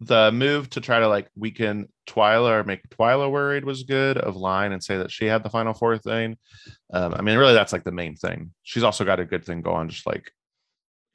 the 0.00 0.32
move 0.32 0.68
to 0.70 0.80
try 0.80 1.00
to 1.00 1.08
like 1.08 1.28
weaken 1.36 1.88
Twila 2.08 2.60
or 2.60 2.64
make 2.64 2.88
Twila 2.88 3.30
worried 3.30 3.64
was 3.64 3.84
good 3.84 4.18
of 4.18 4.36
line 4.36 4.72
and 4.72 4.82
say 4.82 4.96
that 4.96 5.10
she 5.10 5.26
had 5.26 5.42
the 5.42 5.50
final 5.50 5.74
four 5.74 5.98
thing. 5.98 6.36
Um, 6.92 7.14
I 7.14 7.22
mean, 7.22 7.38
really, 7.38 7.54
that's 7.54 7.72
like 7.72 7.84
the 7.84 7.92
main 7.92 8.16
thing. 8.16 8.52
She's 8.62 8.82
also 8.82 9.04
got 9.04 9.20
a 9.20 9.24
good 9.24 9.44
thing 9.44 9.60
going, 9.60 9.88
just 9.88 10.06
like 10.06 10.32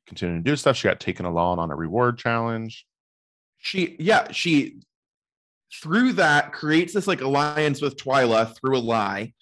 continuing 0.08 0.44
to 0.44 0.50
do 0.50 0.56
stuff. 0.56 0.78
She 0.78 0.88
got 0.88 1.00
taken 1.00 1.26
along 1.26 1.60
on 1.60 1.72
a 1.72 1.76
reward 1.76 2.18
challenge. 2.18 2.86
She, 3.58 3.96
yeah, 4.00 4.32
she 4.32 4.80
through 5.82 6.14
that 6.14 6.54
creates 6.54 6.94
this 6.94 7.08
like 7.08 7.22
alliance 7.22 7.82
with 7.82 7.98
Twila 7.98 8.56
through 8.56 8.78
a 8.78 8.80
lie, 8.80 9.34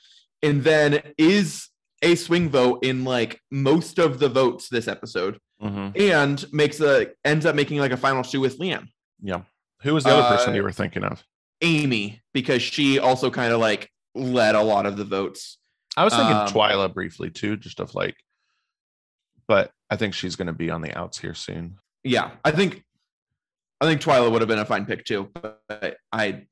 and 0.41 0.63
then 0.63 1.01
is 1.17 1.69
a 2.01 2.15
swing 2.15 2.49
vote 2.49 2.83
in 2.83 3.03
like 3.03 3.41
most 3.51 3.99
of 3.99 4.19
the 4.19 4.29
votes 4.29 4.69
this 4.69 4.87
episode, 4.87 5.39
and 5.61 6.45
makes 6.53 6.81
a 6.81 7.07
ends 7.23 7.45
up 7.45 7.55
making 7.55 7.79
like 7.79 7.91
a 7.91 7.97
final 7.97 8.23
shoe 8.23 8.41
with 8.41 8.59
Leann 8.59 8.87
Yeah. 9.21 9.41
Who 9.81 9.93
was 9.93 10.03
the 10.03 10.11
other 10.11 10.35
person 10.35 10.53
Uh, 10.53 10.55
you 10.57 10.63
were 10.63 10.71
thinking 10.71 11.03
of? 11.03 11.23
Amy, 11.61 12.21
because 12.33 12.61
she 12.61 12.99
also 12.99 13.29
kind 13.29 13.53
of 13.53 13.59
like 13.59 13.89
led 14.13 14.55
a 14.55 14.61
lot 14.61 14.85
of 14.85 14.97
the 14.97 15.05
votes. 15.05 15.57
I 15.97 16.03
was 16.03 16.13
thinking 16.13 16.35
Um, 16.35 16.47
Twila 16.47 16.93
briefly 16.93 17.29
too, 17.29 17.55
just 17.55 17.79
of 17.79 17.95
like, 17.95 18.15
but 19.47 19.71
I 19.89 19.95
think 19.95 20.13
she's 20.13 20.35
going 20.35 20.47
to 20.47 20.53
be 20.53 20.69
on 20.69 20.81
the 20.81 20.97
outs 20.97 21.19
here 21.19 21.33
soon. 21.33 21.77
Yeah, 22.03 22.31
I 22.43 22.51
think 22.51 22.83
I 23.81 23.85
think 23.85 24.01
Twila 24.01 24.31
would 24.31 24.41
have 24.41 24.47
been 24.47 24.59
a 24.59 24.65
fine 24.65 24.85
pick 24.85 25.05
too, 25.05 25.29
but 25.33 25.97
I 26.11 26.45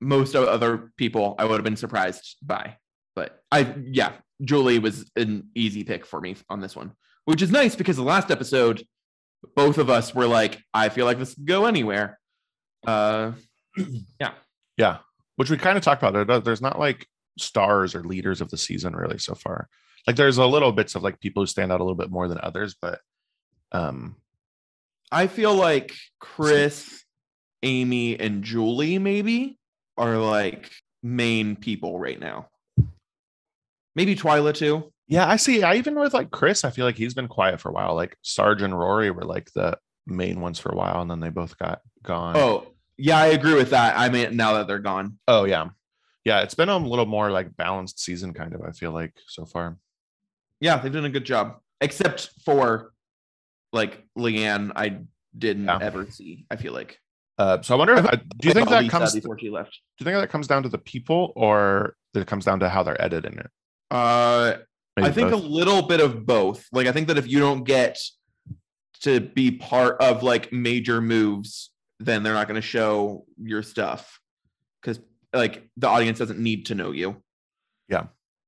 most 0.00 0.34
other 0.34 0.92
people 0.96 1.34
I 1.38 1.44
would 1.44 1.56
have 1.56 1.64
been 1.64 1.76
surprised 1.76 2.36
by. 2.42 2.76
But 3.14 3.42
I 3.52 3.74
yeah, 3.86 4.12
Julie 4.42 4.78
was 4.78 5.10
an 5.16 5.48
easy 5.54 5.84
pick 5.84 6.06
for 6.06 6.20
me 6.20 6.36
on 6.48 6.60
this 6.60 6.74
one, 6.74 6.92
which 7.26 7.42
is 7.42 7.50
nice 7.50 7.76
because 7.76 7.96
the 7.96 8.02
last 8.02 8.30
episode, 8.30 8.84
both 9.54 9.78
of 9.78 9.90
us 9.90 10.14
were 10.14 10.26
like, 10.26 10.60
I 10.72 10.88
feel 10.88 11.06
like 11.06 11.18
this 11.18 11.34
could 11.34 11.46
go 11.46 11.66
anywhere. 11.66 12.18
Uh, 12.86 13.32
Yeah, 14.20 14.32
yeah, 14.76 14.98
which 15.36 15.50
we 15.50 15.56
kind 15.56 15.76
of 15.76 15.82
talked 15.84 16.02
about. 16.02 16.26
There, 16.26 16.40
there's 16.40 16.62
not 16.62 16.78
like 16.78 17.06
stars 17.38 17.94
or 17.94 18.04
leaders 18.04 18.40
of 18.40 18.50
the 18.50 18.56
season 18.56 18.94
really 18.94 19.18
so 19.18 19.34
far. 19.34 19.68
Like 20.06 20.16
there's 20.16 20.38
a 20.38 20.46
little 20.46 20.72
bits 20.72 20.94
of 20.94 21.02
like 21.02 21.18
people 21.20 21.42
who 21.42 21.46
stand 21.46 21.72
out 21.72 21.80
a 21.80 21.84
little 21.84 21.96
bit 21.96 22.10
more 22.10 22.28
than 22.28 22.38
others, 22.42 22.76
but 22.80 23.00
um, 23.72 24.16
I 25.14 25.28
feel 25.28 25.54
like 25.54 25.94
Chris, 26.18 27.04
Amy, 27.62 28.18
and 28.18 28.42
Julie 28.42 28.98
maybe 28.98 29.56
are 29.96 30.18
like 30.18 30.68
main 31.04 31.54
people 31.54 32.00
right 32.00 32.18
now. 32.18 32.48
Maybe 33.94 34.16
Twila 34.16 34.52
too. 34.52 34.92
yeah, 35.06 35.28
I 35.28 35.36
see. 35.36 35.62
I 35.62 35.76
even 35.76 35.94
with 35.94 36.14
like 36.14 36.32
Chris, 36.32 36.64
I 36.64 36.70
feel 36.70 36.84
like 36.84 36.96
he's 36.96 37.14
been 37.14 37.28
quiet 37.28 37.60
for 37.60 37.68
a 37.68 37.72
while. 37.72 37.94
Like 37.94 38.16
Sarge 38.22 38.62
and 38.62 38.76
Rory 38.76 39.12
were 39.12 39.24
like 39.24 39.52
the 39.54 39.78
main 40.04 40.40
ones 40.40 40.58
for 40.58 40.72
a 40.72 40.76
while, 40.76 41.00
and 41.00 41.08
then 41.08 41.20
they 41.20 41.30
both 41.30 41.56
got 41.58 41.80
gone. 42.02 42.36
Oh, 42.36 42.66
yeah, 42.96 43.18
I 43.18 43.26
agree 43.26 43.54
with 43.54 43.70
that. 43.70 43.96
I 43.96 44.08
mean, 44.08 44.36
now 44.36 44.54
that 44.54 44.66
they're 44.66 44.80
gone. 44.80 45.18
oh 45.28 45.44
yeah, 45.44 45.68
yeah. 46.24 46.40
It's 46.40 46.56
been 46.56 46.68
a 46.68 46.76
little 46.76 47.06
more 47.06 47.30
like 47.30 47.56
balanced 47.56 48.00
season, 48.00 48.34
kind 48.34 48.52
of. 48.52 48.62
I 48.62 48.72
feel 48.72 48.90
like 48.90 49.14
so 49.28 49.44
far. 49.44 49.78
Yeah, 50.58 50.78
they've 50.78 50.92
done 50.92 51.04
a 51.04 51.10
good 51.10 51.24
job. 51.24 51.58
Except 51.80 52.30
for 52.44 52.93
like 53.74 54.02
Leann, 54.16 54.72
I 54.74 55.00
didn't 55.36 55.64
Yeah. 55.66 55.78
ever 55.82 56.10
see. 56.10 56.46
I 56.50 56.56
feel 56.56 56.72
like. 56.72 56.98
Uh, 57.36 57.60
so 57.62 57.74
I 57.74 57.78
wonder, 57.78 57.94
if, 57.94 58.04
I 58.06 58.10
uh, 58.10 58.16
do 58.38 58.48
you 58.48 58.54
think 58.54 58.68
that 58.68 58.88
comes? 58.88 59.12
Before 59.12 59.36
she 59.38 59.50
left? 59.50 59.72
Do 59.98 60.04
you 60.04 60.10
think 60.10 60.20
that 60.22 60.30
comes 60.30 60.46
down 60.46 60.62
to 60.62 60.68
the 60.68 60.78
people, 60.78 61.32
or 61.34 61.96
that 62.12 62.20
it 62.20 62.26
comes 62.28 62.44
down 62.44 62.60
to 62.60 62.68
how 62.68 62.84
they're 62.84 63.00
editing 63.02 63.36
it? 63.38 63.50
Uh, 63.90 64.58
Maybe 64.96 65.08
I 65.08 65.12
think 65.12 65.30
both. 65.30 65.42
a 65.42 65.46
little 65.46 65.82
bit 65.82 66.00
of 66.00 66.24
both. 66.24 66.64
Like, 66.72 66.86
I 66.86 66.92
think 66.92 67.08
that 67.08 67.18
if 67.18 67.26
you 67.26 67.40
don't 67.40 67.64
get 67.64 67.98
to 69.00 69.18
be 69.20 69.50
part 69.50 70.00
of 70.00 70.22
like 70.22 70.52
major 70.52 71.00
moves, 71.00 71.70
then 71.98 72.22
they're 72.22 72.34
not 72.34 72.46
going 72.46 72.60
to 72.60 72.66
show 72.66 73.26
your 73.42 73.62
stuff 73.64 74.20
because 74.80 75.00
like 75.32 75.68
the 75.76 75.88
audience 75.88 76.20
doesn't 76.20 76.38
need 76.38 76.66
to 76.66 76.76
know 76.76 76.92
you. 76.92 77.20
Yeah. 77.88 78.04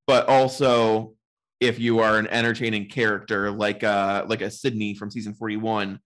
But 0.07 0.29
also, 0.29 1.15
if 1.59 1.79
you 1.79 1.99
are 1.99 2.17
an 2.17 2.27
entertaining 2.27 2.87
character 2.87 3.51
like 3.51 3.83
uh 3.83 4.25
like 4.27 4.41
a 4.41 4.51
Sydney 4.51 4.93
from 4.93 5.09
season 5.11 5.33
forty 5.33 5.57
one, 5.57 5.99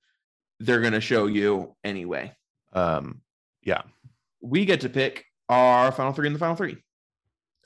they're 0.59 0.81
going 0.81 0.93
to 0.93 1.01
show 1.01 1.25
you 1.25 1.75
anyway. 1.83 2.33
um, 2.73 3.21
yeah, 3.63 3.81
we 4.41 4.65
get 4.65 4.81
to 4.81 4.89
pick 4.89 5.25
our 5.49 5.91
final 5.91 6.13
three 6.13 6.27
in 6.27 6.33
the 6.33 6.39
final 6.39 6.55
three. 6.55 6.77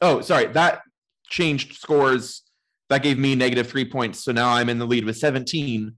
Oh, 0.02 0.22
sorry, 0.22 0.48
that 0.48 0.82
changed 1.30 1.76
scores. 1.76 2.42
That 2.90 3.02
gave 3.02 3.18
me 3.18 3.34
negative 3.36 3.68
three 3.68 3.86
points. 3.86 4.24
So 4.24 4.32
now 4.32 4.50
I'm 4.50 4.70
in 4.70 4.78
the 4.78 4.86
lead 4.86 5.06
with 5.06 5.18
17 5.18 5.96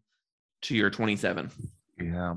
to 0.63 0.75
your 0.75 0.89
27. 0.89 1.51
yeah. 1.99 2.35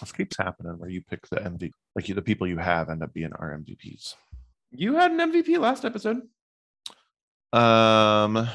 This 0.00 0.12
keeps 0.12 0.36
happening 0.36 0.78
where 0.78 0.90
you 0.90 1.00
pick 1.08 1.26
the 1.28 1.36
MVP, 1.36 1.70
like 1.94 2.08
you, 2.08 2.14
the 2.14 2.22
people 2.22 2.46
you 2.46 2.58
have 2.58 2.90
end 2.90 3.02
up 3.02 3.14
being 3.14 3.32
our 3.34 3.56
MVPs. 3.56 4.14
You 4.70 4.94
had 4.96 5.10
an 5.12 5.18
MVP 5.18 5.58
last 5.58 5.84
episode. 5.84 6.22
Um, 7.52 8.48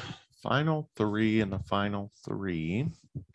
final 0.44 0.90
three 0.96 1.42
and 1.42 1.52
the 1.52 1.60
final 1.60 2.12
three. 2.26 2.88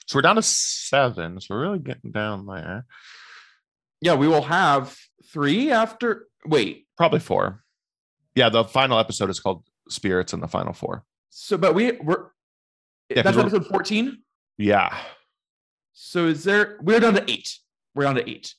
So 0.06 0.16
we're 0.18 0.22
down 0.22 0.36
to 0.36 0.42
seven. 0.42 1.40
So 1.40 1.54
we're 1.54 1.62
really 1.62 1.78
getting 1.78 2.10
down 2.12 2.46
there. 2.46 2.84
Yeah, 4.00 4.14
we 4.14 4.28
will 4.28 4.42
have 4.42 4.96
three 5.32 5.70
after. 5.70 6.26
Wait, 6.44 6.86
Probably 6.96 7.20
four. 7.20 7.62
Yeah, 8.34 8.48
the 8.50 8.64
final 8.64 8.98
episode 8.98 9.30
is 9.30 9.40
called 9.40 9.64
Spirits 9.88 10.32
and 10.32 10.42
the 10.42 10.48
Final 10.48 10.72
Four. 10.72 11.04
so 11.30 11.56
but 11.56 11.74
we 11.74 11.92
we're 11.92 12.26
Yeah, 13.08 13.22
that's 13.22 13.36
we're- 13.36 13.48
episode 13.48 13.66
14. 13.66 14.22
Yeah. 14.58 14.96
So 15.94 16.26
is 16.26 16.44
there? 16.44 16.78
We're 16.82 17.00
down 17.00 17.14
to 17.14 17.30
eight. 17.30 17.56
We're 17.94 18.04
down 18.04 18.16
to 18.16 18.28
eight. 18.28 18.54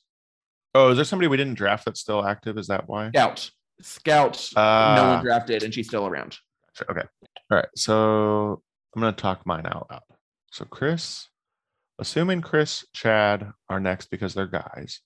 Oh, 0.74 0.90
is 0.90 0.96
there 0.96 1.04
somebody 1.04 1.28
we 1.28 1.36
didn't 1.36 1.54
draft 1.54 1.84
that's 1.84 2.00
still 2.00 2.24
active? 2.26 2.58
Is 2.58 2.66
that 2.66 2.88
why? 2.88 3.10
Scout, 3.10 3.50
Scout. 3.80 4.50
Uh, 4.56 4.94
no 4.96 5.08
one 5.14 5.24
drafted, 5.24 5.62
and 5.62 5.72
she's 5.72 5.86
still 5.86 6.06
around. 6.06 6.36
Sure, 6.78 6.86
Okay. 6.90 7.06
All 7.50 7.56
right. 7.56 7.68
So 7.74 8.62
I'm 8.94 9.02
going 9.02 9.14
to 9.14 9.20
talk 9.20 9.46
mine 9.46 9.66
out 9.66 9.88
loud. 9.90 10.02
So, 10.52 10.64
Chris, 10.64 11.28
assuming 11.98 12.40
Chris, 12.40 12.84
Chad 12.94 13.52
are 13.68 13.80
next 13.80 14.10
because 14.10 14.34
they're 14.34 14.46
guys, 14.46 15.00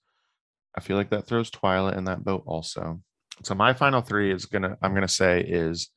I 0.76 0.80
feel 0.80 0.96
like 0.96 1.10
that 1.10 1.26
throws 1.26 1.50
Twila 1.50 1.96
in 1.96 2.04
that 2.04 2.24
boat 2.24 2.44
also. 2.46 3.00
So, 3.42 3.54
my 3.54 3.72
final 3.72 4.02
three 4.02 4.32
is 4.32 4.46
going 4.46 4.62
to, 4.62 4.76
I'm 4.82 4.92
going 4.92 5.02
to 5.02 5.08
say 5.08 5.40
is 5.40 5.90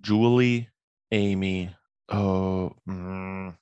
Julie, 0.00 0.68
Amy. 1.10 1.74
Oh, 2.08 2.72
mm, 2.88 3.54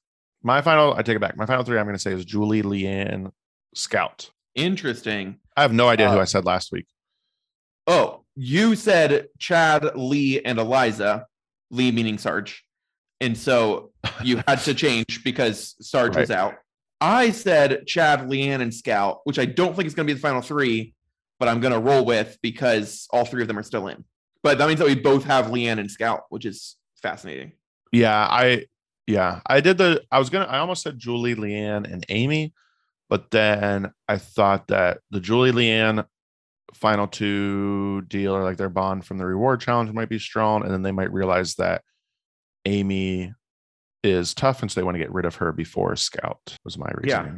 my 0.43 0.63
final, 0.63 0.95
I 0.95 1.03
take 1.03 1.17
it 1.17 1.21
back. 1.21 1.37
My 1.37 1.47
final 1.47 1.65
three, 1.65 1.79
I'm 1.79 1.87
going 1.87 1.97
to 1.97 2.03
say 2.03 2.13
is 2.13 2.25
Julie, 2.25 2.63
Leann, 2.63 3.31
Scout. 3.75 4.31
Interesting. 4.55 5.39
I 5.57 5.63
have 5.63 5.73
no 5.73 5.89
idea 5.89 6.11
who 6.11 6.19
Uh, 6.19 6.23
I 6.23 6.25
said 6.25 6.45
last 6.45 6.73
week. 6.73 6.87
Oh, 7.87 8.20
you 8.37 8.77
said 8.77 9.29
Chad, 9.39 9.97
Lea, 9.97 10.45
and 10.45 10.59
Eliza. 10.59 11.27
Lea 11.71 11.93
meaning 11.93 12.19
Sarge. 12.19 12.65
And 13.21 13.37
so 13.37 13.93
you 14.23 14.43
had 14.47 14.61
to 14.61 14.75
change 14.75 15.23
because 15.25 15.77
Sarge 15.81 16.17
was 16.17 16.31
out. 16.31 16.55
I 17.01 17.31
said 17.31 17.87
Chad, 17.87 18.29
Leann, 18.29 18.61
and 18.61 18.75
Scout, 18.75 19.21
which 19.25 19.39
I 19.39 19.47
don't 19.47 19.75
think 19.75 19.87
is 19.87 19.95
going 19.95 20.07
to 20.07 20.13
be 20.13 20.15
the 20.15 20.21
final 20.21 20.43
three, 20.43 20.95
but 21.39 21.49
I'm 21.49 21.61
going 21.61 21.73
to 21.73 21.81
roll 21.81 22.05
with 22.05 22.39
because 22.43 23.07
all 23.11 23.25
three 23.25 23.43
of 23.43 23.49
them 23.49 23.59
are 23.59 23.63
still 23.63 23.89
in. 23.89 24.05
But 24.43 24.59
that 24.59 24.69
means 24.69 24.81
that 24.81 24.89
we 24.89 24.95
both 24.95 25.25
have 25.25 25.51
Leann 25.51 25.79
and 25.79 25.91
Scout, 25.91 26.25
which 26.29 26.45
is 26.45 26.77
fascinating. 27.03 27.53
Yeah, 27.93 28.27
I 28.31 28.67
yeah, 29.07 29.41
I 29.47 29.61
did 29.61 29.77
the 29.79 30.03
I 30.11 30.19
was 30.19 30.31
gonna 30.31 30.47
I 30.47 30.59
almost 30.59 30.83
said 30.83 30.99
Julie, 30.99 31.35
Leann, 31.35 31.85
and 31.85 32.07
Amy, 32.09 32.55
but 33.09 33.31
then 33.31 33.93
I 34.09 34.19
thought 34.19 34.69
that 34.69 34.99
the 35.11 35.21
Julie 35.21 35.53
Leann 35.53 36.05
final 36.75 37.07
two 37.07 38.03
deal 38.03 38.35
or 38.35 38.43
like 38.45 38.57
their 38.57 38.69
bond 38.69 39.05
from 39.05 39.19
the 39.19 39.27
reward 39.27 39.61
challenge 39.61 39.93
might 39.93 40.09
be 40.09 40.19
strong, 40.19 40.63
and 40.63 40.71
then 40.71 40.83
they 40.83 40.93
might 40.93 41.13
realize 41.13 41.55
that 41.57 41.83
Amy 42.67 43.33
is 44.03 44.35
tough, 44.35 44.63
and 44.63 44.71
so 44.71 44.81
they 44.81 44.85
want 44.85 44.95
to 44.95 44.99
get 45.01 45.13
rid 45.13 45.25
of 45.25 45.37
her 45.37 45.53
before 45.53 45.95
Scout. 45.97 46.57
Was 46.65 46.79
my 46.79 46.91
Yeah. 47.05 47.35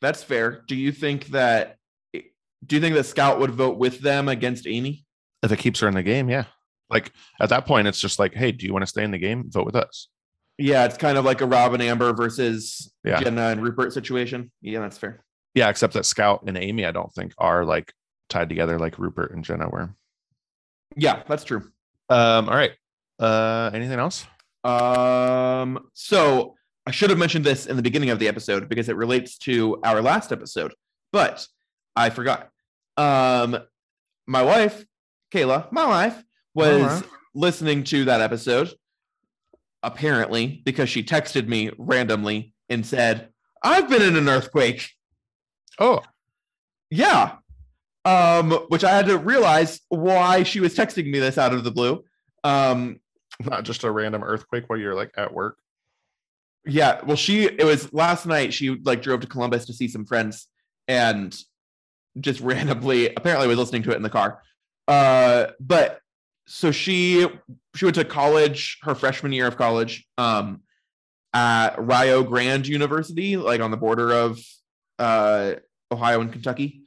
That's 0.00 0.22
fair. 0.22 0.62
Do 0.66 0.76
you 0.76 0.92
think 0.92 1.26
that 1.28 1.76
do 2.12 2.76
you 2.76 2.80
think 2.80 2.94
that 2.94 3.04
Scout 3.04 3.40
would 3.40 3.50
vote 3.52 3.78
with 3.78 4.00
them 4.00 4.28
against 4.28 4.66
Amy? 4.66 5.04
If 5.42 5.50
it 5.50 5.58
keeps 5.58 5.80
her 5.80 5.88
in 5.88 5.94
the 5.94 6.02
game, 6.02 6.28
yeah. 6.28 6.44
Like 6.90 7.12
at 7.40 7.48
that 7.48 7.66
point, 7.66 7.88
it's 7.88 8.00
just 8.00 8.18
like, 8.18 8.34
hey, 8.34 8.52
do 8.52 8.66
you 8.66 8.72
want 8.72 8.82
to 8.82 8.86
stay 8.86 9.02
in 9.02 9.10
the 9.10 9.18
game? 9.18 9.50
Vote 9.50 9.64
with 9.64 9.76
us. 9.76 10.08
Yeah, 10.58 10.84
it's 10.84 10.98
kind 10.98 11.16
of 11.16 11.24
like 11.24 11.40
a 11.40 11.46
Robin 11.46 11.80
Amber 11.80 12.12
versus 12.12 12.92
Yeah. 13.02 13.20
Jenna 13.20 13.48
and 13.48 13.62
Rupert 13.62 13.92
situation. 13.94 14.52
Yeah, 14.60 14.80
that's 14.80 14.98
fair. 14.98 15.24
Yeah, 15.54 15.68
except 15.70 15.94
that 15.94 16.04
Scout 16.04 16.44
and 16.46 16.58
Amy, 16.58 16.84
I 16.84 16.92
don't 16.92 17.12
think 17.14 17.32
are 17.38 17.64
like 17.64 17.92
tied 18.30 18.48
together 18.48 18.78
like 18.78 18.98
Rupert 18.98 19.32
and 19.32 19.44
Jenna 19.44 19.68
were. 19.68 19.90
Yeah, 20.96 21.22
that's 21.28 21.44
true. 21.44 21.70
Um, 22.08 22.48
all 22.48 22.56
right. 22.56 22.72
Uh 23.18 23.70
anything 23.74 23.98
else? 23.98 24.26
Um, 24.64 25.88
so 25.94 26.54
I 26.86 26.90
should 26.90 27.10
have 27.10 27.18
mentioned 27.18 27.44
this 27.44 27.66
in 27.66 27.76
the 27.76 27.82
beginning 27.82 28.10
of 28.10 28.18
the 28.18 28.28
episode 28.28 28.68
because 28.68 28.88
it 28.88 28.96
relates 28.96 29.36
to 29.38 29.78
our 29.84 30.00
last 30.02 30.32
episode, 30.32 30.74
but 31.12 31.46
I 31.96 32.10
forgot. 32.10 32.50
Um, 32.96 33.58
my 34.26 34.42
wife, 34.42 34.84
Kayla, 35.32 35.70
my 35.72 35.86
wife, 35.86 36.22
was 36.54 36.82
Alright. 36.82 37.04
listening 37.34 37.84
to 37.84 38.04
that 38.06 38.20
episode, 38.20 38.72
apparently, 39.82 40.60
because 40.64 40.88
she 40.88 41.02
texted 41.02 41.46
me 41.48 41.70
randomly 41.78 42.52
and 42.68 42.84
said, 42.84 43.28
I've 43.62 43.88
been 43.88 44.02
in 44.02 44.16
an 44.16 44.28
earthquake. 44.28 44.90
Oh, 45.78 46.00
Yeah. 46.90 47.36
Um, 48.04 48.52
which 48.68 48.82
I 48.82 48.90
had 48.90 49.06
to 49.06 49.18
realize 49.18 49.80
why 49.88 50.42
she 50.42 50.60
was 50.60 50.74
texting 50.74 51.10
me 51.10 51.18
this 51.18 51.36
out 51.36 51.52
of 51.52 51.64
the 51.64 51.70
blue. 51.70 52.02
Um, 52.44 53.00
not 53.44 53.64
just 53.64 53.84
a 53.84 53.90
random 53.90 54.22
earthquake 54.24 54.64
while 54.68 54.78
you're 54.78 54.94
like 54.94 55.12
at 55.16 55.34
work. 55.34 55.58
Yeah, 56.66 57.00
well, 57.04 57.16
she 57.16 57.44
it 57.44 57.64
was 57.64 57.92
last 57.92 58.26
night. 58.26 58.52
She 58.52 58.70
like 58.70 59.02
drove 59.02 59.20
to 59.20 59.26
Columbus 59.26 59.66
to 59.66 59.72
see 59.72 59.88
some 59.88 60.04
friends, 60.04 60.46
and 60.88 61.36
just 62.18 62.40
randomly, 62.40 63.14
apparently, 63.14 63.48
was 63.48 63.58
listening 63.58 63.82
to 63.84 63.92
it 63.92 63.96
in 63.96 64.02
the 64.02 64.10
car. 64.10 64.42
Uh, 64.88 65.48
but 65.60 66.00
so 66.46 66.70
she 66.70 67.26
she 67.74 67.84
went 67.84 67.94
to 67.94 68.04
college 68.04 68.78
her 68.82 68.94
freshman 68.94 69.32
year 69.32 69.46
of 69.46 69.56
college, 69.56 70.06
um, 70.18 70.62
at 71.32 71.76
Rio 71.78 72.22
Grande 72.22 72.66
University, 72.66 73.36
like 73.36 73.60
on 73.60 73.70
the 73.70 73.76
border 73.76 74.12
of 74.12 74.40
uh 74.98 75.54
Ohio 75.92 76.20
and 76.20 76.32
Kentucky. 76.32 76.82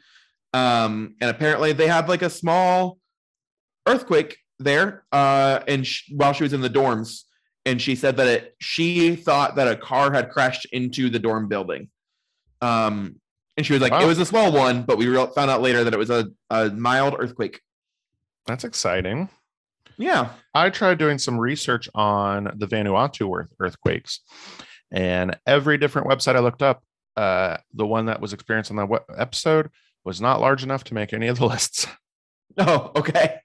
Um, 0.54 1.16
and 1.20 1.30
apparently 1.30 1.74
they 1.74 1.88
had 1.88 2.08
like 2.10 2.22
a 2.22 2.30
small 2.30 2.98
earthquake 3.88 4.38
there. 4.60 5.04
Uh, 5.12 5.60
and 5.68 5.86
sh- 5.86 6.10
while 6.12 6.34
she 6.34 6.44
was 6.44 6.54
in 6.54 6.62
the 6.62 6.70
dorms, 6.70 7.24
and 7.66 7.82
she 7.82 7.96
said 7.96 8.18
that 8.18 8.28
it 8.28 8.56
she 8.60 9.16
thought 9.16 9.56
that 9.56 9.68
a 9.70 9.76
car 9.76 10.12
had 10.12 10.30
crashed 10.30 10.66
into 10.74 11.10
the 11.10 11.18
dorm 11.18 11.48
building 11.48 11.88
um 12.62 13.16
and 13.56 13.66
she 13.66 13.72
was 13.72 13.82
like 13.82 13.94
Wow. 13.94 14.02
it 14.02 14.06
was 14.06 14.20
a 14.20 14.26
small 14.26 14.52
one 14.52 14.84
but 14.84 14.98
we 14.98 15.08
real 15.08 15.28
found 15.28 15.50
out 15.50 15.62
later 15.62 15.84
that 15.86 15.94
it 15.94 15.98
was 15.98 16.10
a, 16.10 16.28
a 16.50 16.70
mild 16.72 17.16
earthquake 17.18 17.62
That's 18.48 18.66
exciting. 18.66 19.30
yeah 19.98 20.32
I 20.54 20.72
tried 20.72 20.98
doing 20.98 21.18
some 21.18 21.40
research 21.40 21.88
on 21.96 22.52
the 22.58 22.68
Vanuatu 22.68 23.34
earth- 23.34 23.54
earthquakes, 23.62 24.20
and 24.92 25.38
every 25.48 25.78
different 25.78 26.08
website 26.10 26.36
I 26.36 26.40
looked 26.40 26.62
up, 26.62 26.84
uh, 27.16 27.58
the 27.74 27.86
one 27.86 28.08
that 28.08 28.20
was 28.20 28.34
experienced 28.34 28.72
on 28.72 28.78
that 28.78 29.04
episode 29.18 29.70
was 30.06 30.22
not 30.22 30.42
large 30.42 30.64
enough 30.64 30.84
to 30.86 30.94
make 30.94 31.14
any 31.14 31.28
of 31.28 31.38
the 31.38 31.46
lists. 31.54 31.88
oh 32.58 32.92
okay 32.96 33.40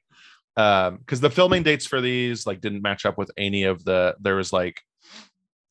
Um, 0.57 0.97
because 0.99 1.21
the 1.21 1.31
filming 1.31 1.63
dates 1.63 1.87
for 1.87 2.01
these 2.01 2.47
like 2.47 2.61
didn't 2.61 2.83
match 2.83 3.07
up 3.07 3.17
with 3.17 3.31
any 3.37 3.65
of 3.65 3.85
the. 3.85 4.17
There 4.21 4.35
was 4.37 4.53
like, 4.53 4.81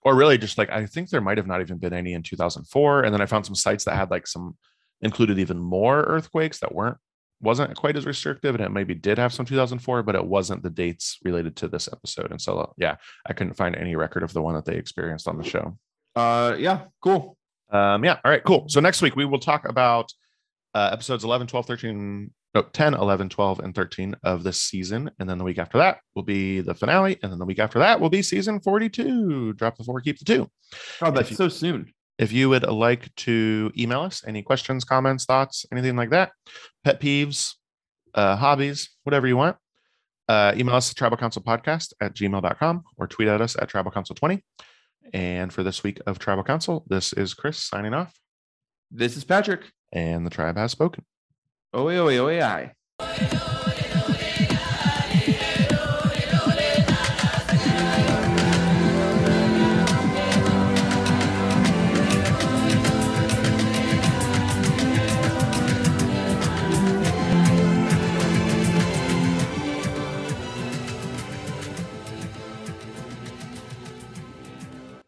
or 0.03 0.15
really 0.15 0.37
just 0.37 0.57
like 0.57 0.69
I 0.69 0.85
think 0.85 1.09
there 1.09 1.21
might 1.21 1.37
have 1.37 1.47
not 1.47 1.61
even 1.61 1.77
been 1.77 1.93
any 1.93 2.13
in 2.13 2.23
2004, 2.23 3.03
and 3.03 3.13
then 3.13 3.21
I 3.21 3.25
found 3.25 3.45
some 3.45 3.55
sites 3.55 3.83
that 3.85 3.95
had 3.95 4.09
like 4.09 4.27
some 4.27 4.55
included 5.01 5.37
even 5.39 5.59
more 5.59 6.01
earthquakes 6.03 6.59
that 6.59 6.73
weren't 6.73 6.97
wasn't 7.39 7.75
quite 7.75 7.95
as 7.95 8.05
restrictive 8.07 8.55
and 8.55 8.63
it 8.63 8.71
maybe 8.71 8.95
did 8.95 9.19
have 9.19 9.31
some 9.31 9.45
2004 9.45 10.01
but 10.01 10.15
it 10.15 10.25
wasn't 10.25 10.63
the 10.63 10.71
dates 10.71 11.19
related 11.23 11.55
to 11.55 11.67
this 11.67 11.87
episode 11.91 12.31
and 12.31 12.41
so 12.41 12.73
yeah 12.77 12.95
i 13.27 13.33
couldn't 13.33 13.53
find 13.53 13.75
any 13.75 13.95
record 13.95 14.23
of 14.23 14.33
the 14.33 14.41
one 14.41 14.55
that 14.55 14.65
they 14.65 14.75
experienced 14.75 15.27
on 15.27 15.37
the 15.37 15.43
show 15.43 15.77
uh 16.15 16.55
yeah 16.57 16.85
cool 17.03 17.37
um 17.71 18.03
yeah 18.03 18.17
all 18.25 18.31
right 18.31 18.43
cool 18.43 18.65
so 18.69 18.79
next 18.79 19.03
week 19.03 19.15
we 19.15 19.23
will 19.23 19.37
talk 19.37 19.69
about 19.69 20.11
uh 20.77 20.89
episodes 20.93 21.23
11 21.23 21.47
12 21.47 21.65
13 21.65 22.31
no 22.55 22.61
10 22.61 22.93
11 22.93 23.29
12 23.29 23.59
and 23.59 23.73
13 23.75 24.15
of 24.23 24.43
this 24.43 24.61
season. 24.61 25.09
And 25.19 25.29
then 25.29 25.37
the 25.37 25.43
week 25.43 25.57
after 25.57 25.77
that 25.77 25.99
will 26.15 26.23
be 26.23 26.61
the 26.61 26.73
finale. 26.75 27.17
And 27.21 27.31
then 27.31 27.39
the 27.39 27.45
week 27.45 27.59
after 27.59 27.79
that 27.79 27.99
will 27.99 28.09
be 28.09 28.21
season 28.21 28.59
42 28.59 29.53
drop 29.53 29.77
the 29.77 29.83
four 29.83 29.99
keep 30.01 30.17
the 30.19 30.25
two. 30.25 30.49
Oh 31.01 31.11
that's 31.11 31.31
you- 31.31 31.35
so 31.37 31.49
soon. 31.49 31.93
If 32.17 32.31
you 32.31 32.49
would 32.49 32.63
like 32.63 33.13
to 33.27 33.71
email 33.77 34.01
us 34.01 34.23
any 34.25 34.41
questions, 34.41 34.83
comments, 34.83 35.25
thoughts, 35.25 35.65
anything 35.71 35.95
like 35.95 36.09
that, 36.09 36.31
pet 36.83 36.99
peeves, 36.99 37.53
uh, 38.15 38.35
hobbies, 38.35 38.89
whatever 39.03 39.27
you 39.27 39.37
want, 39.37 39.55
uh, 40.27 40.51
email 40.57 40.75
us 40.75 40.89
at 40.89 40.97
tribal 40.97 41.17
council 41.17 41.43
podcast 41.43 41.93
at 42.01 42.15
gmail.com 42.15 42.83
or 42.97 43.05
tweet 43.07 43.27
at 43.27 43.39
us 43.39 43.55
at 43.61 43.69
tribal 43.69 43.91
council 43.91 44.15
20. 44.15 44.43
And 45.13 45.53
for 45.53 45.61
this 45.61 45.83
week 45.83 45.99
of 46.07 46.17
tribal 46.17 46.43
council, 46.43 46.85
this 46.87 47.13
is 47.13 47.35
Chris 47.35 47.59
signing 47.59 47.93
off. 47.93 48.13
This 48.89 49.15
is 49.15 49.23
patrick 49.23 49.61
and 49.91 50.25
the 50.25 50.29
tribe 50.29 50.57
has 50.57 50.71
spoken. 50.71 51.05
oi, 51.75 51.97
oi, 51.99 52.19
oi, 52.19 52.71
oh, 52.99 53.73